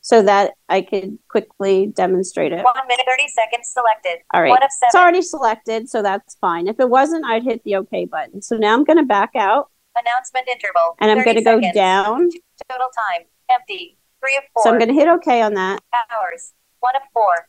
so 0.00 0.22
that 0.22 0.52
I 0.68 0.82
could 0.82 1.18
quickly 1.28 1.86
demonstrate 1.88 2.52
it. 2.52 2.62
One 2.64 2.86
minute 2.88 3.04
thirty 3.08 3.28
seconds 3.28 3.68
selected. 3.72 4.22
All 4.34 4.42
right. 4.42 4.50
One 4.50 4.62
of 4.62 4.70
seven. 4.70 4.88
It's 4.88 4.94
already 4.96 5.22
selected, 5.22 5.88
so 5.88 6.02
that's 6.02 6.36
fine. 6.40 6.66
If 6.68 6.78
it 6.80 6.88
wasn't, 6.88 7.24
I'd 7.24 7.42
hit 7.44 7.62
the 7.64 7.76
OK 7.76 8.04
button. 8.06 8.42
So 8.42 8.56
now 8.56 8.74
I'm 8.74 8.84
going 8.84 8.98
to 8.98 9.04
back 9.04 9.30
out 9.36 9.70
Announcement 9.96 10.48
interval. 10.48 10.96
and 11.00 11.10
I'm 11.10 11.24
going 11.24 11.36
to 11.36 11.42
go 11.42 11.60
down. 11.72 12.30
Total 12.68 12.88
time. 13.10 13.26
Empty. 13.50 13.96
Three 14.20 14.36
of 14.36 14.42
four. 14.54 14.62
So 14.64 14.70
I'm 14.70 14.78
going 14.78 14.88
to 14.88 14.94
hit 14.94 15.08
OK 15.08 15.40
on 15.42 15.54
that. 15.54 15.80
Hours. 16.10 16.52
One 16.80 16.94
of 16.96 17.02
four. 17.12 17.48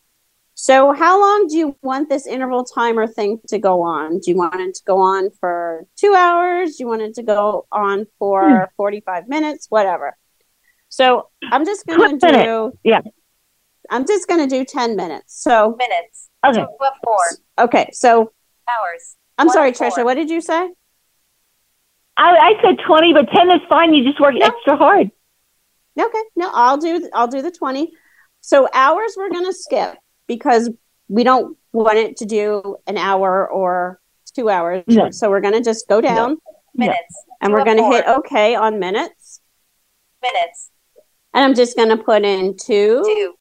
So 0.64 0.94
how 0.94 1.20
long 1.20 1.48
do 1.48 1.58
you 1.58 1.76
want 1.82 2.08
this 2.08 2.26
interval 2.26 2.64
timer 2.64 3.06
thing 3.06 3.42
to 3.50 3.60
go 3.60 3.82
on? 3.82 4.20
Do 4.20 4.32
you 4.32 4.38
want 4.38 4.62
it 4.62 4.74
to 4.76 4.84
go 4.86 4.98
on 4.98 5.30
for 5.42 5.86
two 5.98 6.16
hours? 6.16 6.78
Do 6.78 6.84
you 6.86 6.88
want 6.88 7.02
it 7.02 7.16
to 7.16 7.22
go 7.22 7.68
on 7.70 8.08
for 8.18 8.50
hmm. 8.50 8.64
45 8.78 9.28
minutes? 9.28 9.66
Whatever. 9.68 10.16
So 10.88 11.28
I'm 11.52 11.66
just 11.66 11.86
going 11.86 12.00
to 12.00 12.18
20 12.18 12.26
minutes. 12.26 12.46
do, 12.46 12.80
Yeah. 12.86 13.02
I'm 13.90 14.08
just 14.08 14.30
going 14.30 14.40
to 14.40 14.48
do 14.48 14.64
10 14.64 14.96
minutes. 14.96 15.38
So, 15.38 15.76
Minutes. 15.78 16.30
Okay. 16.46 16.62
Two 16.62 16.62
of 16.62 16.94
four. 17.04 17.66
okay. 17.66 17.90
So 17.92 18.32
Hours. 18.66 19.18
I'm 19.38 19.48
One 19.48 19.54
sorry. 19.54 19.74
Trisha, 19.74 20.06
what 20.06 20.14
did 20.14 20.30
you 20.30 20.40
say? 20.40 20.70
I, 22.16 22.38
I 22.38 22.54
said 22.64 22.78
20, 22.88 23.12
but 23.12 23.28
10 23.36 23.52
is 23.52 23.62
fine. 23.68 23.94
You 23.94 24.06
just 24.06 24.22
work 24.22 24.36
extra 24.42 24.78
hard. 24.78 25.12
Okay. 26.00 26.24
No, 26.38 26.50
I'll 26.54 26.78
do, 26.78 27.10
I'll 27.14 27.28
do 27.28 27.42
the 27.42 27.52
20. 27.52 27.92
So 28.40 28.70
hours 28.74 29.16
we're 29.18 29.30
going 29.30 29.46
to 29.46 29.54
skip 29.54 29.98
because 30.28 30.70
we 31.08 31.24
don't 31.24 31.58
want 31.72 31.98
it 31.98 32.18
to 32.18 32.26
do 32.26 32.78
an 32.88 32.98
hour 32.98 33.50
or 33.50 34.00
two 34.36 34.50
hours. 34.50 34.84
No. 34.88 35.12
So 35.12 35.30
we're 35.30 35.42
going 35.42 35.54
to 35.54 35.64
just 35.64 35.88
go 35.88 36.02
down 36.02 36.38
Minutes. 36.76 36.98
and 37.42 37.50
Two 37.52 37.54
we're 37.54 37.66
going 37.66 37.78
to 37.78 37.84
hit 37.86 38.08
OK 38.08 38.56
on 38.56 38.80
minutes. 38.80 39.42
Minutes. 40.22 40.72
And 41.34 41.44
I'm 41.44 41.56
just 41.56 41.76
going 41.76 41.90
to 41.90 41.98
put 41.98 42.24
in 42.24 42.56
two, 42.58 43.04
Two. 43.04 43.34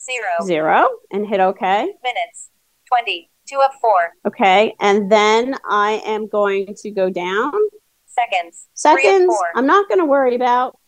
Zero. 0.00 0.46
zero, 0.46 0.88
and 1.12 1.26
hit 1.26 1.40
OK. 1.40 1.64
Minutes. 2.02 2.50
Twenty. 2.88 3.30
Two 3.48 3.60
of 3.60 3.72
four. 3.80 4.10
Okay. 4.26 4.74
And 4.80 5.10
then 5.10 5.56
I 5.68 6.02
am 6.06 6.28
going 6.28 6.74
to 6.78 6.90
go 6.90 7.10
down. 7.10 7.52
Seconds. 8.06 8.68
Three 8.80 8.92
of 8.92 8.98
Seconds, 9.00 9.26
four. 9.26 9.46
I'm 9.54 9.66
not 9.66 9.88
going 9.88 9.98
to 9.98 10.06
worry 10.06 10.34
about. 10.34 10.78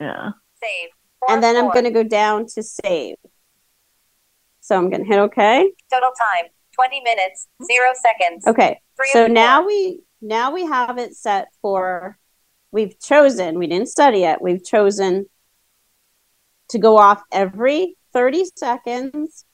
Yeah. 0.00 0.30
Save. 0.60 0.90
Four 1.20 1.34
And 1.34 1.42
then 1.42 1.56
I'm 1.56 1.70
going 1.70 1.84
to 1.84 1.90
go 1.90 2.02
down 2.02 2.46
to 2.54 2.62
save. 2.62 3.16
So 4.62 4.76
I'm 4.76 4.88
going 4.88 5.02
to 5.02 5.08
hit 5.08 5.18
OK. 5.18 5.72
Total 5.92 6.10
time. 6.10 6.50
Twenty 6.74 7.02
minutes. 7.02 7.48
Zero 7.64 7.88
seconds. 8.00 8.46
Okay. 8.46 8.80
So 9.12 9.26
now 9.26 9.66
we 9.66 10.00
now 10.22 10.52
we 10.52 10.64
have 10.64 10.96
it 10.98 11.14
set 11.14 11.48
for 11.60 12.16
we've 12.70 12.98
chosen, 12.98 13.58
we 13.58 13.66
didn't 13.66 13.88
study 13.88 14.24
it. 14.24 14.40
We've 14.40 14.64
chosen 14.64 15.26
to 16.70 16.78
go 16.78 16.96
off 16.96 17.22
every 17.30 17.96
30 18.14 18.46
seconds 18.56 19.44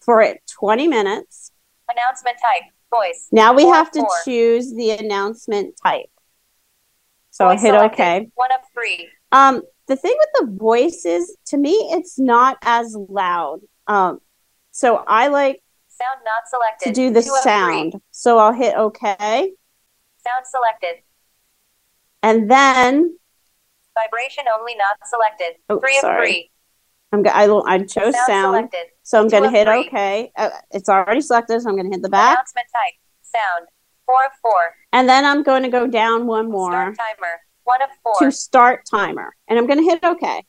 for 0.00 0.20
it 0.20 0.40
20 0.58 0.86
minutes. 0.88 1.52
Announcement 1.88 2.36
type. 2.38 2.70
Voice. 2.90 3.28
Now 3.30 3.54
we 3.54 3.62
Four 3.62 3.74
have 3.74 3.90
to 3.92 4.00
four. 4.00 4.08
choose 4.24 4.74
the 4.74 4.90
announcement 4.90 5.74
type. 5.82 6.10
So 7.30 7.46
I'll 7.46 7.52
hit 7.52 7.60
selected. 7.60 7.92
OK. 7.92 8.28
One 8.34 8.50
of 8.52 8.60
three. 8.74 9.08
Um, 9.30 9.62
the 9.86 9.94
thing 9.96 10.14
with 10.18 10.28
the 10.50 10.56
voice 10.58 11.04
is, 11.04 11.36
to 11.46 11.56
me, 11.56 11.70
it's 11.92 12.18
not 12.18 12.58
as 12.62 12.96
loud. 13.08 13.60
Um, 13.90 14.20
so 14.70 15.04
I 15.06 15.28
like 15.28 15.62
Sound 15.88 16.20
not 16.24 16.48
selected. 16.48 16.86
to 16.88 16.92
do 16.94 17.12
the 17.12 17.22
sound. 17.22 17.92
Three. 17.92 18.00
So 18.12 18.38
I'll 18.38 18.52
hit 18.52 18.74
OK, 18.76 19.16
Sound 19.18 20.46
selected. 20.46 21.02
and 22.22 22.50
then 22.50 23.16
Vibration 23.94 24.44
only 24.58 24.74
not 24.76 24.96
selected. 25.08 25.56
Oh, 25.68 25.78
three 25.80 25.96
of 25.96 26.02
sorry. 26.02 26.26
three. 26.26 26.50
I'm 27.12 27.22
go- 27.22 27.30
I, 27.30 27.74
I 27.74 27.78
chose 27.80 28.14
Sound 28.14 28.26
sound, 28.26 28.54
selected. 28.70 28.86
so 29.02 29.20
I'm 29.20 29.28
going 29.28 29.42
to 29.42 29.50
hit 29.50 29.66
three. 29.66 29.86
OK. 29.88 30.32
Uh, 30.36 30.50
it's 30.70 30.88
already 30.88 31.20
selected, 31.20 31.60
so 31.60 31.68
I'm 31.68 31.76
going 31.76 31.90
to 31.90 31.94
hit 31.96 32.02
the 32.02 32.08
back, 32.08 32.38
Announcement 32.38 32.68
type. 32.72 32.94
Sound. 33.22 33.66
Four 34.06 34.24
of 34.26 34.32
four. 34.40 34.74
and 34.92 35.08
then 35.08 35.24
I'm 35.24 35.42
going 35.42 35.62
to 35.64 35.68
go 35.68 35.86
down 35.86 36.26
one 36.26 36.50
more 36.50 36.70
Start 36.72 36.96
timer. 36.96 37.40
One 37.64 37.82
of 37.82 37.88
four. 38.02 38.14
to 38.20 38.32
start 38.32 38.82
timer, 38.90 39.34
and 39.48 39.58
I'm 39.58 39.66
going 39.66 39.78
to 39.78 39.84
hit 39.84 40.02
OK. 40.04 40.44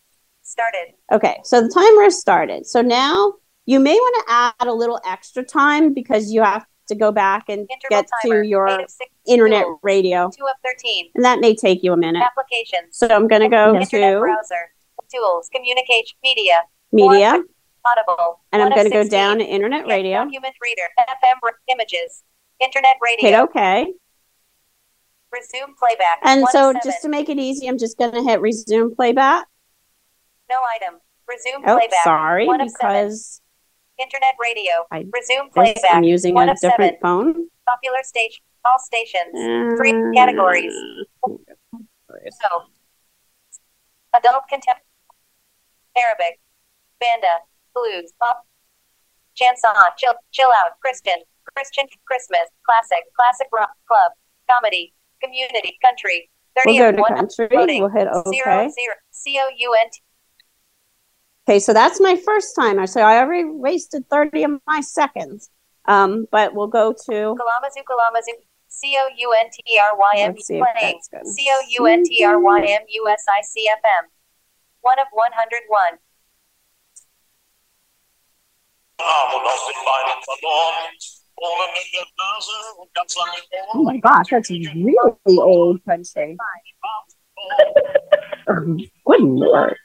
Started. 0.52 0.94
Okay, 1.12 1.40
so 1.44 1.62
the 1.62 1.70
timer 1.70 2.04
is 2.04 2.20
started. 2.20 2.66
So 2.66 2.82
now 2.82 3.34
you 3.66 3.80
may 3.80 3.94
want 3.96 4.28
to 4.28 4.34
add 4.34 4.68
a 4.68 4.74
little 4.74 5.00
extra 5.06 5.44
time 5.44 5.94
because 5.94 6.32
you 6.32 6.42
have 6.44 6.66
to 6.90 6.96
go 6.96 7.12
back 7.12 7.46
and 7.48 7.62
Interval 7.72 8.02
get 8.02 8.10
timer. 8.24 8.42
to 8.44 8.48
your 8.48 8.80
six. 8.90 9.10
internet 9.26 9.64
Tools. 9.64 9.80
radio, 9.82 10.30
Two 10.38 10.44
of 10.46 10.56
thirteen. 10.66 11.10
and 11.16 11.24
that 11.24 11.40
may 11.40 11.56
take 11.56 11.84
you 11.84 11.94
a 11.94 11.98
minute. 11.98 12.22
Applications. 12.22 12.98
So 12.98 13.08
I'm 13.08 13.28
going 13.30 13.42
to 13.44 13.48
go 13.50 13.76
Internet 13.80 14.14
to 14.16 14.20
browser. 14.20 14.72
Tools. 15.14 15.50
Communication. 15.54 16.18
Media. 16.24 16.62
media, 16.92 17.42
Audible. 17.86 18.40
and 18.52 18.62
I'm 18.62 18.70
going 18.72 18.86
to 18.86 18.90
go 18.92 19.08
down 19.08 19.38
to 19.40 19.46
internet 19.46 19.88
radio. 19.88 20.24
Document 20.26 20.56
reader. 20.62 20.84
FM 21.00 21.52
images. 21.72 22.24
Internet 22.60 22.96
radio. 23.02 23.30
Hit 23.30 23.40
OK. 23.40 23.94
Resume 25.32 25.74
playback. 25.80 26.20
And 26.24 26.46
so 26.50 26.74
just 26.84 27.02
to 27.04 27.10
make 27.10 27.30
it 27.30 27.38
easy, 27.40 27.68
I'm 27.68 27.78
just 27.78 27.98
going 27.98 28.12
to 28.12 28.22
hit 28.22 28.42
resume 28.42 28.94
playback. 28.96 29.48
No 30.52 30.60
item. 30.76 31.00
Resume 31.28 31.64
Oh, 31.66 31.78
playback. 31.78 32.04
sorry, 32.04 32.46
One 32.48 32.60
because 32.68 33.42
Internet 33.98 34.36
radio. 34.42 34.74
I, 34.92 35.06
resume 35.14 35.50
playback. 35.54 35.84
I'm 35.94 36.04
using 36.04 36.34
One 36.36 36.50
a 36.50 36.54
of 36.54 36.58
seven. 36.60 36.72
different 36.78 37.02
phone. 37.02 37.48
Popular 37.68 38.04
station. 38.04 38.44
All 38.66 38.78
stations. 38.80 39.32
Three 39.80 39.94
Uh, 39.94 40.12
categories. 40.14 40.74
So, 42.42 42.50
adult 44.14 44.44
contempt, 44.50 44.82
Arabic, 45.98 46.40
banda, 47.00 47.40
blues, 47.74 48.12
pop, 48.22 48.46
chanson, 49.36 49.72
chill, 49.98 50.14
chill 50.32 50.50
out, 50.64 50.78
Christian, 50.82 51.20
Christian, 51.56 51.88
Christmas, 52.06 52.50
classic, 52.66 53.04
classic 53.16 53.48
rock, 53.54 53.72
club, 53.88 54.12
comedy, 54.50 54.94
community, 55.24 55.78
country. 55.84 56.30
Thirty 56.58 56.80
We'll 56.80 56.90
of 56.90 56.96
go 56.96 56.98
to 56.98 57.02
one. 57.02 57.16
country. 57.16 57.48
Loading. 57.52 57.82
We'll 57.82 57.92
hit 57.92 58.08
Zero, 58.28 58.66
OK. 58.66 58.70
zero, 58.76 58.96
C 59.12 59.40
O 59.40 59.48
U 59.56 59.74
N 59.80 59.88
T. 59.94 60.02
Okay, 61.48 61.60
so 61.60 61.74
that's 61.74 62.00
my 62.00 62.16
first 62.16 62.56
timer. 62.56 62.86
So 62.88 63.02
I 63.02 63.18
already 63.20 63.46
wasted 63.46 64.08
30 64.10 64.44
of 64.44 64.52
my 64.68 64.82
seconds. 64.82 65.50
Um, 65.86 66.28
but 66.32 66.54
we'll 66.54 66.68
go 66.68 66.94
to 66.94 67.06
Kalamazoo, 67.08 67.82
Kalamazoo, 67.88 68.34
C 68.68 68.96
O 68.98 69.10
U 69.18 69.34
N 69.40 69.50
T 69.52 69.80
R 69.80 69.98
Y 69.98 70.12
M 70.18 70.34
Let's 70.34 70.48
see 70.48 70.58
if 70.58 70.68
playing. 70.80 71.00
C 71.26 71.48
O 71.50 71.62
U 71.68 71.86
N 71.88 72.04
T 72.04 72.24
R 72.24 72.40
Y 72.40 72.60
M 72.62 72.82
U 72.88 73.08
S 73.10 73.26
I 73.36 73.42
C 73.42 73.68
F 73.68 73.80
M. 74.04 74.10
One 74.82 75.00
of 75.00 75.08
one 75.12 75.32
hundred 75.34 75.62
one. 75.68 75.98
Oh 83.74 83.84
my 83.84 83.98
gosh, 83.98 84.28
that's 84.30 84.50
really 84.52 84.96
old 85.28 85.84
country. 85.86 86.38
Good 88.48 89.22
lord. 89.22 89.76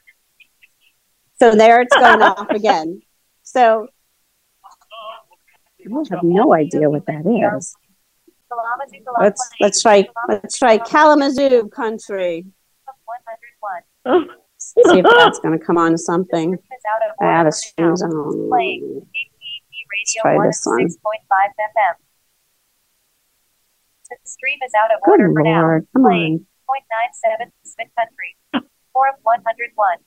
So 1.38 1.54
there 1.54 1.82
it's 1.82 1.94
going 1.94 2.22
off 2.22 2.50
again. 2.50 3.02
So 3.42 3.88
I 5.86 6.04
have 6.10 6.22
no 6.22 6.54
idea 6.54 6.88
what 6.90 7.06
that 7.06 7.26
is. 7.26 7.76
Let's 9.20 9.50
let's 9.60 9.82
try 9.82 10.06
let's 10.28 10.58
try 10.58 10.78
Kalamazoo 10.78 11.68
country. 11.68 12.46
One 13.04 13.18
hundred 13.26 14.26
one. 14.26 14.36
See 14.58 14.80
if 14.86 15.04
that's 15.04 15.38
going 15.40 15.58
to 15.58 15.64
come 15.64 15.76
on 15.76 15.92
to 15.92 15.98
something. 15.98 16.54
Is 16.54 16.60
out 16.90 17.10
of 17.10 17.16
I 17.20 17.24
have 17.38 17.46
a 17.46 17.50
for 17.50 17.52
stream 17.52 17.88
now. 17.88 17.96
zone. 17.96 18.48
Playing 18.48 19.06
Let's 20.06 20.14
try 20.14 20.46
this 20.46 20.62
one. 20.64 20.78
106.5 20.78 20.88
FM. 20.88 21.94
The 24.08 24.16
stream 24.24 24.58
is 24.64 24.72
out 24.78 24.94
of 24.94 25.02
Good 25.04 25.20
order 25.20 25.32
for 25.32 25.42
now. 25.42 25.62
lord, 25.62 25.86
come 25.92 26.04
Playing 26.04 26.46
on. 26.70 26.76
0.97 27.44 27.50
Smith 27.64 27.88
Country. 27.98 28.36
Four 28.92 29.08
of 29.08 29.14
101. 29.22 29.98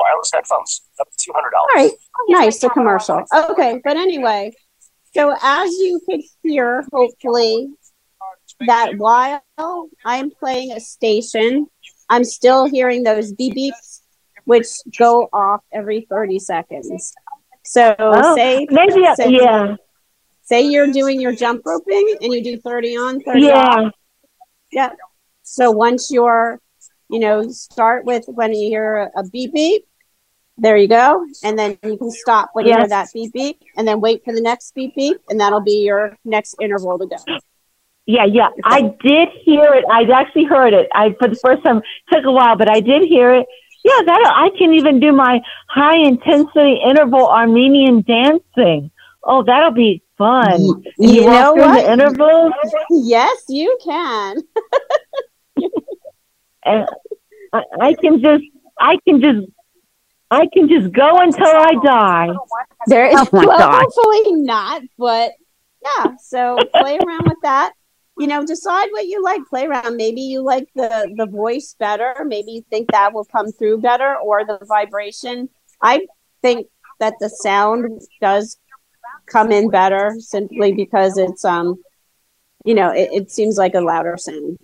Wireless 0.00 0.30
headphones, 0.32 0.82
up 1.00 1.08
to 1.10 1.16
two 1.18 1.32
hundred 1.34 1.52
All 1.54 1.66
dollars. 1.74 1.92
right, 1.92 1.98
nice, 2.28 2.62
a 2.64 2.70
commercial. 2.70 3.22
Okay, 3.50 3.80
but 3.84 3.96
anyway, 3.96 4.52
so 5.14 5.34
as 5.42 5.70
you 5.72 6.00
could 6.08 6.20
hear, 6.42 6.84
hopefully, 6.92 7.68
that 8.66 8.96
while 8.96 9.42
I'm 10.04 10.30
playing 10.30 10.72
a 10.72 10.80
station, 10.80 11.66
I'm 12.08 12.24
still 12.24 12.64
hearing 12.66 13.02
those 13.02 13.32
beep 13.32 13.54
beeps, 13.54 14.00
which 14.44 14.66
go 14.98 15.28
off 15.32 15.60
every 15.72 16.06
30 16.10 16.38
seconds. 16.38 17.12
So 17.64 17.94
Oh, 17.98 18.34
say, 18.36 18.66
maybe 18.70 19.06
I- 19.06 19.14
say, 19.14 19.30
yeah. 19.30 19.76
say 20.42 20.62
you're 20.62 20.90
doing 20.90 21.20
your 21.20 21.32
jump 21.34 21.62
roping 21.64 22.16
and 22.20 22.32
you 22.32 22.42
do 22.42 22.58
30 22.60 22.96
on, 22.96 23.20
30 23.20 23.40
Yeah. 23.42 23.58
off. 23.58 23.92
Yep. 24.72 24.96
So 25.42 25.70
once 25.70 26.10
you're, 26.10 26.60
you 27.08 27.18
know, 27.20 27.48
start 27.50 28.04
with 28.04 28.24
when 28.28 28.52
you 28.54 28.68
hear 28.68 29.10
a 29.16 29.22
beep 29.24 29.52
beep, 29.52 29.84
there 30.60 30.76
you 30.76 30.88
go. 30.88 31.26
And 31.42 31.58
then 31.58 31.78
you 31.82 31.96
can 31.96 32.10
stop 32.10 32.50
when 32.52 32.66
you 32.66 32.76
hear 32.76 32.86
that 32.86 33.08
beep 33.14 33.32
beep 33.32 33.60
and 33.76 33.88
then 33.88 34.00
wait 34.00 34.24
for 34.24 34.34
the 34.34 34.40
next 34.40 34.74
beep 34.74 34.94
beep 34.94 35.20
and 35.28 35.40
that'll 35.40 35.62
be 35.62 35.82
your 35.84 36.16
next 36.24 36.54
interval 36.60 36.98
to 36.98 37.06
go. 37.06 37.38
Yeah, 38.06 38.24
yeah. 38.24 38.48
I 38.64 38.94
did 39.02 39.28
hear 39.42 39.72
it. 39.74 39.84
I 39.90 40.02
actually 40.12 40.44
heard 40.44 40.74
it. 40.74 40.88
I 40.92 41.14
for 41.18 41.28
the 41.28 41.36
first 41.36 41.62
time 41.64 41.80
took 42.12 42.24
a 42.24 42.32
while, 42.32 42.56
but 42.56 42.68
I 42.68 42.80
did 42.80 43.02
hear 43.02 43.34
it. 43.34 43.46
Yeah, 43.84 44.02
that 44.04 44.32
I 44.34 44.50
can 44.58 44.74
even 44.74 45.00
do 45.00 45.12
my 45.12 45.40
high 45.68 45.96
intensity 45.96 46.80
interval 46.86 47.26
Armenian 47.26 48.02
dancing. 48.02 48.90
Oh, 49.24 49.42
that'll 49.42 49.70
be 49.70 50.02
fun. 50.18 50.60
You, 50.98 51.24
walk 51.24 51.32
know 51.32 51.54
what? 51.54 51.82
The 51.82 51.92
intervals, 51.92 52.52
Yes, 52.90 53.44
you 53.48 53.78
can. 53.82 54.36
and 56.64 56.88
I, 57.52 57.62
I 57.80 57.94
can 57.94 58.20
just, 58.20 58.44
I 58.78 58.98
can 59.06 59.20
just, 59.22 59.46
I 60.30 60.46
can 60.52 60.68
just 60.68 60.92
go 60.92 61.18
until 61.18 61.46
I 61.46 61.74
die. 61.82 62.28
There 62.86 63.06
is 63.06 63.16
Oh 63.16 63.28
my 63.32 63.46
well, 63.46 63.58
God. 63.58 63.82
hopefully 63.82 64.32
not, 64.42 64.82
but 64.96 65.32
yeah. 65.82 66.12
So 66.22 66.58
play 66.74 66.98
around 66.98 67.24
with 67.26 67.38
that. 67.42 67.72
You 68.18 68.26
know, 68.26 68.44
decide 68.44 68.88
what 68.92 69.06
you 69.06 69.22
like. 69.24 69.40
Play 69.48 69.66
around. 69.66 69.96
Maybe 69.96 70.20
you 70.20 70.42
like 70.42 70.68
the 70.74 71.12
the 71.16 71.26
voice 71.26 71.74
better. 71.78 72.14
Maybe 72.24 72.52
you 72.52 72.64
think 72.70 72.90
that 72.92 73.12
will 73.12 73.24
come 73.24 73.50
through 73.50 73.78
better, 73.78 74.16
or 74.16 74.44
the 74.44 74.58
vibration. 74.66 75.48
I 75.80 76.06
think 76.42 76.66
that 77.00 77.14
the 77.18 77.30
sound 77.30 78.02
does 78.20 78.58
come 79.26 79.50
in 79.50 79.70
better 79.70 80.14
simply 80.18 80.72
because 80.72 81.16
it's 81.16 81.44
um, 81.44 81.82
you 82.64 82.74
know, 82.74 82.90
it, 82.90 83.08
it 83.12 83.30
seems 83.30 83.56
like 83.56 83.74
a 83.74 83.80
louder 83.80 84.16
sound. 84.18 84.58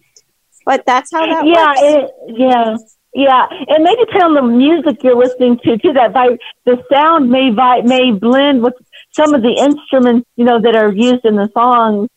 But 0.64 0.84
that's 0.84 1.10
how 1.12 1.26
that 1.26 1.46
yeah, 1.46 1.68
works. 1.68 1.80
it, 1.82 2.10
yeah, 2.36 2.76
yeah. 3.14 3.46
and 3.50 3.84
maybe 3.84 4.02
on 4.20 4.34
the 4.34 4.42
music 4.42 5.02
you're 5.02 5.16
listening 5.16 5.58
to 5.64 5.78
too. 5.78 5.92
That 5.92 6.12
vi- 6.12 6.38
the 6.64 6.82
sound 6.92 7.30
may 7.30 7.50
vi- 7.50 7.82
may 7.82 8.12
blend 8.12 8.62
with 8.62 8.74
some 9.12 9.34
of 9.34 9.42
the 9.42 9.52
instruments 9.52 10.28
you 10.36 10.44
know 10.44 10.60
that 10.60 10.76
are 10.76 10.92
used 10.92 11.24
in 11.24 11.36
the 11.36 11.48
songs. 11.54 12.08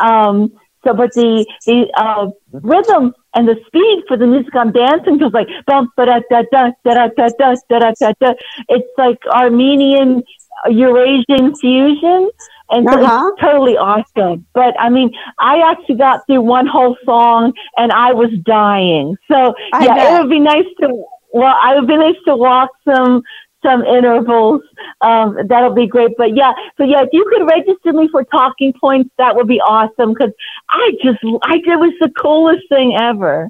Um, 0.00 0.52
so, 0.84 0.94
but 0.94 1.12
the 1.14 1.44
the 1.66 1.90
uh, 1.96 2.30
rhythm 2.52 3.14
and 3.34 3.48
the 3.48 3.56
speed 3.66 4.04
for 4.08 4.16
the 4.16 4.26
music 4.26 4.54
I'm 4.54 4.72
dancing 4.72 5.18
to 5.18 5.26
is 5.26 5.32
like 5.32 5.48
bum 5.66 5.90
da 5.96 6.04
da 6.04 6.20
da 6.30 6.42
da 6.52 6.70
da 6.84 7.08
da 7.08 7.08
da 7.16 7.28
da 7.38 7.54
da 7.68 7.92
da 8.00 8.12
da. 8.20 8.34
It's 8.68 8.88
like 8.96 9.18
Armenian 9.26 10.22
Eurasian 10.68 11.54
fusion, 11.56 12.30
and 12.70 12.88
so 12.90 12.98
Uh-huh. 13.00 13.30
it's 13.32 13.40
totally 13.40 13.76
awesome. 13.76 14.46
But 14.54 14.74
I 14.80 14.88
mean, 14.88 15.10
I 15.38 15.58
actually 15.70 15.96
got 15.96 16.26
through 16.26 16.42
one 16.42 16.66
whole 16.66 16.96
song 17.04 17.52
and 17.76 17.92
I 17.92 18.12
was 18.12 18.30
dying. 18.44 19.16
So 19.30 19.54
I 19.72 19.84
yeah, 19.84 20.16
it 20.18 20.20
would 20.22 20.30
be 20.30 20.40
nice 20.40 20.66
to 20.80 21.04
well, 21.32 21.54
I 21.60 21.74
would 21.74 21.86
be 21.86 21.96
nice 21.96 22.16
to 22.26 22.36
walk 22.36 22.70
some 22.84 23.22
some 23.64 23.82
intervals. 23.84 24.62
Um, 25.00 25.36
that'll 25.48 25.74
be 25.74 25.86
great. 25.86 26.12
But 26.16 26.36
yeah, 26.36 26.52
so 26.76 26.84
yeah, 26.84 27.02
if 27.02 27.08
you 27.12 27.24
could 27.28 27.46
register 27.46 27.92
me 27.92 28.08
for 28.08 28.24
talking 28.24 28.72
points, 28.80 29.10
that 29.18 29.34
would 29.36 29.48
be 29.48 29.60
awesome. 29.60 30.12
Because 30.14 30.32
I 30.70 30.92
just, 31.02 31.18
I 31.42 31.56
it 31.56 31.78
was 31.78 31.92
the 32.00 32.10
coolest 32.10 32.68
thing 32.68 32.96
ever. 32.98 33.48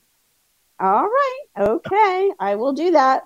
All 0.78 1.04
right. 1.04 1.40
Okay. 1.58 2.32
I 2.38 2.56
will 2.56 2.72
do 2.72 2.90
that. 2.92 3.24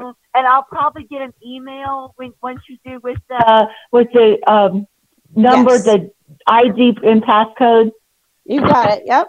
And 0.00 0.46
I'll 0.46 0.62
probably 0.64 1.04
get 1.04 1.22
an 1.22 1.32
email 1.44 2.12
when 2.16 2.32
once 2.42 2.60
you 2.68 2.78
do 2.84 3.00
with 3.02 3.18
the 3.28 3.36
uh, 3.36 3.66
with 3.92 4.08
the 4.12 4.38
um, 4.50 4.86
number, 5.34 5.72
Yes. 5.72 5.84
the 5.84 6.10
ID 6.46 6.98
and 7.02 7.22
passcode. 7.22 7.90
You 8.44 8.60
got 8.60 8.98
it. 8.98 9.02
Yep. 9.06 9.28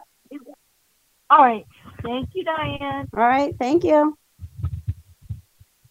All 1.30 1.44
right. 1.44 1.66
Thank 2.04 2.30
you, 2.34 2.44
Diane. 2.44 3.08
All 3.16 3.24
right. 3.24 3.56
Thank 3.60 3.84
you. 3.84 4.18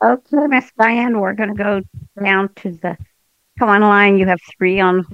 Okay, 0.02 0.46
Miss 0.48 0.70
Diane, 0.78 1.20
we're 1.20 1.34
going 1.34 1.54
to 1.54 1.62
go 1.62 1.82
down 2.22 2.48
to 2.56 2.72
the 2.72 2.96
come 3.58 3.68
on 3.68 3.82
line. 3.82 4.16
You 4.16 4.26
have 4.26 4.40
three 4.56 4.80
on 4.80 5.04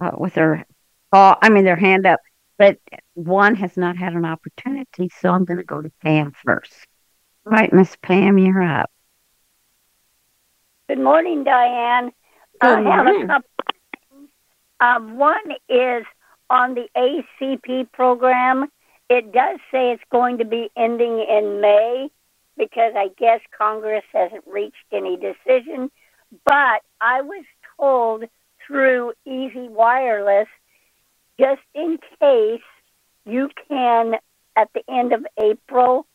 uh, 0.00 0.12
with 0.16 0.34
their 0.34 0.64
call. 1.12 1.36
I 1.42 1.48
mean, 1.48 1.64
their 1.64 1.76
hand 1.76 2.06
up, 2.06 2.20
but 2.56 2.78
one 3.14 3.56
has 3.56 3.76
not 3.76 3.96
had 3.96 4.12
an 4.12 4.24
opportunity, 4.24 5.10
so 5.20 5.30
I'm 5.30 5.44
going 5.44 5.58
to 5.58 5.64
go 5.64 5.82
to 5.82 5.90
Pam 6.02 6.32
first. 6.44 6.86
All 7.46 7.52
right, 7.52 7.72
Miss 7.72 7.94
Pam, 8.02 8.38
you're 8.38 8.60
up. 8.60 8.90
Good 10.88 10.98
morning, 10.98 11.44
Diane. 11.44 12.10
Good 12.60 12.68
I 12.68 12.96
have 12.96 13.04
morning. 13.04 13.22
a 13.22 13.26
couple. 13.28 13.50
Um, 14.80 15.16
one 15.16 15.52
is 15.68 16.04
on 16.50 16.74
the 16.74 16.88
ACP 16.96 17.92
program. 17.92 18.66
It 19.08 19.32
does 19.32 19.60
say 19.70 19.92
it's 19.92 20.02
going 20.10 20.38
to 20.38 20.44
be 20.44 20.70
ending 20.76 21.24
in 21.28 21.60
May 21.60 22.10
because 22.58 22.94
I 22.96 23.10
guess 23.16 23.40
Congress 23.56 24.04
hasn't 24.12 24.44
reached 24.44 24.74
any 24.90 25.16
decision. 25.16 25.88
But 26.44 26.82
I 27.00 27.22
was 27.22 27.44
told 27.78 28.24
through 28.66 29.12
Easy 29.24 29.68
Wireless, 29.68 30.48
just 31.38 31.62
in 31.76 31.98
case 32.18 32.60
you 33.24 33.50
can, 33.68 34.14
at 34.56 34.68
the 34.74 34.82
end 34.92 35.12
of 35.12 35.24
April, 35.40 36.06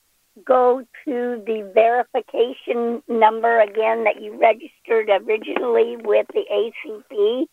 go 0.46 0.84
to 1.06 1.44
the 1.46 1.72
verification 1.74 3.04
number 3.08 3.60
again 3.60 4.06
that 4.06 4.22
you 4.22 4.40
registered 4.40 5.10
originally 5.10 5.98
with 5.98 6.28
the 6.34 6.44
ACP, 6.52 7.46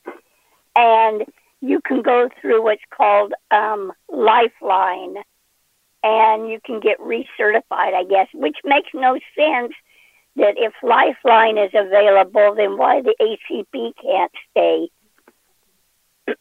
and 0.77 1.25
you 1.61 1.81
can 1.85 2.03
go 2.03 2.29
through 2.41 2.63
what's 2.63 2.83
called 2.97 3.33
um, 3.51 3.93
Lifeline, 4.09 5.17
and 6.03 6.49
you 6.49 6.61
can 6.65 6.81
get 6.81 6.99
recertified, 7.01 7.95
I 7.95 8.05
guess, 8.09 8.29
which 8.33 8.57
makes 8.65 8.91
no 8.95 9.19
sense 9.37 9.73
that 10.37 10.55
if 10.57 10.73
Lifeline 10.83 11.59
is 11.59 11.73
available, 11.75 12.55
then 12.55 12.79
why 12.79 13.03
the 13.03 13.15
ACP 13.21 13.93
can't 14.01 14.33
stay? 14.51 14.89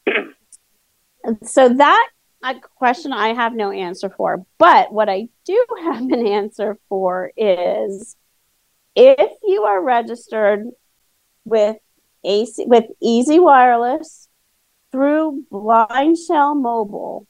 So 1.42 1.68
that 1.68 2.08
a 2.42 2.54
question 2.76 3.12
I 3.12 3.34
have 3.34 3.54
no 3.54 3.70
answer 3.70 4.10
for. 4.10 4.44
But 4.58 4.92
what 4.92 5.08
I 5.08 5.28
do 5.44 5.66
have 5.82 6.02
an 6.02 6.26
answer 6.26 6.78
for 6.88 7.32
is 7.36 8.16
if 8.94 9.30
you 9.44 9.62
are 9.64 9.82
registered 9.82 10.66
with 11.44 11.76
AC 12.24 12.64
with 12.66 12.84
Easy 13.00 13.38
Wireless 13.38 14.28
through 14.92 15.44
BlindShell 15.52 16.60
Mobile. 16.60 17.26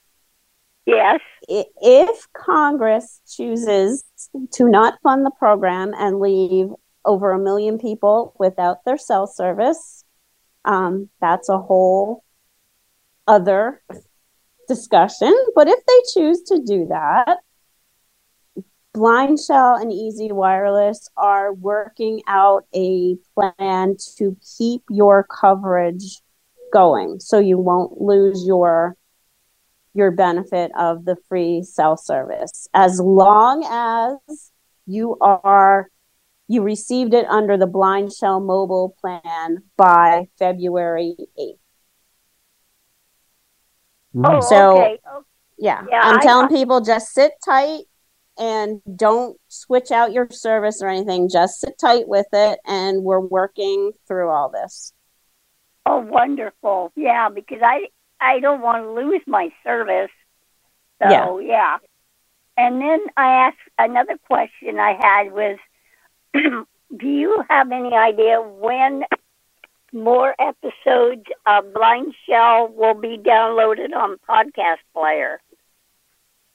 Yes. 0.86 1.20
If 1.48 2.26
Congress 2.32 3.20
chooses 3.28 4.04
to 4.52 4.68
not 4.68 4.98
fund 5.02 5.26
the 5.26 5.30
program 5.38 5.92
and 5.94 6.18
leave 6.18 6.68
over 7.04 7.32
a 7.32 7.38
million 7.38 7.78
people 7.78 8.34
without 8.38 8.84
their 8.84 8.96
cell 8.96 9.26
service, 9.26 10.04
um, 10.64 11.10
that's 11.20 11.48
a 11.48 11.58
whole 11.58 12.24
other 13.26 13.82
discussion. 14.68 15.34
But 15.54 15.68
if 15.68 15.80
they 15.86 16.20
choose 16.20 16.42
to 16.44 16.62
do 16.64 16.86
that, 16.86 17.38
BlindShell 18.94 19.80
and 19.80 19.92
Easy 19.92 20.32
Wireless 20.32 21.08
are 21.16 21.52
working 21.52 22.22
out 22.26 22.66
a 22.74 23.16
plan 23.34 23.96
to 24.16 24.36
keep 24.58 24.82
your 24.90 25.24
coverage 25.24 26.20
going 26.72 27.20
so 27.20 27.38
you 27.38 27.58
won't 27.58 28.00
lose 28.00 28.44
your 28.46 28.96
your 29.94 30.10
benefit 30.10 30.70
of 30.78 31.04
the 31.04 31.16
free 31.28 31.62
cell 31.62 31.96
service 31.96 32.68
as 32.74 33.00
long 33.00 33.64
as 33.68 34.52
you 34.86 35.16
are 35.20 35.88
you 36.46 36.62
received 36.62 37.14
it 37.14 37.26
under 37.26 37.56
the 37.56 37.66
BlindShell 37.66 38.44
mobile 38.44 38.94
plan 39.00 39.58
by 39.76 40.28
February 40.38 41.14
8th. 41.38 41.58
Oh, 44.24 44.40
so 44.40 44.78
okay. 44.78 44.98
Oh, 45.10 45.22
yeah, 45.58 45.84
Yeah, 45.90 46.00
I'm 46.02 46.18
I- 46.18 46.22
telling 46.22 46.48
people 46.48 46.80
just 46.80 47.12
sit 47.12 47.32
tight 47.44 47.82
and 48.38 48.80
don't 48.94 49.36
switch 49.48 49.90
out 49.90 50.12
your 50.12 50.28
service 50.30 50.80
or 50.80 50.88
anything. 50.88 51.28
Just 51.28 51.60
sit 51.60 51.74
tight 51.80 52.06
with 52.08 52.26
it, 52.32 52.60
and 52.66 53.02
we're 53.02 53.18
working 53.20 53.92
through 54.06 54.30
all 54.30 54.48
this. 54.48 54.92
Oh, 55.86 55.98
wonderful! 55.98 56.92
Yeah, 56.94 57.28
because 57.30 57.60
I 57.62 57.88
I 58.20 58.40
don't 58.40 58.60
want 58.60 58.84
to 58.84 58.90
lose 58.92 59.22
my 59.26 59.50
service. 59.64 60.10
So 61.02 61.38
Yeah. 61.38 61.46
yeah. 61.48 61.76
And 62.56 62.80
then 62.80 63.00
I 63.16 63.46
asked 63.46 63.56
another 63.78 64.18
question 64.26 64.78
I 64.80 64.94
had 65.00 65.32
was, 65.32 65.58
do 66.34 66.66
you 67.08 67.44
have 67.48 67.70
any 67.70 67.94
idea 67.94 68.40
when 68.42 69.04
more 69.92 70.34
episodes 70.38 71.24
of 71.46 71.72
Blind 71.72 72.14
Shell 72.28 72.68
will 72.74 72.94
be 72.94 73.18
downloaded 73.18 73.94
on 73.94 74.18
Podcast 74.28 74.78
Player? 74.94 75.40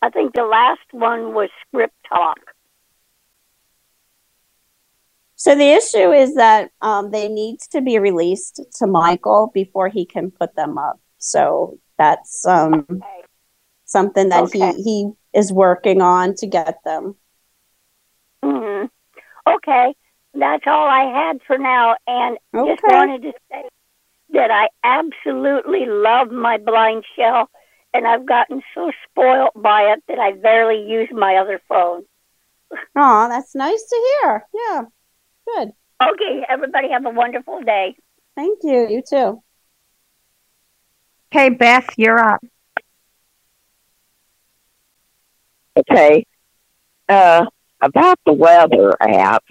I 0.01 0.09
think 0.09 0.33
the 0.33 0.43
last 0.43 0.87
one 0.91 1.33
was 1.33 1.49
Script 1.67 1.95
Talk. 2.07 2.39
So 5.35 5.55
the 5.55 5.71
issue 5.71 6.11
is 6.11 6.35
that 6.35 6.71
um, 6.81 7.11
they 7.11 7.27
need 7.27 7.59
to 7.71 7.81
be 7.81 7.99
released 7.99 8.61
to 8.79 8.87
Michael 8.87 9.51
before 9.53 9.89
he 9.89 10.05
can 10.05 10.31
put 10.31 10.55
them 10.55 10.77
up. 10.77 10.99
So 11.17 11.79
that's 11.97 12.45
um, 12.45 13.01
something 13.85 14.29
that 14.29 14.45
Okay. 14.45 14.71
he 14.73 14.83
he 14.83 15.11
is 15.33 15.51
working 15.51 16.01
on 16.01 16.35
to 16.35 16.47
get 16.47 16.77
them. 16.85 17.15
hmm 18.43 18.85
Okay, 19.47 19.95
that's 20.33 20.63
all 20.65 20.87
I 20.87 21.05
had 21.05 21.39
for 21.45 21.57
now. 21.57 21.95
And 22.07 22.37
just 22.53 22.81
wanted 22.83 23.21
to 23.23 23.33
say 23.51 23.63
that 24.31 24.51
I 24.51 24.69
absolutely 24.83 25.85
love 25.85 26.31
my 26.31 26.57
blind 26.57 27.03
shell, 27.15 27.49
and 27.93 28.07
I've 28.07 28.25
gotten 28.25 28.61
so 28.73 28.91
spoiled 29.09 29.51
by 29.55 29.93
it 29.93 30.03
that 30.07 30.19
I 30.19 30.31
barely 30.33 30.89
use 30.89 31.09
my 31.11 31.35
other 31.35 31.61
phone. 31.69 32.03
Oh, 32.95 33.27
that's 33.29 33.53
nice 33.53 33.83
to 33.83 34.17
hear. 34.21 34.45
Yeah, 34.53 34.81
good. 35.45 35.73
Okay, 36.01 36.45
everybody 36.49 36.89
have 36.89 37.05
a 37.05 37.11
wonderful 37.11 37.61
day. 37.61 37.95
Thank 38.35 38.59
you. 38.63 38.87
You 38.89 39.03
too. 39.07 39.43
Okay, 41.31 41.49
Beth, 41.49 41.89
you're 41.97 42.19
up. 42.19 42.41
Okay. 45.77 46.25
Uh, 47.09 47.45
about 47.81 48.19
the 48.25 48.33
weather 48.33 48.93
app, 49.01 49.43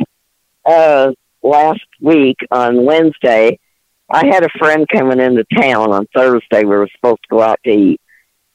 uh, 0.65 1.13
last 1.43 1.87
week 2.01 2.39
on 2.51 2.85
Wednesday, 2.85 3.59
I 4.11 4.27
had 4.27 4.45
a 4.45 4.59
friend 4.59 4.87
coming 4.89 5.21
into 5.21 5.45
town 5.57 5.93
on 5.93 6.07
Thursday. 6.15 6.65
We 6.65 6.77
were 6.77 6.89
supposed 6.95 7.23
to 7.23 7.29
go 7.31 7.43
out 7.43 7.61
to 7.65 7.71
eat. 7.71 8.01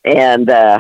And, 0.06 0.50
uh, 0.50 0.80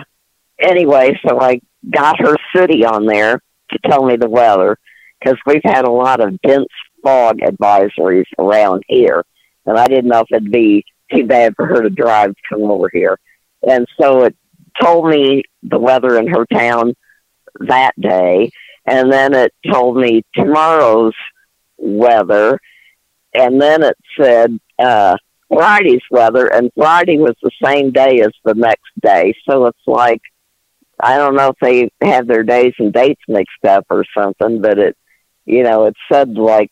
anyway, 0.59 1.19
so 1.27 1.39
I 1.39 1.61
got 1.89 2.19
her 2.19 2.35
city 2.55 2.85
on 2.85 3.05
there 3.05 3.41
to 3.71 3.79
tell 3.89 4.05
me 4.05 4.15
the 4.15 4.29
weather 4.29 4.77
because 5.19 5.37
we've 5.45 5.61
had 5.63 5.85
a 5.85 5.91
lot 5.91 6.19
of 6.21 6.39
dense 6.41 6.67
fog 7.03 7.39
advisories 7.39 8.25
around 8.37 8.83
here. 8.87 9.25
And 9.65 9.77
I 9.77 9.87
didn't 9.87 10.09
know 10.09 10.21
if 10.21 10.27
it'd 10.31 10.51
be 10.51 10.85
too 11.13 11.25
bad 11.25 11.55
for 11.55 11.65
her 11.65 11.81
to 11.81 11.89
drive 11.89 12.29
to 12.29 12.41
come 12.49 12.63
over 12.63 12.89
here. 12.91 13.19
And 13.67 13.87
so 13.99 14.23
it 14.23 14.35
told 14.81 15.09
me 15.09 15.43
the 15.63 15.79
weather 15.79 16.17
in 16.17 16.27
her 16.27 16.45
town 16.45 16.93
that 17.61 17.93
day. 17.99 18.51
And 18.87 19.11
then 19.11 19.33
it 19.33 19.53
told 19.69 19.97
me 19.97 20.23
tomorrow's 20.33 21.13
weather. 21.77 22.59
And 23.33 23.61
then 23.61 23.83
it 23.83 23.97
said 24.19 24.57
uh, 24.79 25.17
Friday's 25.49 26.01
weather. 26.09 26.47
And 26.47 26.71
Friday 26.75 27.17
was 27.17 27.35
the 27.43 27.51
same 27.63 27.91
day 27.91 28.21
as 28.21 28.31
the 28.45 28.53
next 28.53 28.89
day. 29.01 29.33
So 29.47 29.65
it's 29.65 29.77
like, 29.85 30.21
I 30.99 31.17
don't 31.17 31.35
know 31.35 31.49
if 31.49 31.57
they 31.61 31.89
have 32.01 32.27
their 32.27 32.43
days 32.43 32.73
and 32.79 32.93
dates 32.93 33.21
mixed 33.27 33.65
up 33.67 33.85
or 33.89 34.05
something, 34.17 34.61
but 34.61 34.79
it, 34.79 34.97
you 35.45 35.63
know, 35.63 35.85
it 35.85 35.95
said 36.11 36.29
like, 36.33 36.71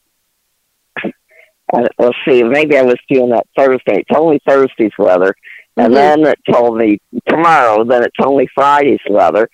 uh, 1.73 1.87
let's 1.99 2.17
see, 2.27 2.43
maybe 2.43 2.77
I 2.77 2.83
was 2.83 2.95
doing 3.09 3.31
that 3.31 3.47
Thursday. 3.57 3.99
It 3.99 4.07
told 4.11 4.31
me 4.31 4.39
Thursday's 4.47 4.91
weather. 4.97 5.35
And 5.77 5.93
Mhm. 5.93 5.95
then 5.95 6.27
it 6.27 6.39
told 6.49 6.77
me 6.77 6.99
tomorrow, 7.27 7.83
then 7.83 8.03
it 8.03 8.13
told 8.19 8.37
me 8.37 8.47
Friday's 8.55 8.99
weather. 9.09 9.49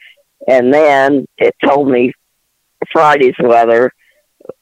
And 0.48 0.74
then 0.74 1.26
it 1.38 1.56
told 1.64 1.90
me 1.90 2.14
Friday's 2.92 3.36
weather 3.40 3.92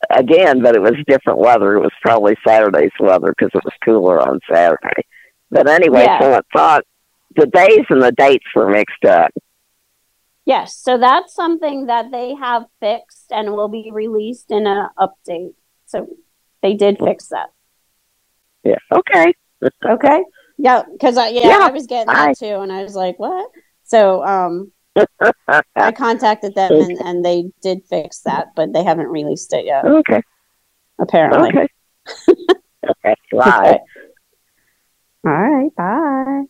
again, 0.10 0.62
but 0.62 0.76
it 0.76 0.82
was 0.82 0.94
different 1.08 1.40
weather. 1.40 1.76
It 1.76 1.82
was 1.82 1.92
probably 2.02 2.36
Saturday's 2.46 2.92
weather 3.00 3.34
because 3.38 3.52
it 3.54 3.64
was 3.64 3.74
cooler 3.84 4.20
on 4.22 4.40
Saturday. 4.52 5.04
But 5.52 5.68
anyway, 5.68 6.04
Yeah. 6.04 6.20
so 6.20 6.34
I 6.34 6.42
thought 6.56 6.84
the 7.36 7.48
days 7.48 7.86
and 7.90 8.02
the 8.02 8.12
dates 8.12 8.46
were 8.56 8.70
mixed 8.70 9.06
up. 9.06 9.32
Yes, 10.46 10.76
so 10.76 10.98
that's 10.98 11.34
something 11.34 11.86
that 11.88 12.12
they 12.12 12.34
have 12.36 12.66
fixed 12.80 13.32
and 13.32 13.54
will 13.54 13.68
be 13.68 13.90
released 13.94 14.50
in 14.52 14.66
an 14.68 14.88
update. 14.98 15.54
So 15.86 16.08
they 16.62 16.74
did 16.74 16.98
fix 17.00 17.28
that. 17.30 17.52
Yeah. 18.64 18.78
Okay. 18.92 19.34
Okay. 19.86 20.24
Yeah, 20.58 20.84
because 20.92 21.18
I 21.18 21.30
yeah, 21.30 21.48
Yeah, 21.48 21.60
I 21.68 21.72
was 21.72 21.86
getting 21.86 22.08
that 22.14 22.30
I- 22.30 22.34
too, 22.34 22.62
and 22.62 22.72
I 22.72 22.82
was 22.84 22.96
like, 22.96 23.20
what? 23.20 23.50
So 23.84 24.24
um, 24.26 24.72
I 25.76 25.91
contacted 25.91 26.56
them 26.56 26.74
and, 26.74 26.97
and 27.00 27.26
they 27.26 27.52
did 27.62 27.84
fix 27.89 28.20
that, 28.22 28.47
but 28.56 28.74
they 28.74 28.84
haven't 28.84 29.08
released 29.08 29.54
it 29.54 29.66
yet. 29.66 29.86
Okay. 29.86 30.22
Apparently. 31.00 31.50
Okay. 31.50 31.68
okay. 32.89 33.16
Bye. 33.32 33.80
All 35.26 35.32
right. 35.32 35.76
Bye. 35.76 36.43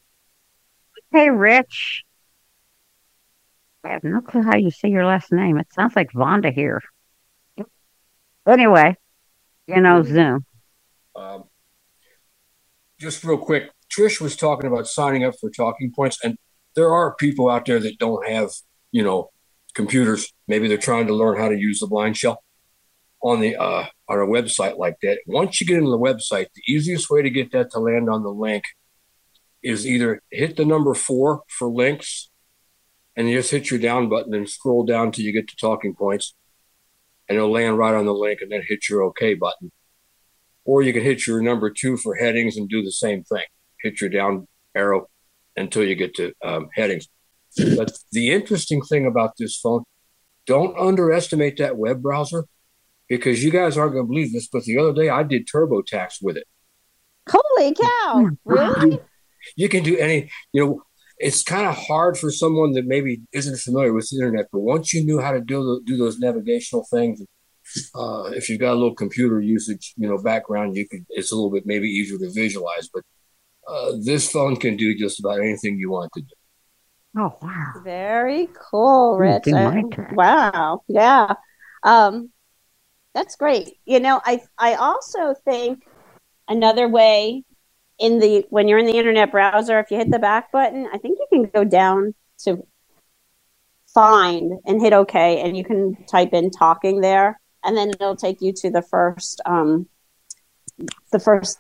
Hey, 1.12 1.30
Rich. 1.30 2.04
I 3.84 3.90
have 3.90 4.04
no 4.04 4.22
clue 4.22 4.44
how 4.44 4.58
you 4.58 4.72
say 4.72 4.90
your 4.90 5.06
last 5.06 5.32
name. 5.32 5.58
It 5.58 5.68
sounds 5.74 5.96
like 5.96 6.12
Vonda 6.12 6.54
here. 6.54 6.82
Anyway, 8.48 8.96
you 9.68 9.82
know, 9.82 10.04
Zoom. 10.04 10.46
Um, 11.16 11.46
just 13.00 13.24
real 13.24 13.38
quick, 13.38 13.72
Trish 13.90 14.20
was 14.20 14.36
talking 14.36 14.70
about 14.70 14.88
signing 14.88 15.24
up 15.24 15.36
for 15.40 15.50
talking 15.50 15.92
points, 15.96 16.20
and 16.24 16.38
there 16.76 16.92
are 16.92 17.16
people 17.16 17.50
out 17.50 17.66
there 17.66 17.80
that 17.80 18.00
don't 18.00 18.28
have, 18.28 18.52
you 18.92 19.04
know, 19.04 19.32
computers. 19.74 20.32
Maybe 20.48 20.68
they're 20.68 20.78
trying 20.78 21.08
to 21.08 21.16
learn 21.16 21.38
how 21.38 21.50
to 21.50 21.58
use 21.58 21.80
the 21.80 21.88
BlindShell 21.88 22.38
on 23.22 23.42
the 23.42 23.56
uh, 23.56 23.86
on 24.08 24.20
a 24.20 24.26
website 24.26 24.78
like 24.78 24.98
that. 25.02 25.20
Once 25.28 25.60
you 25.60 25.68
get 25.68 25.78
into 25.78 25.92
the 25.92 26.00
website, 26.00 26.48
the 26.56 26.64
easiest 26.68 27.10
way 27.10 27.22
to 27.22 27.30
get 27.30 27.52
that 27.52 27.72
to 27.72 27.80
land 27.80 28.10
on 28.10 28.24
the 28.24 28.30
link 28.30 28.64
is 29.62 29.86
either 29.86 30.22
hit 30.32 30.56
the 30.56 30.66
number 30.66 30.94
four 30.94 31.44
for 31.50 31.68
links, 31.68 32.30
and 33.16 33.30
you 33.30 33.38
just 33.38 33.52
hit 33.52 33.70
your 33.70 33.80
down 33.80 34.08
button 34.08 34.34
and 34.34 34.50
scroll 34.50 34.86
down 34.86 35.12
till 35.12 35.26
you 35.26 35.34
get 35.34 35.48
to 35.50 35.56
talking 35.58 35.94
points, 35.94 36.34
and 37.28 37.38
it'll 37.38 37.52
land 37.52 37.78
right 37.78 37.94
on 37.94 38.06
the 38.06 38.14
link, 38.14 38.40
and 38.42 38.52
then 38.52 38.64
hit 38.68 38.88
your 38.90 39.04
OK 39.04 39.34
button 39.34 39.72
or 40.70 40.84
you 40.84 40.94
can 40.94 41.02
hit 41.02 41.26
your 41.26 41.42
number 41.42 41.72
two 41.72 41.98
for 41.98 42.14
headings 42.14 42.56
and 42.56 42.70
do 42.70 42.84
the 42.84 42.92
same 42.92 43.24
thing. 43.24 43.46
Hit 43.82 44.00
your 44.00 44.10
down 44.12 44.48
arrow 44.76 45.08
until 45.60 45.84
you 45.84 45.96
get 45.96 46.16
to 46.16 46.34
um, 46.44 46.70
headings. 46.74 47.08
But 47.58 47.98
the 48.12 48.32
interesting 48.32 48.82
thing 48.82 49.06
about 49.06 49.34
this 49.38 49.58
phone, 49.58 49.84
don't 50.46 50.78
underestimate 50.80 51.58
that 51.58 51.78
web 51.78 52.02
browser 52.02 52.46
because 53.08 53.44
you 53.44 53.52
guys 53.52 53.78
aren't 53.78 53.94
going 53.94 54.06
to 54.06 54.08
believe 54.08 54.34
this, 54.34 54.48
but 54.48 54.64
the 54.64 54.78
other 54.78 54.94
day 54.94 55.10
I 55.10 55.24
did 55.24 55.48
TurboTax 55.48 56.18
with 56.22 56.38
it. 56.38 56.48
Holy 57.30 57.74
cow! 57.74 58.30
Really? 58.46 59.00
You 59.56 59.70
can 59.70 59.84
do 59.84 59.98
any, 59.98 60.30
you 60.54 60.66
know, 60.66 60.84
it's 61.18 61.44
kind 61.44 61.68
of 61.68 61.76
hard 61.76 62.18
for 62.18 62.32
someone 62.32 62.72
that 62.74 62.86
maybe 62.86 63.22
isn't 63.34 63.60
familiar 63.60 63.94
with 63.94 64.10
the 64.10 64.18
internet, 64.18 64.48
but 64.52 64.60
once 64.60 64.94
you 64.94 65.06
knew 65.06 65.20
how 65.20 65.32
to 65.32 65.42
do, 65.42 65.82
do 65.86 65.98
those 65.98 66.20
navigational 66.20 66.86
things, 66.90 67.22
uh, 67.96 68.24
if 68.34 68.50
you've 68.50 68.60
got 68.60 68.74
a 68.74 68.80
little 68.80 68.96
computer 68.96 69.40
usage, 69.40 69.94
you 69.98 70.08
know, 70.08 70.18
background, 70.18 70.76
you 70.76 70.88
could, 70.88 71.06
it's 71.10 71.32
a 71.32 71.36
little 71.36 71.52
bit 71.52 71.66
maybe 71.66 71.88
easier 71.88 72.18
to 72.18 72.32
visualize, 72.32 72.90
but 72.94 73.04
uh, 73.70 73.92
this 74.04 74.32
phone 74.32 74.56
can 74.56 74.76
do 74.76 74.96
just 74.96 75.20
about 75.20 75.40
anything 75.40 75.78
you 75.78 75.92
want 75.92 76.12
to 76.14 76.22
do. 76.22 76.34
Oh, 77.18 77.36
wow. 77.42 77.74
Very 77.84 78.50
cool, 78.70 79.18
Rich. 79.18 79.44
do 79.44 79.56
I- 79.56 79.84
wow. 80.14 80.82
Yeah. 80.88 81.34
Um, 81.84 82.32
that's 83.14 83.36
great. 83.36 83.78
You 83.86 84.00
know, 84.00 84.22
I 84.24 84.42
I 84.58 84.76
also 84.76 85.34
think 85.46 85.84
another 86.48 86.88
way 86.88 87.44
in 87.98 88.20
the 88.20 88.46
when 88.50 88.68
you're 88.68 88.80
in 88.80 88.86
the 88.86 88.98
internet 88.98 89.32
browser, 89.32 89.80
if 89.80 89.92
you 89.92 89.98
hit 89.98 90.12
the 90.12 90.20
back 90.20 90.52
button, 90.52 90.88
I 90.94 90.98
think 90.98 91.18
you 91.20 91.28
can 91.32 91.50
go 91.50 91.64
down 91.64 92.14
to 92.40 92.66
find 93.94 94.60
and 94.66 94.82
hit 94.82 94.94
OK, 94.94 95.42
and 95.42 95.58
you 95.58 95.64
can 95.64 95.96
type 96.06 96.34
in 96.34 96.52
talking 96.52 97.02
there, 97.02 97.40
and 97.64 97.76
then 97.76 97.90
it'll 97.90 98.16
take 98.16 98.42
you 98.42 98.54
to 98.54 98.70
the 98.70 98.84
first 98.84 99.42
um 99.46 99.88
the 101.12 101.20
first 101.20 101.60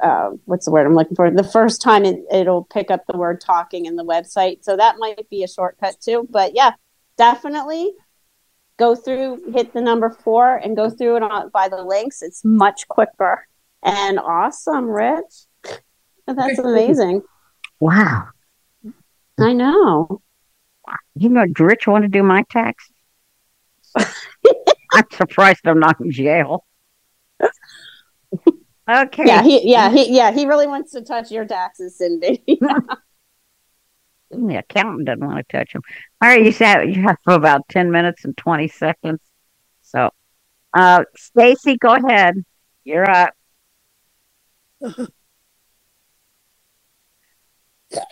uh, 0.00 0.30
what's 0.44 0.64
the 0.64 0.70
word 0.70 0.86
I'm 0.86 0.94
looking 0.94 1.16
for? 1.16 1.30
The 1.30 1.44
first 1.44 1.82
time 1.82 2.04
it, 2.04 2.20
it'll 2.32 2.64
pick 2.64 2.90
up 2.90 3.04
the 3.06 3.16
word 3.16 3.40
talking 3.40 3.86
in 3.86 3.96
the 3.96 4.04
website. 4.04 4.64
So 4.64 4.76
that 4.76 4.96
might 4.98 5.28
be 5.30 5.42
a 5.42 5.48
shortcut 5.48 6.00
too. 6.00 6.26
But 6.30 6.54
yeah, 6.54 6.72
definitely 7.16 7.92
go 8.76 8.94
through, 8.94 9.52
hit 9.52 9.72
the 9.72 9.80
number 9.80 10.10
four 10.10 10.56
and 10.56 10.76
go 10.76 10.90
through 10.90 11.16
it 11.16 11.22
on, 11.22 11.48
by 11.50 11.68
the 11.68 11.82
links. 11.82 12.22
It's 12.22 12.44
much 12.44 12.86
quicker 12.88 13.46
and 13.82 14.18
awesome, 14.18 14.86
Rich. 14.86 15.46
That's 16.26 16.58
amazing. 16.58 17.22
Wow. 17.80 18.28
I 19.38 19.52
know. 19.52 20.20
You 21.14 21.28
know, 21.28 21.46
Rich 21.58 21.86
want 21.86 22.02
to 22.02 22.08
do 22.08 22.22
my 22.22 22.44
tax? 22.50 22.90
I'm 23.96 25.04
surprised 25.12 25.60
I'm 25.66 25.80
not 25.80 26.00
in 26.00 26.10
jail. 26.10 26.64
okay. 28.88 29.24
Yeah, 29.26 29.42
he 29.42 29.70
yeah, 29.70 29.90
he 29.90 30.14
yeah, 30.14 30.32
he 30.32 30.46
really 30.46 30.66
wants 30.66 30.92
to 30.92 31.02
touch 31.02 31.30
your 31.30 31.44
taxes, 31.44 31.98
Cindy. 31.98 32.42
the 34.30 34.56
accountant 34.56 35.06
doesn't 35.06 35.26
want 35.26 35.48
to 35.48 35.56
touch 35.58 35.72
them. 35.72 35.82
All 36.22 36.28
right, 36.28 36.44
you 36.44 36.52
said 36.52 36.84
you 36.94 37.02
have 37.02 37.16
for 37.24 37.34
about 37.34 37.68
ten 37.68 37.90
minutes 37.90 38.24
and 38.24 38.36
twenty 38.36 38.68
seconds. 38.68 39.20
So, 39.82 40.10
uh, 40.74 41.04
Stacy, 41.16 41.76
go 41.76 41.94
ahead. 41.94 42.44
You're 42.84 43.10
up. 43.10 43.34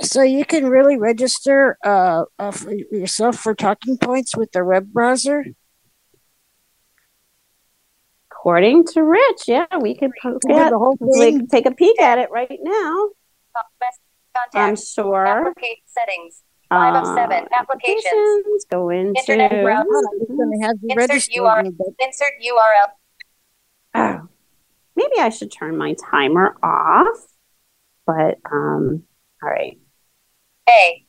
So 0.02 0.22
you 0.22 0.44
can 0.44 0.66
really 0.66 0.96
register 0.96 1.76
uh, 1.84 2.24
uh, 2.38 2.52
for 2.52 2.72
yourself 2.72 3.36
for 3.36 3.54
talking 3.54 3.98
points 3.98 4.36
with 4.36 4.52
the 4.52 4.64
web 4.64 4.92
browser. 4.92 5.44
According 8.44 8.84
to 8.88 9.02
Rich, 9.02 9.44
yeah, 9.48 9.64
we 9.80 9.94
could 9.96 10.10
poke 10.22 10.42
Do 10.46 10.54
at 10.54 10.68
the 10.68 10.76
whole 10.76 10.98
we 11.00 11.18
thing? 11.18 11.46
take 11.46 11.64
a 11.64 11.70
peek 11.70 11.98
at 11.98 12.18
it 12.18 12.30
right 12.30 12.58
now. 12.62 13.08
Contact. 14.36 14.54
I'm 14.54 14.76
sure. 14.76 15.24
Applicate 15.26 15.78
settings. 15.86 16.42
Five 16.68 16.94
of 16.94 17.04
Uh, 17.04 17.14
seven. 17.14 17.48
Applications. 17.58 18.04
applications, 18.04 18.64
Go 18.70 18.90
into 18.90 19.18
Internet 19.18 19.62
browser. 19.62 19.86
Insert 20.28 21.22
URL. 21.34 21.72
Insert 22.00 22.32
URL. 22.42 22.88
Oh, 23.94 24.28
maybe 24.94 25.12
I 25.20 25.30
should 25.30 25.50
turn 25.50 25.78
my 25.78 25.94
timer 26.10 26.54
off. 26.62 27.16
But 28.06 28.40
um, 28.52 29.04
all 29.42 29.48
right. 29.48 29.78
A. 30.68 31.06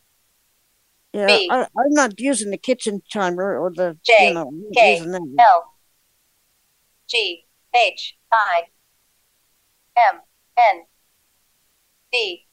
Yeah, 1.11 1.27
B. 1.27 1.49
I, 1.51 1.63
I'm 1.63 1.89
not 1.89 2.17
using 2.17 2.51
the 2.51 2.57
kitchen 2.57 3.01
timer 3.11 3.59
or 3.59 3.73
the 3.75 3.97
J. 4.05 4.29
you 4.29 4.33
know 4.35 4.47
I'm 4.47 4.61
not 4.61 4.73
K. 4.73 4.95
using 4.99 5.11
that. 5.11 5.35
L. 5.39 5.73
G. 7.07 7.45
H. 7.75 8.15
I. 8.31 8.61
M. 10.13 10.19
N. 10.57 10.83
D. 12.11 12.45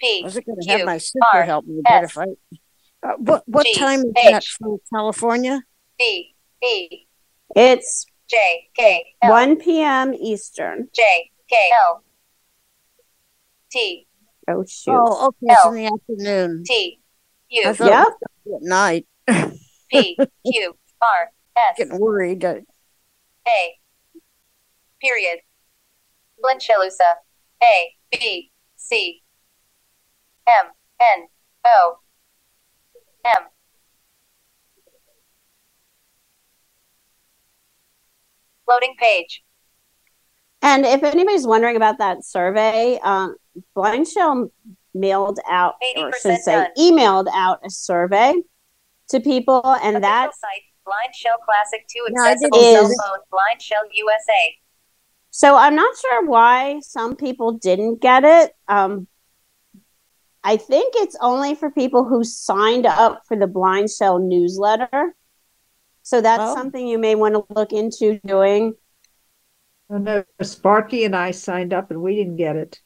P. 0.00 0.20
I 0.22 0.24
was 0.24 0.34
going 0.34 0.60
to 0.60 0.68
have 0.70 0.84
my 0.86 0.98
sister 0.98 1.18
R, 1.32 1.42
help 1.44 1.64
me, 1.66 1.80
but 1.84 2.04
if 2.04 2.18
I 2.18 2.24
uh, 3.04 3.12
what 3.18 3.42
what 3.46 3.66
G, 3.66 3.74
time 3.74 4.00
is 4.00 4.12
that 4.24 4.44
from 4.44 4.78
for 4.78 4.80
California? 4.92 5.62
D. 5.98 6.34
E. 6.62 7.06
It's 7.54 8.06
J. 8.28 8.68
K. 8.76 9.04
L. 9.22 9.30
1 9.30 9.56
p.m. 9.56 10.14
Eastern. 10.14 10.88
J. 10.94 11.30
K. 11.48 11.56
L. 11.86 12.02
T. 13.70 14.06
Oh 14.48 14.64
shoot. 14.68 14.92
Oh, 14.92 15.28
okay, 15.28 15.52
it's 15.52 15.64
in 15.66 15.74
the 15.74 15.86
afternoon. 15.86 16.64
T. 16.66 17.00
U. 17.50 17.62
I 17.68 17.72
thought 17.72 17.88
Yep. 17.88 18.06
it 18.08 18.28
was 18.44 18.62
at 18.62 18.68
night. 18.68 19.06
P. 19.90 20.16
Q. 20.46 20.76
R. 21.00 21.30
S. 21.56 21.74
Getting 21.76 21.98
worried. 21.98 22.44
A. 23.46 23.78
Period. 25.00 25.40
Blinchelusa. 26.42 27.00
A. 27.62 27.96
B. 28.10 28.50
C. 28.76 29.22
M. 30.48 30.66
N. 31.00 31.26
O. 31.66 31.98
M. 33.24 33.42
Loading 38.68 38.94
page. 38.98 39.42
And 40.62 40.86
if 40.86 41.02
anybody's 41.02 41.46
wondering 41.46 41.76
about 41.76 41.98
that 41.98 42.24
survey, 42.24 42.98
um, 43.02 43.36
BlindShell 43.76 44.50
mailed 44.94 45.40
out, 45.50 45.74
or 45.96 46.12
should 46.12 46.40
say, 46.40 46.54
done. 46.54 46.70
emailed 46.78 47.26
out 47.34 47.60
a 47.64 47.70
survey 47.70 48.34
to 49.08 49.20
people, 49.20 49.66
and 49.82 50.02
that. 50.04 50.30
BlindShell 50.86 51.38
Classic 51.44 51.86
2 51.88 52.06
No, 52.10 52.22
I 52.24 52.32
accessible 52.32 52.58
didn't- 52.58 52.90
cell 52.94 53.06
phone. 53.06 53.18
BlindShell 53.32 53.88
USA. 53.92 54.58
So 55.30 55.56
I'm 55.56 55.74
not 55.74 55.96
sure 55.96 56.26
why 56.26 56.80
some 56.80 57.16
people 57.16 57.52
didn't 57.52 58.00
get 58.00 58.24
it. 58.24 58.54
Um, 58.68 59.06
I 60.44 60.56
think 60.56 60.94
it's 60.96 61.16
only 61.20 61.54
for 61.54 61.70
people 61.70 62.04
who 62.04 62.24
signed 62.24 62.84
up 62.84 63.22
for 63.26 63.36
the 63.36 63.46
BlindShell 63.46 64.20
newsletter. 64.22 65.14
So 66.02 66.20
that's 66.20 66.42
Oh. 66.50 66.54
something 66.54 66.86
you 66.86 66.98
may 66.98 67.14
want 67.14 67.34
to 67.34 67.44
look 67.54 67.72
into 67.72 68.18
doing. 68.26 68.74
Oh, 69.88 69.98
no, 69.98 70.24
Sparky 70.42 71.04
and 71.04 71.14
I 71.14 71.30
signed 71.30 71.72
up 71.72 71.90
and 71.90 72.02
we 72.02 72.16
didn't 72.16 72.36
get 72.36 72.56
it. 72.56 72.80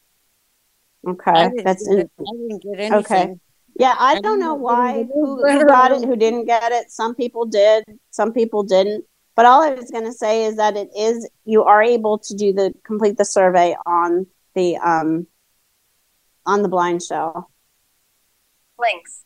Okay, 1.09 1.30
I 1.30 1.49
didn't 1.49 1.64
that's 1.64 1.86
get 1.88 1.94
in, 1.94 2.01
it. 2.01 2.11
I 2.18 2.22
didn't 2.32 2.62
get 2.62 2.80
anything. 2.80 2.92
okay. 2.99 3.34
Yeah, 3.79 3.95
I 3.99 4.14
I 4.14 4.20
don't 4.20 4.41
know 4.41 4.55
why 4.55 5.05
who, 5.05 5.47
who 5.47 5.66
got 5.66 5.93
it, 5.93 6.05
who 6.05 6.16
didn't 6.16 6.47
get 6.47 6.72
it. 6.72 6.91
Some 6.91 7.14
people 7.14 7.45
did, 7.45 7.85
some 8.11 8.33
people 8.33 8.62
didn't. 8.62 9.05
But 9.35 9.45
all 9.45 9.62
I 9.62 9.74
was 9.74 9.91
going 9.91 10.07
to 10.07 10.12
say 10.12 10.47
is 10.47 10.57
that 10.57 10.77
it 10.77 10.89
is 10.97 11.29
you 11.45 11.62
are 11.64 11.83
able 11.83 12.18
to 12.18 12.35
do 12.35 12.55
the 12.55 12.72
complete 12.85 13.18
the 13.18 13.24
survey 13.24 13.77
on 13.85 14.27
the 14.55 14.79
um 14.79 15.27
on 16.47 16.62
the 16.62 16.70
BlindShell. 16.70 17.45
Links. 18.79 19.24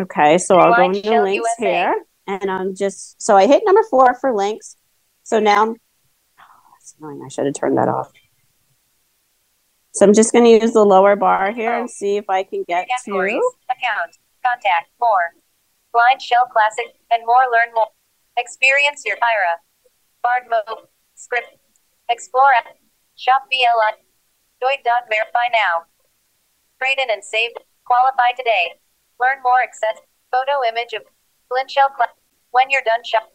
Okay, 0.00 0.38
so 0.38 0.56
I'll 0.56 0.74
go 0.74 0.82
into 0.84 1.22
links 1.22 1.46
USA. 1.58 1.72
here, 1.72 2.04
and 2.26 2.50
I'm 2.50 2.74
just 2.74 3.20
so 3.20 3.36
I 3.36 3.46
hit 3.46 3.62
number 3.66 3.82
four 3.90 4.14
for 4.14 4.34
links. 4.34 4.76
So 5.22 5.38
now, 5.38 5.66
oh, 5.66 6.44
that's 6.72 6.94
annoying. 6.98 7.22
I 7.24 7.28
should 7.28 7.44
have 7.44 7.54
turned 7.54 7.76
that 7.76 7.88
off. 7.88 8.10
So 9.94 10.04
I'm 10.04 10.12
just 10.12 10.32
going 10.32 10.44
to 10.44 10.50
use 10.50 10.72
the 10.72 10.84
lower 10.84 11.14
bar 11.14 11.52
here 11.52 11.72
and 11.72 11.84
oh. 11.84 11.92
see 11.92 12.16
if 12.16 12.28
I 12.28 12.42
can 12.42 12.64
get 12.66 12.88
Categories. 12.88 13.38
to. 13.38 13.52
Account. 13.70 14.18
Contact. 14.42 14.90
More. 14.98 15.38
BlindShell 15.94 16.50
Classic 16.50 16.98
and 17.12 17.22
more. 17.24 17.46
Learn 17.54 17.72
more. 17.74 17.94
Experience 18.36 19.02
your 19.06 19.16
Aira. 19.22 19.62
Bard 20.22 20.50
mode. 20.50 20.90
Script. 21.14 21.54
Explore. 22.10 22.58
Shop 23.14 23.46
BLI. 23.46 24.02
Doit 24.60 24.82
dot 24.82 25.06
verify 25.06 25.46
now. 25.54 25.86
Trade 26.82 26.98
in 26.98 27.10
and 27.14 27.22
save. 27.22 27.54
Qualify 27.86 28.34
today. 28.36 28.74
Learn 29.22 29.38
more. 29.46 29.62
Access. 29.62 30.02
Photo 30.34 30.66
image 30.66 30.90
of 30.98 31.06
BlindShell 31.46 31.94
Classic. 31.94 32.18
When 32.50 32.66
you're 32.68 32.82
done 32.82 33.06
shop. 33.06 33.30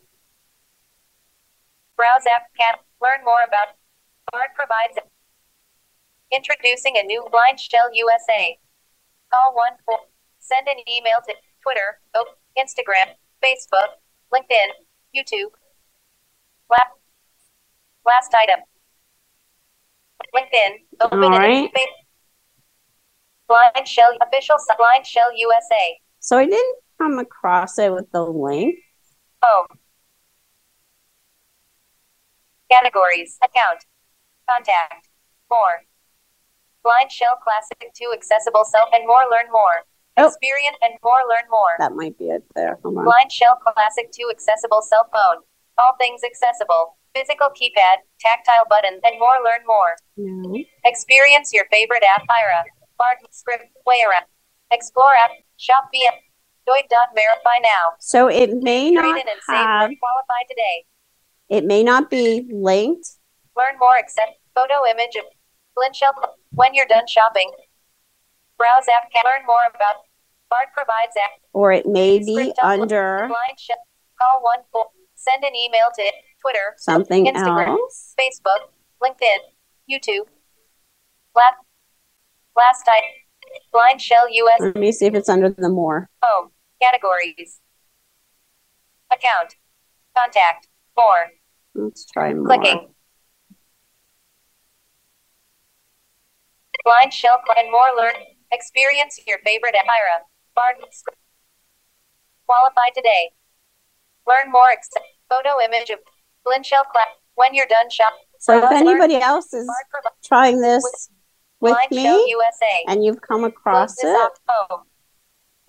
Browse 1.95 2.28
app. 2.28 2.51
Can 2.60 2.76
learn 2.99 3.24
more 3.24 3.47
about. 3.47 3.80
Bard 4.36 4.51
provides. 4.60 4.99
Introducing 6.32 6.95
a 6.97 7.03
new 7.03 7.25
BlindShell 7.32 7.89
USA. 7.93 8.57
Call 9.32 9.53
one 9.55 9.73
four. 9.86 9.99
Send 10.39 10.67
an 10.67 10.77
email 10.89 11.17
to 11.27 11.34
Twitter, 11.61 11.99
oh, 12.15 12.25
Instagram, 12.57 13.13
Facebook, 13.43 13.99
LinkedIn, 14.34 14.69
YouTube. 15.15 15.51
Last, 16.69 16.91
last 18.05 18.36
item. 18.36 18.59
LinkedIn. 20.36 21.01
Open 21.01 21.23
All 21.23 21.30
right. 21.32 21.71
BlindShell 23.49 24.17
official 24.21 24.57
site, 24.59 24.77
BlindShell 24.77 25.32
USA. 25.36 25.99
So 26.19 26.38
I 26.38 26.45
didn't 26.45 26.75
come 26.97 27.17
across 27.19 27.80
it 27.80 27.91
with 27.91 28.11
the 28.11 28.23
link. 28.23 28.75
Home. 29.41 29.67
Categories. 32.71 33.38
Account. 33.43 33.86
Contact. 34.47 35.07
More. 35.49 35.86
BlindShell 36.86 37.39
Classic 37.43 37.91
2 37.93 38.11
accessible 38.13 38.65
self 38.65 38.89
and 38.93 39.05
more 39.05 39.23
learn 39.32 39.51
more. 39.51 39.86
Oh. 40.19 40.27
Experience 40.27 40.75
and 40.82 40.93
more 41.03 41.23
learn 41.30 41.47
more. 41.49 41.75
That 41.80 41.95
might 41.95 42.17
be 42.17 42.25
it 42.25 42.43
there. 42.55 42.77
Hold 42.84 42.97
on. 42.97 43.03
Blind 43.05 43.32
Shell 43.32 43.59
Classic 43.63 44.11
2 44.11 44.27
accessible 44.30 44.82
cell 44.82 45.07
phone. 45.13 45.43
All 45.77 45.95
things 45.97 46.21
accessible. 46.27 46.97
Physical 47.15 47.47
keypad, 47.49 48.03
tactile 48.19 48.67
button, 48.69 48.99
and 49.03 49.17
more 49.17 49.39
learn 49.43 49.65
more. 49.65 49.95
No. 50.17 50.57
Experience 50.84 51.53
your 51.53 51.65
favorite 51.71 52.03
app, 52.03 52.23
Aira, 52.27 52.63
Bard 52.97 53.17
Script, 53.32 53.65
Player 53.84 54.11
app, 54.15 54.27
Explore 54.71 55.15
app, 55.23 55.32
Shop 55.57 55.89
via 55.91 56.11
Doit 56.67 56.88
dot 56.89 57.09
verify 57.15 57.57
now. 57.63 57.95
So 57.99 58.27
it 58.27 58.61
may 58.61 58.91
not 58.91 59.05
in 59.05 59.27
and 59.27 59.39
have. 59.47 59.89
qualify 59.99 60.43
today. 60.47 60.86
It 61.49 61.65
may 61.65 61.82
not 61.82 62.09
be 62.11 62.47
linked. 62.51 63.09
Learn 63.57 63.80
more 63.80 63.97
accept 63.97 64.38
photo 64.53 64.86
image 64.91 65.15
of 65.15 65.25
When 66.51 66.73
you're 66.73 66.88
done 66.88 67.07
shopping. 67.07 67.51
Browse 68.57 68.88
app 68.93 69.09
can 69.11 69.23
learn 69.25 69.45
more 69.47 69.63
about 69.73 70.03
Bard 70.49 70.67
provides 70.73 71.15
app 71.23 71.39
or 71.53 71.71
it 71.71 71.86
may 71.86 72.19
be 72.19 72.51
under 72.61 73.27
Blind 73.27 73.59
Shell. 73.59 73.77
Call 74.19 74.41
one 74.41 74.59
four. 74.71 74.88
Send 75.15 75.43
an 75.43 75.55
email 75.55 75.88
to 75.95 76.11
Twitter, 76.41 76.75
something 76.77 77.25
Instagram, 77.25 77.67
else. 77.67 78.15
Facebook, 78.19 78.71
LinkedIn, 79.01 79.39
YouTube. 79.89 80.25
Last, 81.36 81.57
last 82.55 82.84
time, 82.84 83.03
BlindShell 83.73 84.27
US 84.32 84.59
Let 84.59 84.75
me 84.75 84.91
see 84.91 85.05
if 85.05 85.13
it's 85.13 85.30
under 85.30 85.49
the 85.49 85.69
more. 85.69 86.09
home 86.21 86.51
categories. 86.82 87.59
Account, 89.11 89.55
contact, 90.17 90.67
more. 90.97 91.27
Let's 91.75 92.05
try 92.05 92.34
more. 92.34 92.45
Clicking. 92.45 92.88
BlindShell 96.86 97.39
and 97.57 97.71
more 97.71 97.89
learn. 97.97 98.13
Experience 98.51 99.19
your 99.27 99.38
favorite 99.45 99.75
Aira. 99.75 100.23
Bard. 100.55 100.75
Qualify 102.45 102.89
today. 102.95 103.32
Learn 104.27 104.51
more. 104.51 104.69
Photo 105.30 105.61
image 105.63 105.89
of 105.89 105.99
BlindShell 106.45 106.86
class. 106.91 107.07
When 107.36 107.53
you're 107.53 107.67
done 107.67 107.89
shop. 107.89 108.13
So 108.39 108.57
if 108.57 108.71
anybody 108.71 109.15
else 109.15 109.53
is 109.53 109.69
trying 110.25 110.59
this 110.61 111.09
with 111.61 111.77
me 111.91 112.03
USA. 112.03 112.84
and 112.88 113.03
you've 113.05 113.21
come 113.21 113.43
across 113.45 113.95
this 113.95 114.03
it. 114.05 114.32
Home. 114.47 114.82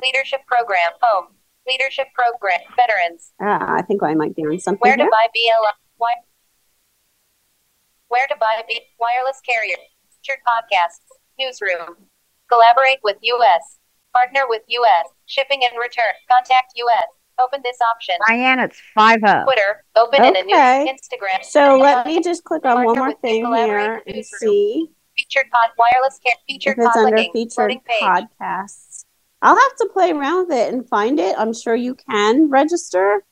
Leadership 0.03 0.41
program. 0.47 0.91
Home. 1.03 1.27
Leadership 1.69 2.09
program. 2.15 2.59
Veterans. 2.75 3.33
ah, 3.41 3.75
I 3.77 3.83
think 3.83 4.03
I 4.03 4.15
might 4.15 4.35
be 4.35 4.43
on 4.47 4.59
something 4.59 4.81
Where 4.81 4.97
to 4.97 5.03
here. 5.03 5.11
buy 5.11 5.27
BL? 5.33 5.67
Why? 5.99 6.15
Where 8.09 8.27
to 8.27 8.35
buy 8.41 8.63
B- 8.67 8.81
wireless 8.99 9.41
carrier? 9.49 9.77
Featured 10.23 10.41
podcasts. 10.47 11.01
Newsroom. 11.39 11.97
Collaborate 12.49 12.99
with 13.03 13.17
U.S. 13.23 13.79
Partner 14.15 14.43
with 14.49 14.63
U.S. 14.69 15.09
Shipping 15.27 15.61
and 15.65 15.79
return. 15.79 16.13
Contact 16.31 16.73
U.S. 16.77 17.07
Open 17.41 17.61
this 17.65 17.79
option. 17.95 18.17
Diane, 18.29 18.59
it's 18.59 18.79
five 18.95 19.21
oh. 19.25 19.45
Twitter. 19.45 19.85
Open 19.97 20.23
in 20.25 20.37
a 20.37 20.43
new 20.43 20.55
Okay. 20.55 20.93
Instagram. 20.95 21.43
So 21.43 21.79
let 21.79 22.07
me 22.07 22.21
just 22.21 22.45
click 22.45 22.67
on 22.67 22.85
one 22.85 22.99
more 22.99 23.15
thing 23.15 23.47
here 23.55 24.03
with 24.07 24.15
and 24.17 24.25
see 24.27 24.89
Featured 25.17 25.51
pod 25.51 25.71
wireless 25.79 26.19
care. 26.19 26.35
Featured 26.49 26.77
if 26.79 26.85
it's 26.85 26.95
pod 26.95 27.05
under 27.07 27.17
linking. 27.17 27.49
featured 27.49 27.71
page. 27.87 28.03
podcasts. 28.03 29.05
I'll 29.43 29.57
have 29.59 29.77
to 29.77 29.89
play 29.93 30.11
around 30.13 30.49
with 30.49 30.59
it 30.59 30.75
and 30.75 30.87
find 30.87 31.19
it. 31.19 31.35
I'm 31.39 31.55
sure 31.55 31.75
you 31.75 31.95
can 31.95 32.51
register 32.51 33.25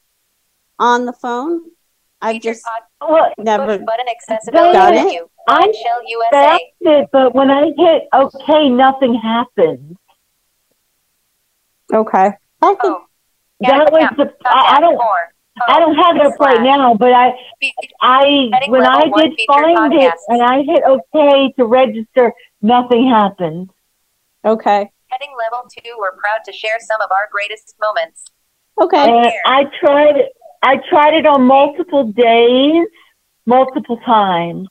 on 0.78 1.04
the 1.04 1.12
phone. 1.12 1.60
I've 2.22 2.40
just 2.40 2.64
Well, 3.00 3.30
never 3.38 3.76
Push 3.78 3.86
button 3.86 4.06
accessibility 4.08 4.72
done 4.72 4.94
menu. 4.94 5.20
it. 5.24 5.30
I 5.48 5.62
BlindShell 5.62 6.02
USA. 6.06 6.30
found 6.30 6.60
it, 6.80 7.08
but 7.12 7.34
when 7.34 7.50
I 7.50 7.72
hit 7.76 8.08
OK, 8.12 8.68
nothing 8.68 9.14
happened. 9.14 9.96
Okay. 11.92 12.30
Oh. 12.62 12.76
Home. 12.80 13.02
That 13.60 13.90
was 13.90 14.08
the 14.16 14.32
I, 14.46 14.76
I 14.76 14.80
don't 14.80 14.94
More. 14.94 15.32
I 15.66 15.80
don't 15.80 15.98
oh, 15.98 16.02
have 16.02 16.16
it 16.16 16.22
up 16.22 16.38
right 16.38 16.62
now, 16.62 16.94
but 16.94 17.12
I 17.12 17.32
I 18.00 18.50
when 18.68 18.86
I 18.86 19.02
did 19.04 19.34
featured 19.34 19.46
find 19.48 19.92
it 19.94 20.14
and 20.28 20.42
I 20.42 20.62
hit 20.62 20.82
OK 20.84 21.52
to 21.58 21.64
register, 21.64 22.32
nothing 22.62 23.08
happened. 23.08 23.70
Okay. 24.44 24.90
Heading 25.08 25.34
level 25.36 25.68
two, 25.68 25.96
we're 25.98 26.12
proud 26.12 26.44
to 26.44 26.52
share 26.52 26.78
some 26.78 27.00
of 27.00 27.10
our 27.10 27.28
greatest 27.32 27.74
moments. 27.80 28.24
Okay. 28.80 29.08
And 29.08 29.32
I 29.46 29.64
tried 29.80 30.16
it. 30.16 30.32
I 30.62 30.76
tried 30.88 31.14
it 31.14 31.26
on 31.26 31.42
multiple 31.42 32.12
days, 32.12 32.86
multiple 33.46 33.98
times. 34.04 34.68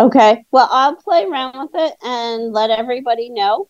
Okay. 0.00 0.44
Well, 0.50 0.68
I'll 0.70 0.96
play 0.96 1.24
around 1.24 1.58
with 1.58 1.70
it 1.74 1.94
and 2.02 2.52
let 2.52 2.70
everybody 2.70 3.30
know. 3.30 3.68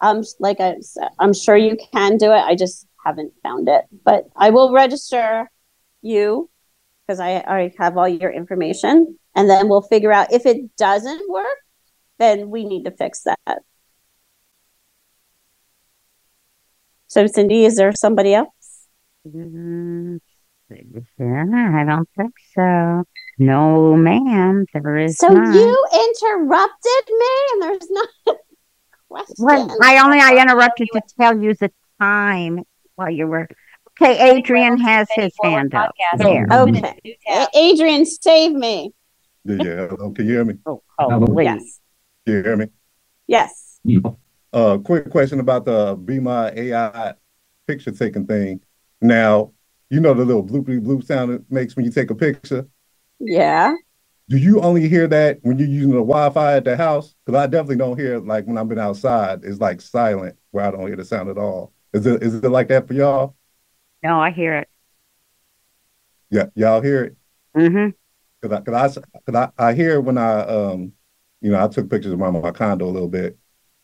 Um, 0.00 0.22
like 0.38 0.60
I 0.60 0.76
I'm 1.18 1.34
sure 1.34 1.56
you 1.56 1.76
can 1.92 2.16
do 2.18 2.26
it. 2.26 2.38
I 2.38 2.54
just 2.54 2.86
haven't 3.04 3.32
found 3.42 3.68
it, 3.68 3.84
but 4.04 4.28
I 4.36 4.50
will 4.50 4.72
register 4.72 5.50
you 6.02 6.48
because 7.06 7.18
I 7.18 7.40
already 7.40 7.74
have 7.78 7.96
all 7.96 8.06
your 8.08 8.30
information, 8.30 9.18
and 9.34 9.50
then 9.50 9.68
we'll 9.68 9.82
figure 9.82 10.12
out 10.12 10.32
if 10.32 10.46
it 10.46 10.76
doesn't 10.76 11.28
work. 11.28 11.46
Then 12.18 12.50
we 12.50 12.64
need 12.64 12.84
to 12.84 12.90
fix 12.90 13.22
that. 13.24 13.58
So, 17.08 17.26
Cindy, 17.26 17.64
is 17.64 17.76
there 17.76 17.92
somebody 17.92 18.34
else? 18.34 18.86
Mm, 19.26 20.20
yeah, 20.70 21.72
I 21.74 21.84
don't 21.84 22.08
think 22.16 22.34
so. 22.54 23.04
No, 23.38 23.96
ma'am, 23.96 24.66
there 24.72 24.96
is 24.96 25.16
So 25.16 25.28
not. 25.28 25.54
you 25.54 25.86
interrupted 25.92 27.04
me, 27.08 27.26
and 27.52 27.62
there's 27.62 27.90
not 27.90 28.08
a 28.26 28.32
question. 29.08 29.34
Well, 29.38 29.76
I 29.82 29.98
only 30.04 30.18
I 30.18 30.40
interrupted 30.42 30.88
to 30.92 31.00
tell 31.18 31.40
you 31.40 31.54
the 31.54 31.70
time 32.00 32.64
while 32.96 33.10
you 33.10 33.26
were. 33.26 33.48
Okay, 34.00 34.36
Adrian 34.36 34.78
has 34.78 35.08
his 35.10 35.32
hand 35.42 35.74
up. 35.74 35.94
There. 36.18 36.46
Okay. 36.50 36.94
Adrian, 37.54 38.04
save 38.06 38.52
me. 38.52 38.92
Yeah, 39.44 39.56
yeah. 39.62 39.86
Can 39.88 40.14
you 40.18 40.24
hear 40.24 40.44
me? 40.44 40.54
Oh, 40.66 40.82
Yes. 41.40 41.80
Can 42.26 42.34
you 42.34 42.42
hear 42.42 42.56
me? 42.56 42.66
Yes. 43.26 43.80
Uh, 44.52 44.78
quick 44.78 45.10
question 45.10 45.40
about 45.40 45.64
the 45.64 45.96
Be 45.96 46.20
My 46.20 46.50
AI 46.50 47.14
picture 47.66 47.90
taking 47.90 48.26
thing. 48.26 48.60
Now, 49.00 49.52
you 49.90 50.00
know 50.00 50.14
the 50.14 50.24
little 50.24 50.44
bloopy 50.44 50.80
bloop 50.80 51.04
sound 51.04 51.32
it 51.32 51.42
makes 51.50 51.76
when 51.76 51.84
you 51.84 51.90
take 51.90 52.10
a 52.10 52.14
picture. 52.14 52.66
Yeah. 53.20 53.74
Do 54.28 54.36
you 54.36 54.60
only 54.60 54.88
hear 54.88 55.06
that 55.08 55.38
when 55.42 55.58
you're 55.58 55.68
using 55.68 55.90
the 55.90 55.96
Wi-Fi 55.96 56.56
at 56.56 56.64
the 56.64 56.76
house? 56.76 57.14
Because 57.24 57.38
I 57.40 57.46
definitely 57.46 57.76
don't 57.76 57.98
hear 57.98 58.18
like 58.18 58.46
when 58.46 58.58
I've 58.58 58.68
been 58.68 58.78
outside. 58.78 59.42
It's 59.44 59.58
like 59.60 59.80
silent 59.80 60.36
where 60.50 60.66
I 60.66 60.70
don't 60.70 60.86
hear 60.86 60.96
the 60.96 61.04
sound 61.04 61.30
at 61.30 61.38
all. 61.38 61.72
Is 61.94 62.04
it 62.06 62.22
is 62.22 62.34
it 62.34 62.48
like 62.50 62.68
that 62.68 62.86
for 62.86 62.92
y'all? 62.94 63.36
No, 64.02 64.20
I 64.20 64.30
hear 64.30 64.54
it. 64.58 64.68
Yeah, 66.30 66.46
y'all 66.54 66.80
hear 66.80 67.04
it? 67.04 67.16
Mm-hmm. 67.56 67.90
Cause 68.42 68.52
I, 68.52 68.60
cause 68.60 68.74
I, 68.74 68.84
s- 68.84 68.98
cause 69.26 69.34
I, 69.34 69.50
I 69.58 69.74
hear 69.74 70.00
when 70.00 70.16
I, 70.16 70.40
um, 70.42 70.92
you 71.40 71.50
know, 71.50 71.62
I 71.64 71.68
took 71.68 71.90
pictures 71.90 72.12
of 72.12 72.18
my, 72.18 72.30
my 72.30 72.52
condo 72.52 72.86
a 72.86 72.90
little 72.90 73.08
bit, 73.08 73.36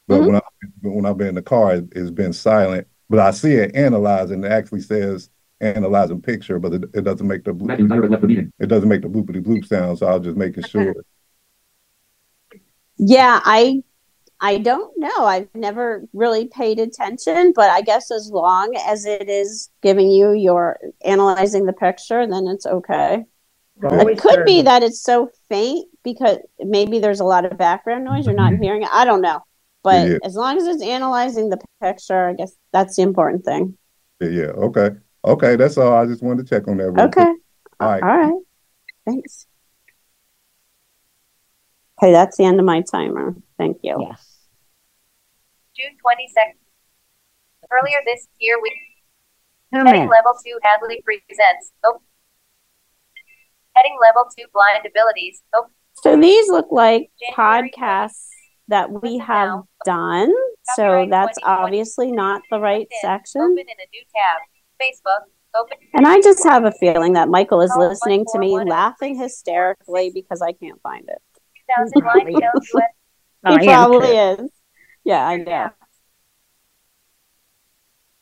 but 0.08 0.22
when 0.24 0.36
I, 0.36 0.40
when 0.82 1.06
I've 1.06 1.16
been 1.18 1.28
in 1.28 1.34
the 1.36 1.42
car, 1.42 1.76
it, 1.76 1.86
it's 1.92 2.10
been 2.10 2.32
silent. 2.32 2.86
But 3.10 3.20
I 3.20 3.32
see 3.32 3.54
it 3.54 3.74
analyzing. 3.76 4.44
It 4.44 4.52
actually 4.52 4.80
says 4.82 5.30
analyzing 5.64 6.20
picture, 6.20 6.58
but 6.58 6.74
it, 6.74 6.84
it 6.94 7.02
doesn't 7.02 7.26
make 7.26 7.44
the 7.44 7.52
bloop, 7.52 8.50
it 8.58 8.66
doesn't 8.66 8.88
make 8.88 9.02
the 9.02 9.08
bloopity 9.08 9.42
bloop 9.42 9.66
sound. 9.66 9.98
So 9.98 10.06
I 10.06 10.16
was 10.16 10.26
just 10.26 10.36
making 10.36 10.64
sure. 10.64 10.94
Yeah, 12.96 13.40
I 13.44 13.82
I 14.40 14.58
don't 14.58 14.92
know. 14.98 15.24
I've 15.24 15.48
never 15.54 16.04
really 16.12 16.48
paid 16.48 16.78
attention, 16.78 17.52
but 17.54 17.70
I 17.70 17.80
guess 17.80 18.10
as 18.10 18.30
long 18.30 18.74
as 18.86 19.06
it 19.06 19.28
is 19.28 19.70
giving 19.82 20.10
you 20.10 20.32
your 20.32 20.78
analyzing 21.04 21.66
the 21.66 21.72
picture, 21.72 22.26
then 22.26 22.46
it's 22.48 22.66
okay. 22.66 23.24
Always 23.82 24.18
It 24.18 24.20
could 24.20 24.44
be 24.44 24.62
that 24.62 24.82
it's 24.82 25.02
so 25.02 25.30
faint 25.48 25.88
because 26.02 26.38
maybe 26.60 26.98
there's 26.98 27.20
a 27.20 27.24
lot 27.24 27.44
of 27.44 27.56
background 27.58 28.04
noise. 28.04 28.26
You're 28.26 28.34
not 28.34 28.52
mm-hmm. 28.52 28.62
hearing 28.62 28.82
it. 28.82 28.88
I 28.92 29.04
don't 29.04 29.20
know. 29.22 29.40
But 29.82 30.08
Yeah. 30.08 30.18
as 30.24 30.34
long 30.34 30.56
as 30.56 30.66
it's 30.66 30.82
analyzing 30.82 31.48
the 31.48 31.58
picture, 31.80 32.28
I 32.28 32.34
guess 32.34 32.54
that's 32.72 32.96
the 32.96 33.02
important 33.02 33.44
thing. 33.44 33.76
Yeah, 34.20 34.28
yeah. 34.28 34.46
Okay. 34.46 34.90
Okay. 35.24 35.56
That's 35.56 35.78
all. 35.78 35.94
I 35.94 36.06
just 36.06 36.22
wanted 36.22 36.46
to 36.46 36.48
check 36.54 36.68
on 36.68 36.76
that. 36.78 36.88
Okay. 36.88 37.10
quick. 37.10 37.36
All 37.80 37.88
right. 37.88 38.02
All 38.02 38.18
right. 38.18 38.42
Thanks. 39.06 39.46
Okay, 42.02 42.12
that's 42.12 42.36
the 42.36 42.44
end 42.44 42.58
of 42.58 42.66
my 42.66 42.82
timer. 42.82 43.34
Thank 43.56 43.78
you. 43.82 43.96
Yes. 44.00 44.38
June 45.76 45.96
22nd. 46.04 46.58
Earlier 47.70 47.98
this 48.04 48.26
year, 48.38 48.56
we 48.62 48.70
Two 49.72 49.84
heading 49.84 50.02
level 50.02 50.38
two 50.44 50.56
Hadley 50.62 51.02
presents. 51.04 51.72
Oh, 51.82 52.00
heading 53.74 53.96
level 54.00 54.28
two 54.36 54.44
blind 54.52 54.86
abilities. 54.86 55.42
Oh, 55.52 55.66
So 55.94 56.20
these 56.20 56.48
look 56.48 56.68
like 56.70 57.10
podcasts 57.32 58.28
that 58.68 59.02
we 59.02 59.18
have 59.18 59.62
done. 59.84 60.32
So 60.76 61.06
that's 61.10 61.38
obviously 61.42 62.12
not 62.12 62.42
the 62.50 62.60
right 62.60 62.86
section. 63.00 63.42
open 63.42 63.58
in 63.58 63.66
a 63.66 63.88
new 63.92 64.04
tab. 64.14 64.42
Facebook. 64.80 65.24
And 65.92 66.06
I 66.06 66.20
just 66.20 66.42
have 66.44 66.64
a 66.64 66.72
feeling 66.72 67.12
that 67.12 67.28
Michael 67.28 67.60
is 67.60 67.72
oh, 67.76 67.78
listening 67.78 68.24
to 68.32 68.38
me 68.40 68.58
laughing 68.64 69.16
hysterically 69.16 70.10
because 70.12 70.42
I 70.42 70.52
can't 70.52 70.80
find 70.82 71.08
it. 71.08 71.22
2000 71.94 72.04
line 72.04 72.32
show 72.32 72.78
US. 72.78 72.92
I 73.44 73.52
am 73.52 73.60
He 73.60 73.66
probably 73.66 74.08
is. 74.08 74.50
Yeah, 75.04 75.24
I 75.24 75.36
know. 75.36 75.70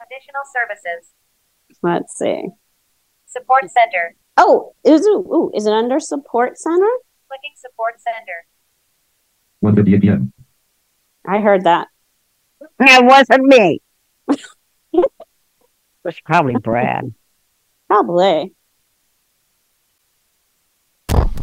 Additional 0.04 0.42
services. 0.52 1.12
Let's 1.82 2.18
see. 2.18 2.48
Support 3.26 3.70
center. 3.70 4.16
Oh, 4.36 4.74
is 4.84 5.06
it, 5.06 5.10
ooh, 5.10 5.50
is 5.54 5.66
it 5.66 5.72
under 5.72 6.00
support 6.00 6.58
center? 6.58 6.90
Clicking 7.28 7.54
support 7.56 7.94
center. 8.00 8.46
1:58 9.62 10.00
p.m. 10.02 10.32
I 11.26 11.40
heard 11.40 11.64
that. 11.64 11.88
It 12.80 13.04
wasn't 13.04 13.44
me. 13.44 13.80
It 16.04 16.08
was 16.08 16.20
probably 16.24 16.56
Brad. 16.56 17.14
Probably. 17.86 18.54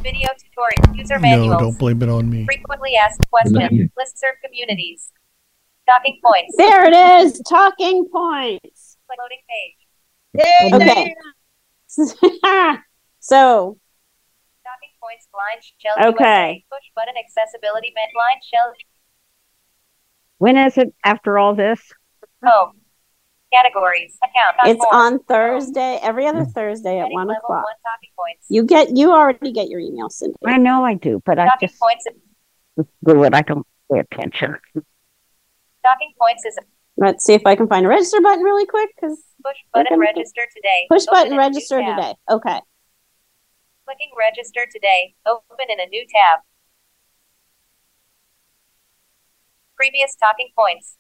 Video 0.02 0.30
tutorial. 0.40 0.98
User 0.98 1.20
manuals. 1.20 1.52
No, 1.52 1.60
don't 1.60 1.78
blame 1.78 2.02
it 2.02 2.10
on 2.10 2.30
me. 2.30 2.46
Frequently 2.46 2.96
asked 2.96 3.22
questions. 3.30 3.56
Listserv 3.60 4.42
communities. 4.44 5.12
Talking 5.86 6.20
points. 6.24 6.56
There 6.58 6.86
it 6.86 7.24
is. 7.24 7.40
Talking 7.48 8.08
points. 8.12 8.98
Loading 9.10 9.40
page. 9.48 10.74
Okay. 10.74 11.16
so 13.20 13.78
Talking 14.64 14.94
points. 15.00 15.28
Blind 15.32 15.64
shell. 15.78 16.14
Okay. 16.14 16.50
USA. 16.50 16.66
Push 16.72 16.92
button 16.96 17.14
accessibility. 17.18 17.94
BlindShell. 17.96 18.74
When 20.40 20.58
is 20.58 20.78
it 20.78 20.94
after 21.04 21.38
all 21.38 21.54
this? 21.54 21.92
Home. 22.44 22.80
Categories. 23.52 24.16
Account. 24.24 24.58
it's 24.66 24.84
More. 24.84 24.94
on 24.96 25.20
Thursday, 25.24 25.98
every 26.04 26.28
other 26.28 26.46
Thursday 26.46 27.00
at 27.00 27.04
Heading 27.04 27.14
one 27.14 27.30
o'clock. 27.32 27.64
one 27.64 27.74
talking 27.84 28.10
points. 28.16 28.46
You 28.50 28.64
get 28.64 28.96
you 28.96 29.12
already 29.12 29.52
get 29.52 29.70
your 29.70 29.80
email, 29.80 30.10
Cindy. 30.10 30.36
I 30.46 30.58
know 30.58 30.86
I 30.86 30.94
do, 30.94 31.22
but 31.26 31.40
I 31.40 31.46
Talking 31.48 31.68
just 31.70 31.80
points. 31.80 32.06
do 33.06 33.24
it. 33.24 33.34
I 33.34 33.42
don't 33.42 33.66
pay 33.92 34.00
attention. 34.00 34.56
Talking 35.84 36.14
points 36.20 36.46
is 36.46 36.58
Let's 36.98 37.24
see 37.26 37.34
if 37.34 37.42
I 37.46 37.56
can 37.56 37.68
find 37.68 37.86
a 37.86 37.90
register 37.90 38.20
button 38.22 38.44
really 38.44 38.66
quick 38.66 38.90
because 38.96 39.18
Push 39.44 39.56
button 39.74 39.98
register 40.00 40.42
today. 40.54 40.86
Push 40.92 41.04
Open 41.08 41.14
button 41.14 41.28
in 41.28 41.34
a 41.34 41.36
new 41.36 41.40
register 41.40 41.80
today. 41.80 42.14
Okay. 42.30 42.60
Clicking 43.86 44.12
register 44.20 44.68
today. 44.72 45.16
Open 45.26 45.66
in 45.70 45.80
a 45.80 45.88
new 45.88 46.06
tab. 46.14 46.42
Previous 49.78 50.16
talking 50.20 50.50
points. 50.56 50.98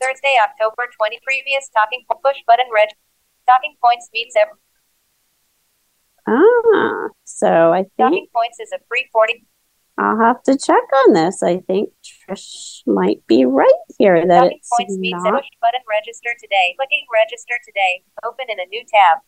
Thursday, 0.00 0.34
October 0.42 0.88
20. 0.96 1.20
Previous 1.24 1.68
talking 1.68 2.04
push 2.08 2.38
button 2.46 2.66
red. 2.74 2.88
Talking 3.46 3.76
points 3.82 4.08
meets 4.12 4.34
every. 4.36 4.54
Ah, 6.26 7.08
so 7.24 7.72
I 7.72 7.84
Talking 7.98 8.28
think 8.28 8.32
points 8.32 8.60
is 8.60 8.72
a 8.72 8.78
free 8.88 9.08
40. 9.12 9.44
I'll 9.98 10.18
have 10.18 10.42
to 10.44 10.56
check 10.56 10.82
on 11.04 11.12
this. 11.12 11.42
I 11.42 11.58
think 11.58 11.90
Trish 12.02 12.80
might 12.86 13.26
be 13.26 13.44
right 13.44 13.68
here 13.98 14.26
that 14.26 14.34
Talking 14.40 14.58
it's 14.58 14.70
points 14.74 14.96
meets 14.96 15.22
not 15.22 15.34
push 15.34 15.48
button 15.60 15.80
register 15.88 16.30
today. 16.40 16.74
Clicking 16.78 17.04
register 17.12 17.54
today. 17.66 18.02
Open 18.24 18.46
in 18.48 18.60
a 18.60 18.66
new 18.66 18.82
tab. 18.88 19.18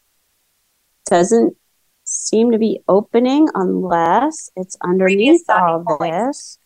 doesn't 1.07 1.57
seem 2.05 2.51
to 2.53 2.59
be 2.59 2.81
opening 2.89 3.49
unless 3.55 4.51
it's 4.57 4.77
underneath 4.83 5.45
all 5.49 5.85
this. 6.01 6.59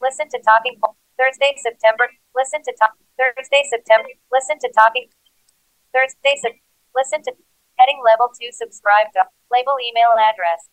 Listen 0.00 0.28
to 0.28 0.38
talking 0.44 0.76
po- 0.82 0.96
Thursday, 1.18 1.54
September. 1.56 2.08
Listen 2.34 2.62
to 2.64 2.74
talk 2.78 2.92
Thursday, 3.18 3.62
September. 3.70 4.08
Listen 4.32 4.58
to 4.58 4.70
talking 4.74 5.06
Thursday, 5.94 6.34
Sep- 6.42 6.58
listen 6.94 7.22
to 7.22 7.32
heading 7.78 8.00
level 8.04 8.30
two. 8.38 8.50
Subscribe 8.50 9.12
to 9.14 9.24
label 9.50 9.76
email 9.78 10.10
address. 10.18 10.68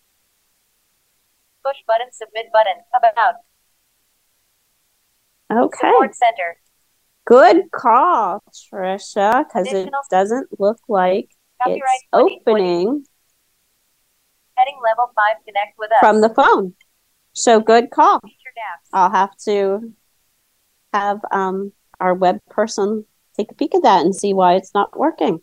Push 1.63 1.77
button, 1.85 2.07
submit 2.11 2.47
button. 2.51 2.81
About 2.97 3.35
Okay. 5.51 5.91
support 5.91 6.15
center. 6.15 6.57
Good 7.25 7.69
call, 7.71 8.41
Trisha, 8.51 9.45
because 9.45 9.71
it 9.71 9.89
doesn't 10.09 10.59
look 10.59 10.79
like 10.87 11.29
it's 11.67 12.03
opening 12.11 13.05
Heading 14.57 14.79
level 14.83 15.11
five. 15.15 15.37
Connect 15.45 15.77
with 15.77 15.91
us. 15.91 15.99
from 15.99 16.21
the 16.21 16.29
phone. 16.29 16.75
So 17.33 17.59
good 17.59 17.91
call. 17.91 18.19
I'll 18.93 19.11
have 19.11 19.35
to 19.45 19.93
have 20.93 21.19
um, 21.31 21.71
our 21.99 22.13
web 22.13 22.39
person 22.49 23.05
take 23.37 23.51
a 23.51 23.55
peek 23.55 23.73
at 23.75 23.83
that 23.83 24.05
and 24.05 24.15
see 24.15 24.33
why 24.33 24.55
it's 24.55 24.73
not 24.73 24.97
working. 24.97 25.41